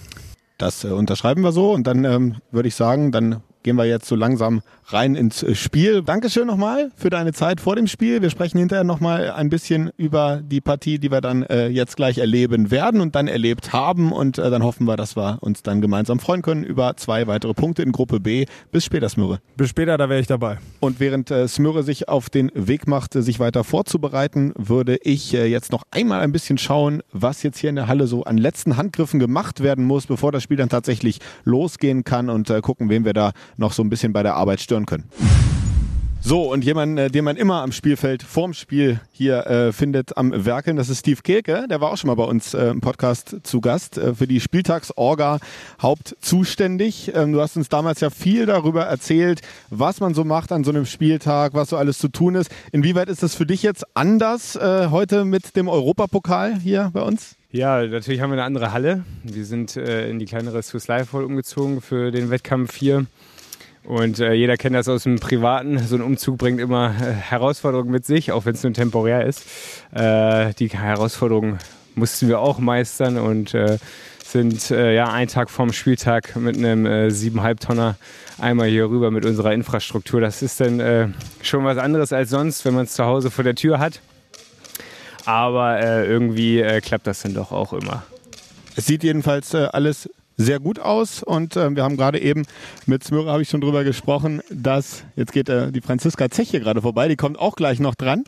Das 0.59 0.85
äh, 0.85 0.88
unterschreiben 0.88 1.42
wir 1.42 1.52
so 1.52 1.72
und 1.72 1.87
dann 1.87 2.05
ähm, 2.05 2.37
würde 2.50 2.68
ich 2.68 2.74
sagen, 2.74 3.12
dann 3.12 3.42
gehen 3.66 3.76
wir 3.76 3.85
jetzt 3.85 4.07
so 4.07 4.14
langsam 4.14 4.62
rein 4.88 5.14
ins 5.14 5.42
äh, 5.42 5.55
Spiel. 5.55 6.03
Dankeschön 6.03 6.46
nochmal 6.46 6.90
für 6.96 7.11
deine 7.11 7.33
Zeit 7.33 7.61
vor 7.61 7.77
dem 7.77 7.87
Spiel. 7.87 8.22
Wir 8.22 8.31
sprechen 8.31 8.59
hinterher 8.59 8.85
nochmal 8.85 9.31
ein 9.31 9.51
bisschen 9.51 9.90
über 9.96 10.40
die 10.42 10.61
Partie, 10.61 10.99
die 10.99 11.11
wir 11.11 11.20
dann 11.20 11.42
äh, 11.44 11.68
jetzt 11.68 11.96
gleich 11.96 12.18
erleben 12.18 12.70
werden 12.70 13.01
und 13.01 13.14
dann 13.16 13.27
erlebt 13.27 13.72
haben. 13.72 14.12
Und 14.12 14.38
äh, 14.38 14.51
dann 14.51 14.62
hoffen 14.62 14.87
wir, 14.87 14.96
dass 14.96 15.16
wir 15.16 15.38
uns 15.40 15.62
dann 15.62 15.81
gemeinsam 15.81 16.20
freuen 16.20 16.42
können 16.42 16.64
über 16.64 16.96
zwei 16.96 17.27
weitere 17.27 17.55
Punkte 17.55 17.83
in 17.83 17.92
Gruppe 17.92 18.20
B. 18.20 18.46
Bis 18.70 18.85
später, 18.85 19.09
Smürre. 19.09 19.40
Bis 19.57 19.70
später, 19.70 19.99
da 19.99 20.09
wäre 20.09 20.20
ich 20.20 20.27
dabei. 20.27 20.59
Und 20.81 21.01
während 21.01 21.31
äh, 21.31 21.49
Smürre 21.49 21.83
sich 21.83 22.09
auf 22.09 22.31
den 22.31 22.53
Weg 22.55 22.87
macht, 22.87 23.14
sich 23.14 23.40
weiter 23.40 23.64
vorzubereiten, 23.64 24.53
würde 24.57 24.99
ich 25.03 25.35
äh, 25.35 25.46
jetzt 25.46 25.72
noch 25.72 25.83
einmal 25.90 26.20
ein 26.20 26.33
bisschen 26.33 26.59
schauen, 26.59 27.03
was 27.12 27.42
jetzt 27.42 27.59
hier 27.59 27.70
in 27.70 27.77
der 27.77 27.88
Halle 27.88 28.07
so 28.07 28.25
an 28.25 28.38
letzten 28.38 28.77
Handgriffen 28.77 29.18
gemacht 29.18 29.62
werden 29.62 29.85
muss, 29.85 30.07
bevor 30.07 30.33
das 30.33 30.42
Spiel 30.42 30.57
dann 30.57 30.68
tatsächlich 30.68 31.18
losgehen 31.44 32.05
kann 32.05 32.31
und 32.31 32.51
äh, 32.51 32.61
gucken, 32.61 32.88
wen 32.88 33.05
wir 33.05 33.14
da 33.14 33.33
noch 33.57 33.72
so 33.72 33.83
ein 33.83 33.90
bisschen 33.90 34.12
bei 34.12 34.22
der 34.22 34.35
Arbeit 34.35 34.61
stören 34.61 34.75
können. 34.84 35.04
So, 36.28 36.52
und 36.52 36.64
jemand, 36.64 36.98
äh, 36.98 37.08
den 37.08 37.24
man 37.24 37.36
immer 37.36 37.62
am 37.62 37.70
Spielfeld 37.70 38.20
vorm 38.24 38.52
Spiel 38.52 39.00
hier 39.12 39.46
äh, 39.46 39.72
findet 39.72 40.16
am 40.16 40.32
Werkeln, 40.44 40.76
das 40.76 40.88
ist 40.88 40.98
Steve 40.98 41.22
Kehlke. 41.22 41.68
Der 41.70 41.80
war 41.80 41.92
auch 41.92 41.96
schon 41.96 42.08
mal 42.08 42.16
bei 42.16 42.24
uns 42.24 42.52
äh, 42.52 42.66
im 42.66 42.80
Podcast 42.80 43.36
zu 43.44 43.60
Gast, 43.60 43.96
äh, 43.96 44.12
für 44.12 44.26
die 44.26 44.40
Spieltagsorga 44.40 45.38
hauptzuständig. 45.80 47.12
Ähm, 47.14 47.32
du 47.32 47.40
hast 47.40 47.56
uns 47.56 47.68
damals 47.68 48.00
ja 48.00 48.10
viel 48.10 48.44
darüber 48.44 48.82
erzählt, 48.86 49.40
was 49.70 50.00
man 50.00 50.14
so 50.14 50.24
macht 50.24 50.50
an 50.50 50.64
so 50.64 50.72
einem 50.72 50.84
Spieltag, 50.84 51.54
was 51.54 51.68
so 51.68 51.76
alles 51.76 51.98
zu 51.98 52.08
tun 52.08 52.34
ist. 52.34 52.50
Inwieweit 52.72 53.08
ist 53.08 53.22
das 53.22 53.36
für 53.36 53.46
dich 53.46 53.62
jetzt 53.62 53.84
anders 53.94 54.56
äh, 54.56 54.88
heute 54.90 55.24
mit 55.24 55.54
dem 55.54 55.68
Europapokal 55.68 56.58
hier 56.58 56.90
bei 56.92 57.02
uns? 57.02 57.36
Ja, 57.52 57.86
natürlich 57.86 58.20
haben 58.20 58.30
wir 58.30 58.34
eine 58.34 58.42
andere 58.42 58.72
Halle. 58.72 59.04
Wir 59.22 59.44
sind 59.44 59.76
äh, 59.76 60.10
in 60.10 60.18
die 60.18 60.24
kleinere 60.24 60.60
Swiss 60.64 60.88
Life 60.88 61.12
Hall 61.16 61.22
umgezogen 61.22 61.80
für 61.82 62.10
den 62.10 62.30
Wettkampf 62.30 62.74
hier. 62.74 63.06
Und 63.87 64.18
äh, 64.18 64.33
jeder 64.33 64.57
kennt 64.57 64.75
das 64.75 64.88
aus 64.88 65.05
dem 65.05 65.20
Privaten. 65.20 65.79
So 65.79 65.94
ein 65.94 66.03
Umzug 66.03 66.38
bringt 66.38 66.61
immer 66.61 66.92
äh, 67.01 67.12
Herausforderungen 67.12 67.90
mit 67.90 68.05
sich, 68.05 68.33
auch 68.33 68.44
wenn 68.44 68.55
es 68.55 68.62
nur 68.64 68.72
temporär 68.72 69.25
ist. 69.25 69.46
Äh, 69.92 70.53
die 70.55 70.68
Herausforderungen 70.68 71.59
mussten 71.94 72.27
wir 72.27 72.40
auch 72.40 72.59
meistern 72.59 73.16
und 73.16 73.55
äh, 73.55 73.79
sind 74.25 74.72
äh, 74.72 74.92
ja 74.92 75.12
einen 75.12 75.29
Tag 75.29 75.51
vorm 75.51 75.72
Spieltag 75.72 76.35
mit 76.35 76.57
einem 76.57 76.85
äh, 76.85 77.07
7,5 77.07 77.61
Tonner 77.61 77.96
einmal 78.38 78.66
hier 78.66 78.90
rüber 78.90 79.12
mit 79.12 79.25
unserer 79.25 79.53
Infrastruktur. 79.53 80.20
Das 80.20 80.42
ist 80.42 80.61
dann 80.61 81.14
schon 81.40 81.64
was 81.64 81.79
anderes 81.79 82.12
als 82.12 82.29
sonst, 82.31 82.64
wenn 82.64 82.75
man 82.75 82.85
es 82.85 82.92
zu 82.92 83.05
Hause 83.05 83.31
vor 83.31 83.44
der 83.44 83.55
Tür 83.55 83.79
hat. 83.79 84.03
Aber 85.25 85.81
irgendwie 86.05 86.62
klappt 86.83 87.07
das 87.07 87.22
dann 87.22 87.33
doch 87.33 87.51
auch 87.51 87.72
immer. 87.72 88.05
Es 88.77 88.85
sieht 88.85 89.03
jedenfalls 89.03 89.55
alles 89.55 90.11
sehr 90.37 90.61
gut 90.61 90.79
aus 90.79 91.22
und 91.22 91.57
äh, 91.57 91.75
wir 91.75 91.83
haben 91.83 91.96
gerade 91.96 92.20
eben 92.20 92.44
mit 92.87 93.05
Smyra 93.05 93.33
habe 93.33 93.42
ich 93.42 93.49
schon 93.49 93.61
drüber 93.61 93.85
gesprochen, 93.85 94.42
dass 94.51 95.05
jetzt 95.16 95.33
geht 95.33 95.49
äh, 95.49 95.72
die 95.72 95.81
Franziska 95.81 96.31
Zech 96.31 96.51
hier 96.51 96.61
gerade 96.61 96.83
vorbei, 96.83 97.09
die 97.09 97.16
kommt 97.16 97.38
auch 97.38 97.57
gleich 97.57 97.81
noch 97.81 97.94
dran. 97.94 98.25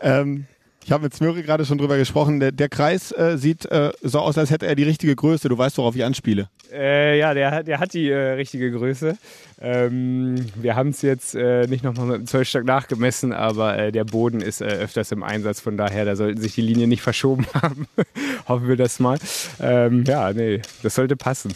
Ähm, 0.00 0.46
ich 0.84 0.92
habe 0.92 1.04
mit 1.04 1.14
Smöri 1.14 1.42
gerade 1.42 1.64
schon 1.64 1.78
drüber 1.78 1.96
gesprochen. 1.98 2.40
Der, 2.40 2.52
der 2.52 2.68
Kreis 2.68 3.12
äh, 3.12 3.36
sieht 3.36 3.66
äh, 3.66 3.92
so 4.02 4.20
aus, 4.20 4.38
als 4.38 4.50
hätte 4.50 4.66
er 4.66 4.74
die 4.74 4.82
richtige 4.82 5.14
Größe. 5.14 5.48
Du 5.48 5.56
weißt, 5.56 5.78
worauf 5.78 5.94
ich 5.94 6.04
anspiele. 6.04 6.48
Äh, 6.72 7.18
ja, 7.18 7.34
der, 7.34 7.62
der 7.62 7.80
hat 7.80 7.92
die 7.92 8.08
äh, 8.08 8.32
richtige 8.32 8.70
Größe. 8.70 9.18
Ähm, 9.60 10.46
wir 10.54 10.76
haben 10.76 10.90
es 10.90 11.02
jetzt 11.02 11.34
äh, 11.34 11.66
nicht 11.66 11.84
nochmal 11.84 12.06
mit 12.06 12.16
dem 12.16 12.26
Zollstock 12.26 12.64
nachgemessen, 12.64 13.32
aber 13.32 13.78
äh, 13.78 13.92
der 13.92 14.04
Boden 14.04 14.40
ist 14.40 14.62
öfters 14.62 15.12
im 15.12 15.22
Einsatz. 15.22 15.60
Von 15.60 15.76
daher, 15.76 16.04
da 16.04 16.16
sollten 16.16 16.40
sich 16.40 16.54
die 16.54 16.62
Linien 16.62 16.88
nicht 16.88 17.02
verschoben 17.02 17.46
haben. 17.54 17.86
Hoffen 18.48 18.68
wir 18.68 18.76
das 18.76 19.00
mal. 19.00 19.18
Ähm, 19.60 20.04
ja, 20.06 20.32
nee, 20.32 20.62
das 20.82 20.94
sollte 20.94 21.16
passen 21.16 21.52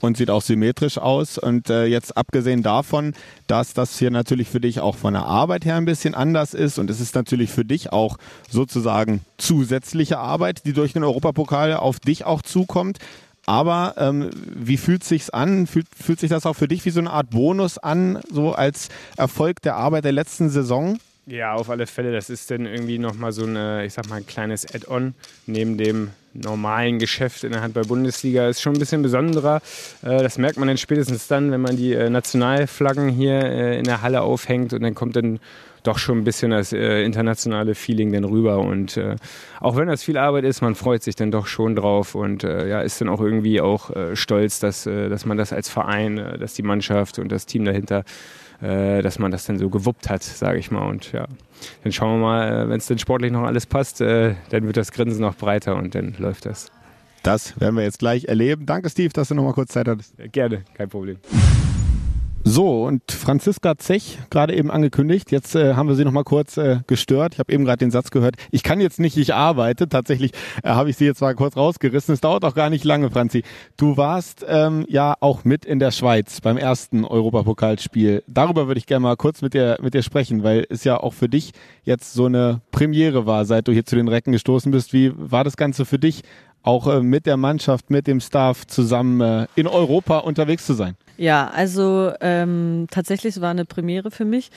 und 0.00 0.16
sieht 0.16 0.30
auch 0.30 0.42
symmetrisch 0.42 0.98
aus. 0.98 1.38
Und 1.38 1.70
äh, 1.70 1.86
jetzt 1.86 2.16
abgesehen 2.16 2.62
davon, 2.62 3.14
dass 3.46 3.74
das 3.74 3.98
hier 3.98 4.10
natürlich 4.10 4.48
für 4.48 4.60
dich 4.60 4.80
auch 4.80 4.96
von 4.96 5.14
der 5.14 5.24
Arbeit 5.24 5.64
her 5.64 5.76
ein 5.76 5.84
bisschen 5.84 6.14
anders 6.14 6.54
ist 6.54 6.78
und 6.78 6.90
es 6.90 7.00
ist 7.00 7.14
natürlich 7.14 7.50
für 7.50 7.64
dich 7.64 7.92
auch 7.92 8.18
sozusagen 8.50 9.20
zusätzliche 9.38 10.18
Arbeit, 10.18 10.64
die 10.64 10.72
durch 10.72 10.92
den 10.92 11.04
Europapokal 11.04 11.74
auf 11.74 12.00
dich 12.00 12.24
auch 12.24 12.42
zukommt. 12.42 12.98
Aber 13.46 13.94
ähm, 13.96 14.30
wie 14.54 14.76
fühlt 14.76 15.04
sich's 15.04 15.30
an? 15.30 15.68
Fühlt, 15.68 15.86
fühlt 15.94 16.18
sich 16.18 16.30
das 16.30 16.46
auch 16.46 16.54
für 16.54 16.66
dich 16.66 16.84
wie 16.84 16.90
so 16.90 16.98
eine 16.98 17.10
Art 17.10 17.30
Bonus 17.30 17.78
an, 17.78 18.20
so 18.28 18.52
als 18.52 18.88
Erfolg 19.16 19.62
der 19.62 19.76
Arbeit 19.76 20.04
der 20.04 20.12
letzten 20.12 20.50
Saison? 20.50 20.98
Ja, 21.26 21.54
auf 21.54 21.70
alle 21.70 21.86
Fälle. 21.86 22.12
Das 22.12 22.28
ist 22.28 22.50
dann 22.50 22.66
irgendwie 22.66 22.98
nochmal 22.98 23.32
so 23.32 23.44
eine, 23.44 23.84
ich 23.84 23.92
sag 23.92 24.08
mal, 24.08 24.16
ein 24.16 24.26
kleines 24.26 24.66
Add-on 24.74 25.14
neben 25.46 25.78
dem 25.78 26.10
normalen 26.42 26.98
Geschäft 26.98 27.44
in 27.44 27.52
der 27.52 27.62
Handball-Bundesliga. 27.62 28.48
Ist 28.48 28.62
schon 28.62 28.74
ein 28.74 28.78
bisschen 28.78 29.02
besonderer. 29.02 29.60
Äh, 30.02 30.22
das 30.22 30.38
merkt 30.38 30.58
man 30.58 30.68
dann 30.68 30.78
spätestens 30.78 31.28
dann, 31.28 31.50
wenn 31.50 31.60
man 31.60 31.76
die 31.76 31.92
äh, 31.92 32.10
Nationalflaggen 32.10 33.08
hier 33.08 33.42
äh, 33.42 33.78
in 33.78 33.84
der 33.84 34.02
Halle 34.02 34.22
aufhängt 34.22 34.72
und 34.72 34.82
dann 34.82 34.94
kommt 34.94 35.16
dann 35.16 35.40
doch 35.82 35.98
schon 35.98 36.18
ein 36.18 36.24
bisschen 36.24 36.50
das 36.50 36.72
internationale 36.72 37.76
Feeling 37.76 38.12
dann 38.12 38.24
rüber. 38.24 38.58
Und 38.58 39.00
auch 39.60 39.76
wenn 39.76 39.86
das 39.86 40.02
viel 40.02 40.18
Arbeit 40.18 40.42
ist, 40.42 40.60
man 40.60 40.74
freut 40.74 41.04
sich 41.04 41.14
dann 41.14 41.30
doch 41.30 41.46
schon 41.46 41.76
drauf 41.76 42.16
und 42.16 42.42
ja, 42.42 42.80
ist 42.80 43.00
dann 43.00 43.08
auch 43.08 43.20
irgendwie 43.20 43.60
auch 43.60 43.92
stolz, 44.14 44.58
dass, 44.58 44.82
dass 44.82 45.26
man 45.26 45.36
das 45.36 45.52
als 45.52 45.68
Verein, 45.68 46.16
dass 46.40 46.54
die 46.54 46.64
Mannschaft 46.64 47.20
und 47.20 47.30
das 47.30 47.46
Team 47.46 47.64
dahinter 47.64 48.02
äh, 48.62 49.02
dass 49.02 49.18
man 49.18 49.30
das 49.30 49.46
dann 49.46 49.58
so 49.58 49.68
gewuppt 49.68 50.08
hat, 50.08 50.22
sage 50.22 50.58
ich 50.58 50.70
mal. 50.70 50.88
Und 50.88 51.12
ja, 51.12 51.26
dann 51.82 51.92
schauen 51.92 52.20
wir 52.20 52.26
mal, 52.26 52.48
äh, 52.48 52.68
wenn 52.68 52.78
es 52.78 52.86
dann 52.86 52.98
sportlich 52.98 53.32
noch 53.32 53.42
alles 53.42 53.66
passt, 53.66 54.00
äh, 54.00 54.34
dann 54.50 54.66
wird 54.66 54.76
das 54.76 54.92
Grinsen 54.92 55.20
noch 55.20 55.36
breiter 55.36 55.76
und 55.76 55.94
dann 55.94 56.14
läuft 56.18 56.46
das. 56.46 56.70
Das 57.22 57.58
werden 57.60 57.76
wir 57.76 57.82
jetzt 57.82 57.98
gleich 57.98 58.26
erleben. 58.26 58.66
Danke, 58.66 58.88
Steve, 58.88 59.12
dass 59.12 59.28
du 59.28 59.34
noch 59.34 59.42
mal 59.42 59.52
kurz 59.52 59.72
Zeit 59.72 59.88
hattest. 59.88 60.14
Gerne, 60.32 60.64
kein 60.74 60.88
Problem. 60.88 61.18
So, 62.48 62.84
und 62.84 63.10
Franziska 63.10 63.76
Zech, 63.76 64.20
gerade 64.30 64.54
eben 64.54 64.70
angekündigt, 64.70 65.32
jetzt 65.32 65.56
äh, 65.56 65.74
haben 65.74 65.88
wir 65.88 65.96
sie 65.96 66.04
noch 66.04 66.12
mal 66.12 66.22
kurz 66.22 66.56
äh, 66.56 66.78
gestört. 66.86 67.34
Ich 67.34 67.40
habe 67.40 67.52
eben 67.52 67.64
gerade 67.64 67.78
den 67.78 67.90
Satz 67.90 68.12
gehört, 68.12 68.36
ich 68.52 68.62
kann 68.62 68.80
jetzt 68.80 69.00
nicht, 69.00 69.16
ich 69.16 69.34
arbeite. 69.34 69.88
Tatsächlich 69.88 70.30
äh, 70.62 70.68
habe 70.68 70.88
ich 70.88 70.96
sie 70.96 71.06
jetzt 71.06 71.20
mal 71.20 71.34
kurz 71.34 71.56
rausgerissen. 71.56 72.14
Es 72.14 72.20
dauert 72.20 72.44
auch 72.44 72.54
gar 72.54 72.70
nicht 72.70 72.84
lange, 72.84 73.10
Franzi. 73.10 73.42
Du 73.76 73.96
warst 73.96 74.46
ähm, 74.48 74.86
ja 74.88 75.16
auch 75.18 75.42
mit 75.42 75.64
in 75.64 75.80
der 75.80 75.90
Schweiz 75.90 76.40
beim 76.40 76.56
ersten 76.56 77.04
Europapokalspiel. 77.04 78.22
Darüber 78.28 78.68
würde 78.68 78.78
ich 78.78 78.86
gerne 78.86 79.02
mal 79.02 79.16
kurz 79.16 79.42
mit 79.42 79.52
dir, 79.52 79.78
mit 79.82 79.94
dir 79.94 80.04
sprechen, 80.04 80.44
weil 80.44 80.68
es 80.70 80.84
ja 80.84 80.98
auch 81.00 81.14
für 81.14 81.28
dich 81.28 81.50
jetzt 81.82 82.12
so 82.12 82.26
eine 82.26 82.60
Premiere 82.70 83.26
war, 83.26 83.44
seit 83.44 83.66
du 83.66 83.72
hier 83.72 83.86
zu 83.86 83.96
den 83.96 84.06
Recken 84.06 84.30
gestoßen 84.30 84.70
bist. 84.70 84.92
Wie 84.92 85.10
war 85.16 85.42
das 85.42 85.56
Ganze 85.56 85.84
für 85.84 85.98
dich, 85.98 86.22
auch 86.66 86.86
äh, 86.88 87.00
mit 87.00 87.26
der 87.26 87.36
Mannschaft, 87.36 87.90
mit 87.90 88.06
dem 88.06 88.20
Staff 88.20 88.66
zusammen 88.66 89.20
äh, 89.20 89.46
in 89.54 89.66
Europa 89.66 90.18
unterwegs 90.18 90.66
zu 90.66 90.74
sein? 90.74 90.96
Ja, 91.16 91.48
also 91.48 92.12
ähm, 92.20 92.88
tatsächlich 92.90 93.40
war 93.40 93.50
eine 93.50 93.64
Premiere 93.64 94.10
für 94.10 94.24
mich. 94.24 94.50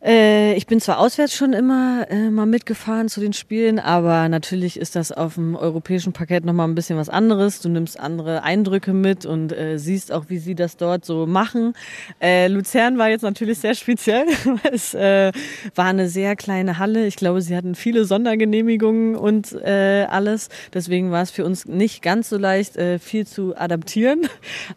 Äh, 0.00 0.54
ich 0.54 0.68
bin 0.68 0.80
zwar 0.80 1.00
auswärts 1.00 1.34
schon 1.34 1.52
immer 1.52 2.06
äh, 2.08 2.30
mal 2.30 2.46
mitgefahren 2.46 3.08
zu 3.08 3.20
den 3.20 3.32
Spielen, 3.32 3.80
aber 3.80 4.28
natürlich 4.28 4.78
ist 4.78 4.94
das 4.94 5.10
auf 5.10 5.34
dem 5.34 5.56
europäischen 5.56 6.12
Parkett 6.12 6.44
nochmal 6.44 6.68
ein 6.68 6.76
bisschen 6.76 6.96
was 6.96 7.08
anderes. 7.08 7.60
Du 7.60 7.68
nimmst 7.68 7.98
andere 7.98 8.44
Eindrücke 8.44 8.92
mit 8.92 9.26
und 9.26 9.52
äh, 9.52 9.76
siehst 9.76 10.12
auch, 10.12 10.26
wie 10.28 10.38
sie 10.38 10.54
das 10.54 10.76
dort 10.76 11.04
so 11.04 11.26
machen. 11.26 11.72
Äh, 12.20 12.46
Luzern 12.46 12.96
war 12.96 13.08
jetzt 13.08 13.22
natürlich 13.22 13.58
sehr 13.58 13.74
speziell. 13.74 14.26
es 14.72 14.94
äh, 14.94 15.32
war 15.74 15.86
eine 15.86 16.08
sehr 16.08 16.36
kleine 16.36 16.78
Halle. 16.78 17.06
Ich 17.06 17.16
glaube, 17.16 17.42
sie 17.42 17.56
hatten 17.56 17.74
viele 17.74 18.04
Sondergenehmigungen 18.04 19.16
und 19.16 19.56
alles. 19.64 20.48
Deswegen 20.72 21.10
war 21.10 21.22
es 21.22 21.30
für 21.30 21.44
uns 21.44 21.66
nicht 21.66 22.02
ganz 22.02 22.28
so 22.28 22.36
leicht, 22.36 22.78
viel 23.00 23.26
zu 23.26 23.56
adaptieren. 23.56 24.28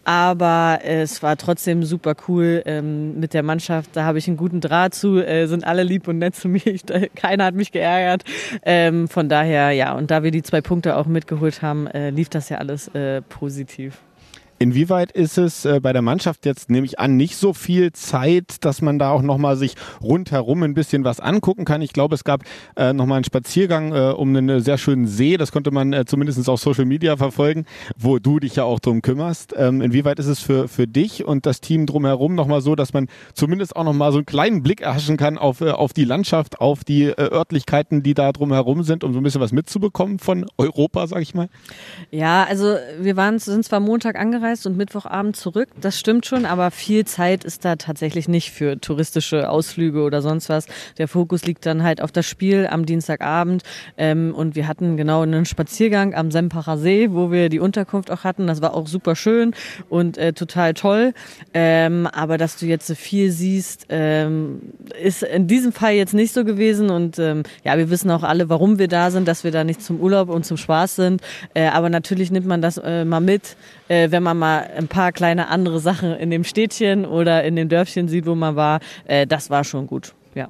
Aber 0.04 0.80
es 0.84 1.22
war 1.22 1.38
trotzdem 1.38 1.84
super 1.84 2.16
cool 2.28 2.64
ähm, 2.66 3.20
mit 3.20 3.34
der 3.34 3.44
Mannschaft. 3.44 3.92
Da 3.94 4.04
habe 4.04 4.18
ich 4.18 4.28
einen 4.28 4.38
guten 4.38 4.62
Draht 4.62 4.96
zu 4.96 5.11
äh, 5.20 5.48
sind 5.48 5.66
alle 5.66 5.84
lieb 5.84 6.08
und 6.08 6.20
nett 6.20 6.36
zu 6.36 6.48
mir. 6.48 6.66
Ich, 6.66 6.84
keiner 7.16 7.46
hat 7.46 7.56
mich 7.56 7.72
geärgert. 7.72 8.24
Ähm, 8.64 9.08
von 9.08 9.30
daher, 9.30 9.72
ja, 9.72 9.94
und 9.94 10.12
da 10.12 10.24
wir 10.24 10.32
die 10.32 10.44
zwei 10.44 10.62
Punkte 10.62 10.96
auch 10.96 11.06
mitgeholt 11.06 11.62
haben, 11.62 11.88
äh, 11.88 12.10
lief 12.10 12.30
das 12.30 12.50
ja 12.50 12.58
alles 12.58 12.88
äh, 12.90 13.22
positiv. 13.22 13.98
Inwieweit 14.62 15.12
ist 15.12 15.40
es 15.40 15.66
äh, 15.66 15.80
bei 15.82 15.92
der 15.92 16.04
Mannschaft 16.04 16.46
jetzt, 16.46 16.70
nehme 16.70 16.86
ich 16.86 17.00
an, 17.00 17.18
nicht 17.18 17.36
so 17.36 17.52
viel 17.52 17.94
Zeit, 17.94 18.64
dass 18.64 18.84
man 18.84 19.00
da 19.00 19.10
auch 19.10 19.24
nochmal 19.24 19.58
sich 19.58 19.74
rundherum 20.04 20.62
ein 20.62 20.76
bisschen 20.76 21.04
was 21.04 21.20
angucken 21.20 21.66
kann? 21.66 21.82
Ich 21.82 21.94
glaube, 21.94 22.14
es 22.14 22.24
gab 22.24 22.44
äh, 22.76 22.94
nochmal 22.94 23.16
einen 23.16 23.24
Spaziergang 23.24 23.92
äh, 23.92 24.12
um 24.12 24.36
einen 24.36 24.60
sehr 24.60 24.78
schönen 24.78 25.08
See, 25.08 25.38
das 25.38 25.52
konnte 25.52 25.72
man 25.72 25.94
äh, 25.94 26.06
zumindest 26.06 26.48
auf 26.48 26.60
Social 26.60 26.86
Media 26.86 27.18
verfolgen, 27.18 27.66
wo 27.98 28.20
du 28.20 28.40
dich 28.40 28.56
ja 28.56 28.64
auch 28.64 28.80
drum 28.80 29.02
kümmerst. 29.02 29.56
Ähm, 29.58 29.82
inwieweit 29.82 30.20
ist 30.20 30.28
es 30.28 30.42
für, 30.42 30.68
für 30.68 30.86
dich 30.86 31.26
und 31.26 31.48
das 31.48 31.60
Team 31.60 31.88
drumherum 31.88 32.36
nochmal 32.36 32.62
so, 32.62 32.76
dass 32.76 32.94
man 32.94 33.08
zumindest 33.34 33.76
auch 33.76 33.84
nochmal 33.84 34.12
so 34.12 34.20
einen 34.20 34.28
kleinen 34.28 34.62
Blick 34.62 34.82
erhaschen 34.82 35.18
kann 35.18 35.40
auf, 35.40 35.62
äh, 35.62 35.72
auf 35.72 35.94
die 35.94 36.06
Landschaft, 36.06 36.62
auf 36.62 36.84
die 36.84 37.06
äh, 37.06 37.16
Örtlichkeiten, 37.16 38.04
die 38.04 38.14
da 38.14 38.32
drumherum 38.32 38.84
sind, 38.84 39.04
um 39.04 39.12
so 39.12 39.22
ein 39.22 39.24
bisschen 39.24 39.42
was 39.42 39.54
mitzubekommen 39.54 40.20
von 40.20 40.46
Europa, 40.60 41.08
sag 41.08 41.24
ich 41.24 41.34
mal? 41.34 41.50
Ja, 42.12 42.44
also 42.44 42.76
wir 43.00 43.18
waren, 43.18 43.40
sind 43.40 43.66
zwar 43.66 43.80
Montag 43.80 44.20
angereist, 44.20 44.51
angereist 44.52 44.68
und 44.68 44.78
Mittwochabend 44.78 45.36
zurück. 45.36 45.70
Das 45.80 45.98
stimmt 45.98 46.26
schon, 46.26 46.46
aber 46.46 46.72
viel 46.72 47.06
Zeit 47.06 47.44
ist 47.44 47.64
da 47.64 47.76
tatsächlich 47.76 48.28
nicht 48.28 48.52
für 48.52 48.80
touristische 48.80 49.50
Ausflüge 49.50 50.02
oder 50.02 50.22
sonst 50.22 50.50
was. 50.50 50.66
Der 50.98 51.08
Fokus 51.08 51.46
liegt 51.46 51.66
dann 51.66 51.84
halt 51.84 52.02
auf 52.02 52.12
das 52.12 52.26
Spiel 52.26 52.68
am 52.70 52.86
Dienstagabend. 52.86 53.64
Ähm, 53.98 54.34
und 54.36 54.56
wir 54.56 54.68
hatten 54.68 54.98
genau 54.98 55.22
einen 55.22 55.46
Spaziergang 55.46 56.14
am 56.14 56.32
Sempacher 56.32 56.78
See, 56.78 57.12
wo 57.12 57.32
wir 57.32 57.50
die 57.50 57.60
Unterkunft 57.60 58.12
auch 58.12 58.24
hatten. 58.24 58.48
Das 58.48 58.62
war 58.62 58.74
auch 58.74 58.88
super 58.88 59.16
schön 59.16 59.54
und 59.90 60.18
äh, 60.18 60.34
total 60.34 60.74
toll. 60.74 61.14
Ähm, 61.54 62.08
aber 62.08 62.38
dass 62.38 62.58
du 62.58 62.66
jetzt 62.66 62.88
so 62.88 62.96
viel 62.96 63.32
siehst, 63.32 63.86
ähm, 63.90 64.62
ist 65.02 65.24
in 65.24 65.48
diesem 65.48 65.72
Fall 65.72 65.94
jetzt 65.94 66.14
nicht 66.14 66.34
so 66.34 66.44
gewesen. 66.44 66.90
Und 66.90 67.20
ähm, 67.20 67.44
ja, 67.64 67.78
wir 67.78 67.90
wissen 67.90 68.12
auch 68.12 68.24
alle, 68.24 68.50
warum 68.50 68.80
wir 68.80 68.88
da 68.88 69.12
sind, 69.12 69.28
dass 69.28 69.44
wir 69.44 69.52
da 69.52 69.64
nicht 69.64 69.82
zum 69.82 70.00
Urlaub 70.00 70.30
und 70.30 70.46
zum 70.46 70.58
Spaß 70.58 70.96
sind. 70.96 71.22
Äh, 71.54 71.68
aber 71.68 71.90
natürlich 71.90 72.32
nimmt 72.32 72.48
man 72.48 72.62
das 72.62 72.78
äh, 72.78 73.06
mal 73.06 73.22
mit, 73.22 73.56
äh, 73.92 74.12
wenn 74.12 74.24
man 74.24 74.38
mal 74.38 74.70
ein 74.78 74.88
paar 74.88 75.12
kleine 75.12 75.50
andere 75.50 75.80
Sachen 75.80 76.14
in 76.14 76.30
dem 76.30 76.46
Städtchen 76.46 77.06
oder 77.06 77.44
in 77.44 77.58
dem 77.58 77.68
Dörfchen 77.68 78.08
sieht, 78.08 78.26
wo 78.26 78.36
man 78.36 78.56
war, 78.56 78.80
äh, 79.06 79.28
das 79.28 79.50
war 79.50 79.64
schon 79.66 79.86
gut. 79.86 80.14
Ja. 80.34 80.48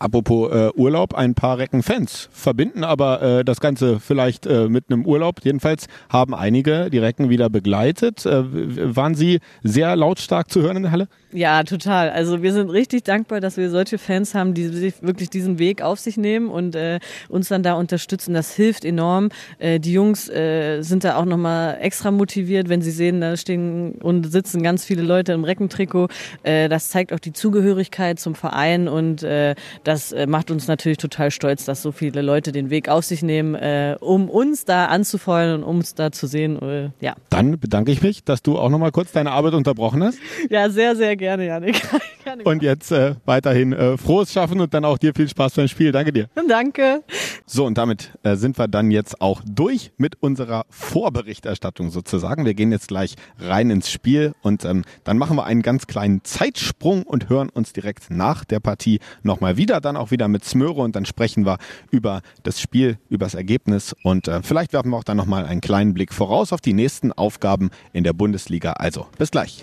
Apropos 0.00 0.50
äh, 0.50 0.70
Urlaub, 0.74 1.14
ein 1.14 1.34
paar 1.34 1.58
Recken 1.58 1.82
Fans 1.82 2.28
verbinden 2.32 2.84
aber 2.84 3.22
äh, 3.22 3.44
das 3.44 3.60
Ganze 3.60 4.00
vielleicht 4.00 4.46
äh, 4.46 4.68
mit 4.68 4.86
einem 4.88 5.06
Urlaub. 5.06 5.36
Jedenfalls 5.44 5.86
haben 6.08 6.34
einige 6.34 6.90
die 6.90 6.98
Recken 6.98 7.28
wieder 7.28 7.48
begleitet. 7.48 8.26
Äh, 8.26 8.96
waren 8.96 9.14
sie 9.14 9.38
sehr 9.62 9.94
lautstark 9.94 10.50
zu 10.50 10.62
hören 10.62 10.78
in 10.78 10.82
der 10.84 10.92
Halle? 10.92 11.08
Ja, 11.32 11.62
total. 11.62 12.10
Also 12.10 12.42
wir 12.42 12.52
sind 12.52 12.70
richtig 12.70 13.04
dankbar, 13.04 13.40
dass 13.40 13.56
wir 13.56 13.70
solche 13.70 13.98
Fans 13.98 14.34
haben, 14.34 14.52
die 14.52 14.66
sich 14.66 15.00
wirklich 15.00 15.30
diesen 15.30 15.60
Weg 15.60 15.80
auf 15.80 16.00
sich 16.00 16.16
nehmen 16.16 16.48
und 16.48 16.74
äh, 16.74 16.98
uns 17.28 17.48
dann 17.48 17.62
da 17.62 17.74
unterstützen. 17.74 18.34
Das 18.34 18.52
hilft 18.52 18.84
enorm. 18.84 19.28
Äh, 19.60 19.78
die 19.78 19.92
Jungs 19.92 20.28
äh, 20.28 20.82
sind 20.82 21.04
da 21.04 21.16
auch 21.16 21.24
nochmal 21.24 21.78
extra 21.80 22.10
motiviert, 22.10 22.68
wenn 22.68 22.82
sie 22.82 22.90
sehen, 22.90 23.20
da 23.20 23.36
stehen 23.36 23.92
und 24.02 24.32
sitzen 24.32 24.62
ganz 24.64 24.84
viele 24.84 25.02
Leute 25.02 25.32
im 25.32 25.44
Reckentrikot. 25.44 26.08
Äh, 26.42 26.68
das 26.68 26.90
zeigt 26.90 27.12
auch 27.12 27.20
die 27.20 27.32
Zugehörigkeit 27.32 28.18
zum 28.18 28.34
Verein 28.34 28.88
und 28.88 29.22
äh, 29.22 29.54
das 29.84 30.10
äh, 30.10 30.26
macht 30.26 30.50
uns 30.50 30.66
natürlich 30.66 30.98
total 30.98 31.30
stolz, 31.30 31.64
dass 31.64 31.80
so 31.80 31.92
viele 31.92 32.22
Leute 32.22 32.50
den 32.50 32.70
Weg 32.70 32.88
auf 32.88 33.04
sich 33.04 33.22
nehmen, 33.22 33.54
äh, 33.54 33.96
um 34.00 34.28
uns 34.28 34.64
da 34.64 34.86
anzufeuern 34.86 35.62
und 35.62 35.64
um 35.64 35.76
uns 35.76 35.94
da 35.94 36.10
zu 36.10 36.26
sehen. 36.26 36.60
Äh, 36.60 36.90
ja. 37.00 37.14
Dann 37.28 37.60
bedanke 37.60 37.92
ich 37.92 38.02
mich, 38.02 38.24
dass 38.24 38.42
du 38.42 38.58
auch 38.58 38.68
nochmal 38.68 38.90
kurz 38.90 39.12
deine 39.12 39.30
Arbeit 39.30 39.54
unterbrochen 39.54 40.02
hast. 40.02 40.18
Ja, 40.48 40.68
sehr, 40.70 40.96
sehr 40.96 41.19
gerne, 41.20 41.46
Janik. 41.46 41.80
und 42.44 42.62
jetzt 42.64 42.90
äh, 42.90 43.14
weiterhin 43.24 43.72
äh, 43.72 43.96
frohes 43.96 44.32
Schaffen 44.32 44.60
und 44.60 44.74
dann 44.74 44.84
auch 44.84 44.98
dir 44.98 45.14
viel 45.14 45.28
Spaß 45.28 45.54
beim 45.54 45.68
Spiel. 45.68 45.92
Danke 45.92 46.12
dir. 46.12 46.28
Danke. 46.48 47.04
So, 47.46 47.64
und 47.66 47.78
damit 47.78 48.10
äh, 48.24 48.34
sind 48.34 48.58
wir 48.58 48.66
dann 48.66 48.90
jetzt 48.90 49.20
auch 49.20 49.42
durch 49.46 49.92
mit 49.98 50.20
unserer 50.20 50.64
Vorberichterstattung 50.70 51.90
sozusagen. 51.90 52.44
Wir 52.44 52.54
gehen 52.54 52.72
jetzt 52.72 52.88
gleich 52.88 53.14
rein 53.38 53.70
ins 53.70 53.90
Spiel 53.90 54.32
und 54.42 54.64
ähm, 54.64 54.82
dann 55.04 55.18
machen 55.18 55.36
wir 55.36 55.44
einen 55.44 55.62
ganz 55.62 55.86
kleinen 55.86 56.24
Zeitsprung 56.24 57.04
und 57.04 57.28
hören 57.28 57.50
uns 57.50 57.72
direkt 57.72 58.10
nach 58.10 58.44
der 58.44 58.58
Partie 58.58 58.98
nochmal 59.22 59.56
wieder, 59.56 59.80
dann 59.80 59.96
auch 59.96 60.10
wieder 60.10 60.26
mit 60.26 60.44
Smöre 60.44 60.80
und 60.80 60.96
dann 60.96 61.04
sprechen 61.04 61.46
wir 61.46 61.58
über 61.90 62.22
das 62.42 62.60
Spiel, 62.60 62.98
über 63.10 63.26
das 63.26 63.34
Ergebnis 63.34 63.94
und 64.02 64.26
äh, 64.26 64.42
vielleicht 64.42 64.72
werfen 64.72 64.90
wir 64.90 64.96
auch 64.96 65.04
dann 65.04 65.18
nochmal 65.18 65.44
einen 65.44 65.60
kleinen 65.60 65.94
Blick 65.94 66.14
voraus 66.14 66.52
auf 66.52 66.60
die 66.60 66.72
nächsten 66.72 67.12
Aufgaben 67.12 67.70
in 67.92 68.04
der 68.04 68.14
Bundesliga. 68.14 68.72
Also, 68.72 69.06
bis 69.18 69.30
gleich. 69.30 69.62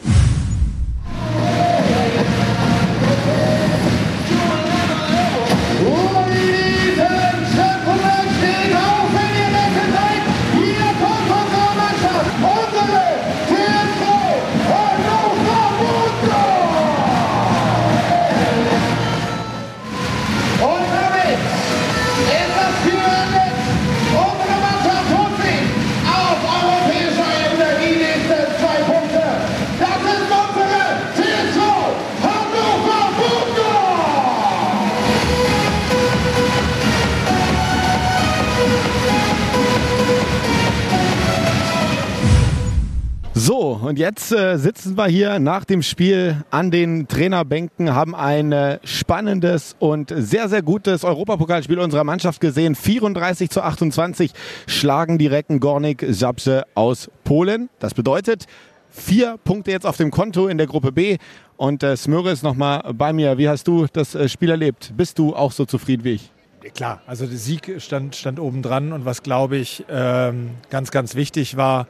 Jetzt 44.32 44.40
äh, 44.40 44.58
sitzen 44.58 44.98
wir 44.98 45.08
hier 45.08 45.40
nach 45.40 45.64
dem 45.64 45.82
Spiel 45.82 46.44
an 46.52 46.72
den 46.72 47.08
Trainerbänken, 47.08 47.94
haben 47.94 48.14
ein 48.14 48.52
äh, 48.52 48.80
spannendes 48.84 49.76
und 49.80 50.14
sehr, 50.16 50.50
sehr 50.50 50.62
gutes 50.62 51.04
Europapokalspiel 51.04 51.80
unserer 51.80 52.04
Mannschaft 52.04 52.42
gesehen. 52.42 52.76
34 52.76 53.50
zu 53.50 53.62
28 53.62 54.32
schlagen 54.66 55.18
die 55.18 55.28
Recken 55.28 55.60
Gornik 55.60 56.06
Zabse 56.14 56.66
aus 56.76 57.10
Polen. 57.24 57.70
Das 57.80 57.94
bedeutet, 57.94 58.46
vier 58.90 59.38
Punkte 59.44 59.72
jetzt 59.72 59.86
auf 59.86 59.98
dem 59.98 60.12
Konto 60.12 60.48
in 60.48 60.58
der 60.58 60.68
Gruppe 60.68 60.92
B. 60.92 61.18
Und 61.56 61.84
äh, 61.84 61.96
Smöre 61.96 62.32
ist 62.32 62.44
nochmal 62.44 62.94
bei 62.94 63.14
mir. 63.14 63.38
Wie 63.38 63.48
hast 63.48 63.68
du 63.68 63.88
das 63.92 64.14
äh, 64.14 64.28
Spiel 64.28 64.50
erlebt? 64.50 64.94
Bist 64.98 65.20
du 65.20 65.36
auch 65.36 65.54
so 65.54 65.66
zufrieden 65.66 66.04
wie 66.04 66.14
ich? 66.14 66.32
Klar, 66.74 67.02
also 67.08 67.26
der 67.26 67.38
Sieg 67.38 67.76
stand, 67.78 68.16
stand 68.16 68.42
oben 68.42 68.62
dran 68.62 68.92
und 68.92 69.06
was, 69.06 69.24
glaube 69.24 69.56
ich, 69.56 69.86
ähm, 69.90 70.52
ganz, 70.70 70.92
ganz 70.92 71.16
wichtig 71.16 71.56
war, 71.56 71.88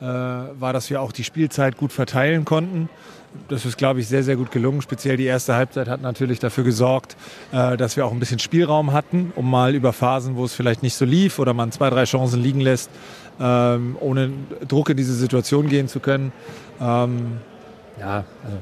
war, 0.00 0.72
dass 0.72 0.88
wir 0.90 1.00
auch 1.02 1.12
die 1.12 1.24
Spielzeit 1.24 1.76
gut 1.76 1.92
verteilen 1.92 2.44
konnten. 2.44 2.88
Das 3.48 3.64
ist, 3.64 3.78
glaube 3.78 4.00
ich, 4.00 4.08
sehr, 4.08 4.22
sehr 4.22 4.36
gut 4.36 4.50
gelungen. 4.50 4.82
Speziell 4.82 5.16
die 5.16 5.24
erste 5.24 5.54
Halbzeit 5.54 5.88
hat 5.88 6.02
natürlich 6.02 6.40
dafür 6.40 6.64
gesorgt, 6.64 7.16
äh, 7.52 7.76
dass 7.76 7.96
wir 7.96 8.04
auch 8.04 8.12
ein 8.12 8.18
bisschen 8.18 8.38
Spielraum 8.38 8.92
hatten, 8.92 9.32
um 9.36 9.48
mal 9.48 9.74
über 9.74 9.92
Phasen, 9.92 10.36
wo 10.36 10.44
es 10.44 10.54
vielleicht 10.54 10.82
nicht 10.82 10.94
so 10.94 11.04
lief 11.04 11.38
oder 11.38 11.54
man 11.54 11.70
zwei, 11.70 11.90
drei 11.90 12.04
Chancen 12.04 12.42
liegen 12.42 12.60
lässt, 12.60 12.90
ähm, 13.40 13.96
ohne 14.00 14.30
Druck 14.66 14.90
in 14.90 14.96
diese 14.96 15.14
Situation 15.14 15.68
gehen 15.68 15.86
zu 15.86 16.00
können. 16.00 16.32
Ähm, 16.80 17.38
ja, 18.00 18.24
also 18.44 18.58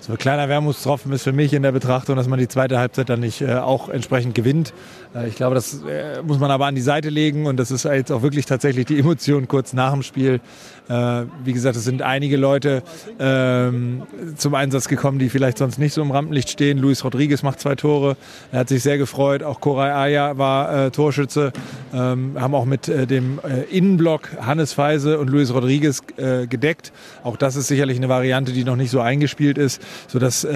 so 0.00 0.12
ein 0.12 0.18
kleiner 0.18 0.48
Wermutstropfen 0.48 1.10
ist 1.12 1.24
für 1.24 1.32
mich 1.32 1.52
in 1.52 1.62
der 1.62 1.72
Betrachtung, 1.72 2.14
dass 2.14 2.28
man 2.28 2.38
die 2.38 2.46
zweite 2.46 2.78
Halbzeit 2.78 3.08
dann 3.08 3.20
nicht 3.20 3.40
äh, 3.40 3.56
auch 3.56 3.88
entsprechend 3.88 4.36
gewinnt. 4.36 4.72
Äh, 5.16 5.28
ich 5.28 5.36
glaube, 5.36 5.54
das 5.54 5.82
äh, 5.82 6.22
muss 6.22 6.38
man 6.38 6.50
aber 6.50 6.66
an 6.66 6.74
die 6.74 6.80
Seite 6.80 7.08
legen 7.08 7.46
und 7.46 7.56
das 7.56 7.70
ist 7.70 7.84
jetzt 7.84 8.12
auch 8.12 8.22
wirklich 8.22 8.46
tatsächlich 8.46 8.86
die 8.86 8.98
Emotion 8.98 9.48
kurz 9.48 9.72
nach 9.72 9.92
dem 9.92 10.02
Spiel. 10.02 10.40
Äh, 10.88 11.24
wie 11.44 11.52
gesagt, 11.52 11.76
es 11.76 11.84
sind 11.84 12.02
einige 12.02 12.36
Leute 12.36 12.82
ähm, 13.18 14.02
zum 14.36 14.54
Einsatz 14.54 14.88
gekommen, 14.88 15.18
die 15.18 15.28
vielleicht 15.28 15.58
sonst 15.58 15.78
nicht 15.78 15.92
so 15.92 16.02
im 16.02 16.10
Rampenlicht 16.10 16.50
stehen. 16.50 16.78
Luis 16.78 17.04
Rodriguez 17.04 17.42
macht 17.42 17.60
zwei 17.60 17.74
Tore. 17.74 18.16
Er 18.52 18.60
hat 18.60 18.68
sich 18.68 18.82
sehr 18.82 18.98
gefreut. 18.98 19.42
Auch 19.42 19.60
Koray 19.60 19.90
Aya 19.90 20.38
war 20.38 20.92
Torschütze. 20.92 21.52
Ähm, 21.92 22.36
haben 22.38 22.54
auch 22.54 22.64
mit 22.64 22.86
dem 22.86 23.40
Innenblock 23.70 24.28
Hannes 24.40 24.72
Feise 24.72 25.18
und 25.18 25.30
Luis 25.30 25.52
Rodriguez 25.52 26.02
gedeckt. 26.48 26.92
Auch 27.24 27.36
das 27.36 27.56
ist 27.56 27.68
sicherlich 27.68 27.96
eine 27.96 28.08
Variante, 28.08 28.52
die 28.52 28.64
noch 28.64 28.76
nicht 28.76 28.90
so 28.90 29.00
eingespielt 29.00 29.58
ist. 29.58 29.82
sodass 30.08 30.46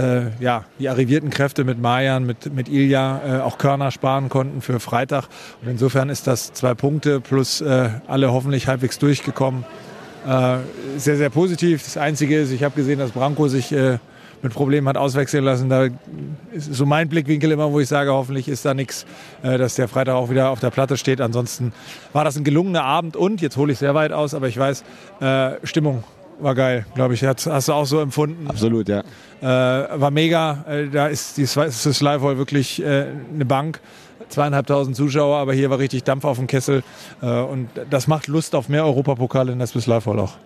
ja, 0.40 0.64
die 0.78 0.88
arrivierten 0.88 1.30
Kräfte 1.30 1.64
mit 1.64 1.80
Mayan, 1.80 2.26
mit, 2.26 2.52
mit 2.54 2.68
Ilja 2.68 3.42
auch 3.44 3.58
Körner 3.58 3.90
sparen 3.90 4.28
konnten 4.28 4.49
für 4.60 4.80
Freitag. 4.80 5.26
Und 5.62 5.68
insofern 5.68 6.10
ist 6.10 6.26
das 6.26 6.52
zwei 6.52 6.74
Punkte 6.74 7.20
plus 7.20 7.60
äh, 7.60 7.90
alle 8.06 8.32
hoffentlich 8.32 8.66
halbwegs 8.68 8.98
durchgekommen. 8.98 9.64
Äh, 10.26 10.58
sehr, 10.96 11.16
sehr 11.16 11.30
positiv. 11.30 11.82
Das 11.82 11.96
Einzige 11.96 12.40
ist, 12.40 12.50
ich 12.50 12.62
habe 12.62 12.74
gesehen, 12.74 12.98
dass 12.98 13.12
Branko 13.12 13.48
sich 13.48 13.72
äh, 13.72 13.98
mit 14.42 14.52
Problemen 14.52 14.88
hat 14.88 14.96
auswechseln 14.96 15.44
lassen. 15.44 15.68
Da 15.68 15.88
ist 16.52 16.72
so 16.72 16.86
mein 16.86 17.08
Blickwinkel 17.08 17.50
immer, 17.52 17.72
wo 17.72 17.80
ich 17.80 17.88
sage, 17.88 18.12
hoffentlich 18.12 18.48
ist 18.48 18.64
da 18.64 18.74
nichts, 18.74 19.06
äh, 19.42 19.58
dass 19.58 19.74
der 19.74 19.88
Freitag 19.88 20.14
auch 20.14 20.30
wieder 20.30 20.50
auf 20.50 20.60
der 20.60 20.70
Platte 20.70 20.96
steht. 20.96 21.20
Ansonsten 21.20 21.72
war 22.12 22.24
das 22.24 22.36
ein 22.36 22.44
gelungener 22.44 22.84
Abend 22.84 23.16
und, 23.16 23.40
jetzt 23.40 23.56
hole 23.56 23.72
ich 23.72 23.78
sehr 23.78 23.94
weit 23.94 24.12
aus, 24.12 24.34
aber 24.34 24.48
ich 24.48 24.58
weiß, 24.58 24.84
äh, 25.20 25.52
Stimmung 25.64 26.04
war 26.38 26.54
geil, 26.54 26.86
glaube 26.94 27.14
ich. 27.14 27.24
Hast, 27.24 27.46
hast, 27.46 27.68
du 27.68 27.72
auch 27.72 27.84
so 27.84 28.00
empfunden? 28.00 28.48
Absolut, 28.48 28.88
ja. 28.88 29.02
Äh, 29.40 30.00
war 30.00 30.10
mega. 30.10 30.64
Äh, 30.68 30.88
da 30.88 31.06
ist 31.06 31.36
die 31.36 31.46
Swiss 31.46 32.00
Live 32.00 32.22
Hall 32.22 32.38
wirklich 32.38 32.82
äh, 32.82 33.06
eine 33.32 33.44
Bank. 33.44 33.80
Zweieinhalbtausend 34.28 34.96
Zuschauer, 34.96 35.38
aber 35.38 35.54
hier 35.54 35.70
war 35.70 35.78
richtig 35.78 36.04
Dampf 36.04 36.24
auf 36.24 36.38
dem 36.38 36.46
Kessel. 36.46 36.82
Äh, 37.22 37.26
und 37.26 37.68
das 37.88 38.06
macht 38.06 38.26
Lust 38.26 38.54
auf 38.54 38.68
mehr 38.68 38.84
Europapokale 38.84 39.52
in 39.52 39.66
Swiss 39.66 39.86
Live 39.86 40.06
Hall 40.06 40.18
auch. 40.18 40.36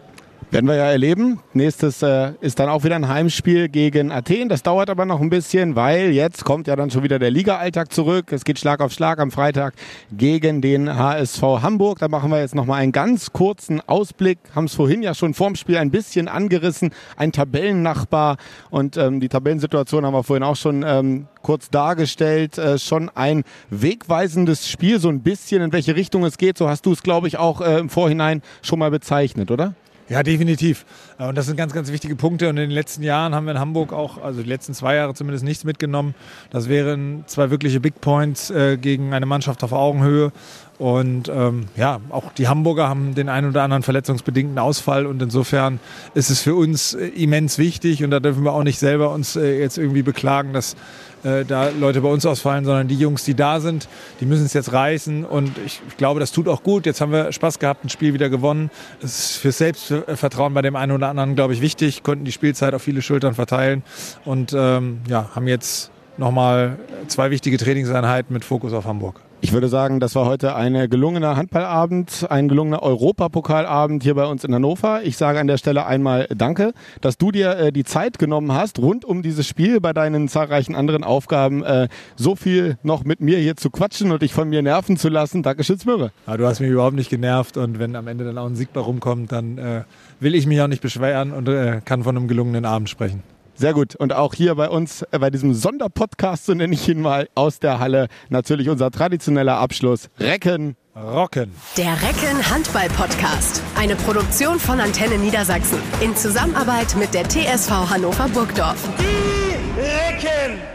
Werden 0.50 0.66
wir 0.66 0.76
ja 0.76 0.90
erleben. 0.90 1.40
Nächstes 1.52 2.02
äh, 2.02 2.32
ist 2.40 2.58
dann 2.58 2.68
auch 2.68 2.84
wieder 2.84 2.94
ein 2.94 3.08
Heimspiel 3.08 3.68
gegen 3.68 4.12
Athen. 4.12 4.48
Das 4.48 4.62
dauert 4.62 4.88
aber 4.88 5.04
noch 5.04 5.20
ein 5.20 5.30
bisschen, 5.30 5.74
weil 5.74 6.10
jetzt 6.10 6.44
kommt 6.44 6.68
ja 6.68 6.76
dann 6.76 6.90
schon 6.90 7.02
wieder 7.02 7.18
der 7.18 7.30
Liga-Alltag 7.30 7.92
zurück. 7.92 8.30
Es 8.30 8.44
geht 8.44 8.58
Schlag 8.58 8.80
auf 8.80 8.92
Schlag 8.92 9.18
am 9.18 9.30
Freitag 9.30 9.74
gegen 10.12 10.60
den 10.60 10.96
HSV 10.96 11.42
Hamburg. 11.42 11.98
Da 11.98 12.08
machen 12.08 12.30
wir 12.30 12.40
jetzt 12.40 12.54
nochmal 12.54 12.82
einen 12.82 12.92
ganz 12.92 13.32
kurzen 13.32 13.80
Ausblick. 13.88 14.38
Haben 14.54 14.66
es 14.66 14.74
vorhin 14.74 15.02
ja 15.02 15.14
schon 15.14 15.34
vorm 15.34 15.56
Spiel 15.56 15.76
ein 15.76 15.90
bisschen 15.90 16.28
angerissen. 16.28 16.92
Ein 17.16 17.32
Tabellennachbar 17.32 18.36
und 18.70 18.96
ähm, 18.96 19.20
die 19.20 19.28
Tabellensituation 19.28 20.06
haben 20.06 20.14
wir 20.14 20.22
vorhin 20.22 20.44
auch 20.44 20.56
schon 20.56 20.84
ähm, 20.86 21.26
kurz 21.42 21.70
dargestellt. 21.70 22.58
Äh, 22.58 22.78
schon 22.78 23.10
ein 23.14 23.44
wegweisendes 23.70 24.68
Spiel, 24.68 25.00
so 25.00 25.08
ein 25.08 25.20
bisschen 25.20 25.62
in 25.62 25.72
welche 25.72 25.96
Richtung 25.96 26.24
es 26.24 26.38
geht. 26.38 26.58
So 26.58 26.68
hast 26.68 26.86
du 26.86 26.92
es, 26.92 27.02
glaube 27.02 27.28
ich, 27.28 27.38
auch 27.38 27.60
äh, 27.60 27.78
im 27.78 27.88
Vorhinein 27.88 28.42
schon 28.62 28.78
mal 28.78 28.90
bezeichnet, 28.90 29.50
oder? 29.50 29.74
Ja, 30.08 30.22
definitiv. 30.22 30.84
Äh, 31.18 31.28
und 31.28 31.36
das 31.36 31.46
sind 31.46 31.56
ganz, 31.56 31.72
ganz 31.72 31.90
wichtige 31.90 32.16
Punkte. 32.16 32.48
Und 32.48 32.56
in 32.56 32.68
den 32.68 32.70
letzten 32.70 33.02
Jahren 33.02 33.34
haben 33.34 33.46
wir 33.46 33.52
in 33.52 33.58
Hamburg 33.58 33.92
auch, 33.92 34.22
also 34.22 34.42
die 34.42 34.48
letzten 34.48 34.74
zwei 34.74 34.96
Jahre 34.96 35.14
zumindest 35.14 35.44
nichts 35.44 35.64
mitgenommen. 35.64 36.14
Das 36.50 36.68
wären 36.68 37.24
zwei 37.26 37.50
wirkliche 37.50 37.80
Big 37.80 38.00
Points 38.00 38.50
äh, 38.50 38.76
gegen 38.76 39.14
eine 39.14 39.26
Mannschaft 39.26 39.64
auf 39.64 39.72
Augenhöhe. 39.72 40.32
Und 40.78 41.28
ähm, 41.28 41.66
ja, 41.76 42.00
auch 42.10 42.32
die 42.32 42.48
Hamburger 42.48 42.88
haben 42.88 43.14
den 43.14 43.28
einen 43.28 43.48
oder 43.48 43.62
anderen 43.62 43.84
verletzungsbedingten 43.84 44.58
Ausfall 44.58 45.06
und 45.06 45.22
insofern 45.22 45.78
ist 46.14 46.30
es 46.30 46.40
für 46.40 46.56
uns 46.56 46.94
äh, 46.94 47.06
immens 47.06 47.58
wichtig 47.58 48.02
und 48.02 48.10
da 48.10 48.18
dürfen 48.18 48.42
wir 48.42 48.52
auch 48.52 48.64
nicht 48.64 48.80
selber 48.80 49.12
uns 49.12 49.36
äh, 49.36 49.60
jetzt 49.60 49.78
irgendwie 49.78 50.02
beklagen, 50.02 50.52
dass 50.52 50.74
äh, 51.22 51.44
da 51.44 51.68
Leute 51.68 52.00
bei 52.00 52.08
uns 52.08 52.26
ausfallen, 52.26 52.64
sondern 52.64 52.88
die 52.88 52.96
Jungs, 52.96 53.22
die 53.22 53.34
da 53.34 53.60
sind, 53.60 53.88
die 54.20 54.26
müssen 54.26 54.46
es 54.46 54.52
jetzt 54.52 54.72
reißen 54.72 55.24
und 55.24 55.56
ich, 55.64 55.80
ich, 55.88 55.96
glaube, 55.96 56.18
das 56.18 56.32
tut 56.32 56.48
auch 56.48 56.64
gut. 56.64 56.86
Jetzt 56.86 57.00
haben 57.00 57.12
wir 57.12 57.30
Spaß 57.30 57.60
gehabt, 57.60 57.84
ein 57.84 57.88
Spiel 57.88 58.12
wieder 58.12 58.28
gewonnen. 58.28 58.68
Es 59.00 59.30
ist 59.30 59.36
für 59.36 59.52
Selbstvertrauen 59.52 60.54
bei 60.54 60.62
dem 60.62 60.74
einen 60.74 60.90
oder 60.90 61.08
anderen, 61.08 61.36
glaube 61.36 61.54
ich, 61.54 61.60
wichtig, 61.60 62.02
konnten 62.02 62.24
die 62.24 62.32
Spielzeit 62.32 62.74
auf 62.74 62.82
viele 62.82 63.00
Schultern 63.00 63.34
verteilen 63.34 63.84
und 64.24 64.52
ähm, 64.58 65.02
ja, 65.08 65.30
haben 65.36 65.46
jetzt 65.46 65.92
nochmal 66.16 66.78
zwei 67.06 67.30
wichtige 67.30 67.58
Trainingseinheiten 67.58 68.32
mit 68.32 68.44
Fokus 68.44 68.72
auf 68.72 68.86
Hamburg. 68.86 69.20
Ich 69.44 69.52
würde 69.52 69.68
sagen, 69.68 70.00
das 70.00 70.14
war 70.14 70.24
heute 70.24 70.54
ein 70.54 70.88
gelungener 70.88 71.36
Handballabend, 71.36 72.26
ein 72.30 72.48
gelungener 72.48 72.82
Europapokalabend 72.82 74.02
hier 74.02 74.14
bei 74.14 74.24
uns 74.24 74.42
in 74.42 74.54
Hannover. 74.54 75.02
Ich 75.02 75.18
sage 75.18 75.38
an 75.38 75.46
der 75.46 75.58
Stelle 75.58 75.84
einmal 75.84 76.26
Danke, 76.34 76.72
dass 77.02 77.18
du 77.18 77.30
dir 77.30 77.50
äh, 77.58 77.70
die 77.70 77.84
Zeit 77.84 78.18
genommen 78.18 78.54
hast, 78.54 78.78
rund 78.78 79.04
um 79.04 79.20
dieses 79.20 79.46
Spiel 79.46 79.82
bei 79.82 79.92
deinen 79.92 80.28
zahlreichen 80.28 80.74
anderen 80.74 81.04
Aufgaben 81.04 81.62
äh, 81.62 81.88
so 82.16 82.36
viel 82.36 82.78
noch 82.82 83.04
mit 83.04 83.20
mir 83.20 83.36
hier 83.36 83.54
zu 83.54 83.68
quatschen 83.68 84.12
und 84.12 84.22
dich 84.22 84.32
von 84.32 84.48
mir 84.48 84.62
nerven 84.62 84.96
zu 84.96 85.10
lassen. 85.10 85.42
Dankeschön, 85.42 85.78
Smürre. 85.78 86.10
Ja, 86.26 86.38
du 86.38 86.46
hast 86.46 86.60
mich 86.60 86.70
überhaupt 86.70 86.96
nicht 86.96 87.10
genervt 87.10 87.58
und 87.58 87.78
wenn 87.78 87.96
am 87.96 88.08
Ende 88.08 88.24
dann 88.24 88.38
auch 88.38 88.46
ein 88.46 88.56
Sieg 88.56 88.72
bei 88.72 88.80
rumkommt, 88.80 89.30
dann 89.30 89.58
äh, 89.58 89.82
will 90.20 90.34
ich 90.34 90.46
mich 90.46 90.58
auch 90.62 90.68
nicht 90.68 90.80
beschweren 90.80 91.32
und 91.32 91.50
äh, 91.50 91.82
kann 91.84 92.02
von 92.02 92.16
einem 92.16 92.28
gelungenen 92.28 92.64
Abend 92.64 92.88
sprechen. 92.88 93.22
Sehr 93.54 93.72
gut. 93.72 93.94
Und 93.96 94.12
auch 94.12 94.34
hier 94.34 94.54
bei 94.54 94.68
uns, 94.68 95.02
äh, 95.10 95.18
bei 95.18 95.30
diesem 95.30 95.54
Sonderpodcast, 95.54 96.46
so 96.46 96.54
nenne 96.54 96.74
ich 96.74 96.88
ihn 96.88 97.00
mal, 97.00 97.28
aus 97.34 97.60
der 97.60 97.78
Halle, 97.78 98.08
natürlich 98.28 98.68
unser 98.68 98.90
traditioneller 98.90 99.56
Abschluss. 99.56 100.08
Recken. 100.18 100.76
Rocken. 100.96 101.50
Der 101.76 101.92
Recken 101.92 102.50
Handball 102.50 102.88
Podcast. 102.88 103.60
Eine 103.76 103.96
Produktion 103.96 104.60
von 104.60 104.78
Antenne 104.80 105.18
Niedersachsen. 105.18 105.78
In 106.00 106.14
Zusammenarbeit 106.14 106.94
mit 106.96 107.14
der 107.14 107.28
TSV 107.28 107.90
Hannover 107.90 108.28
Burgdorf. 108.28 108.78
Die 108.98 109.80
Recken! 109.80 110.73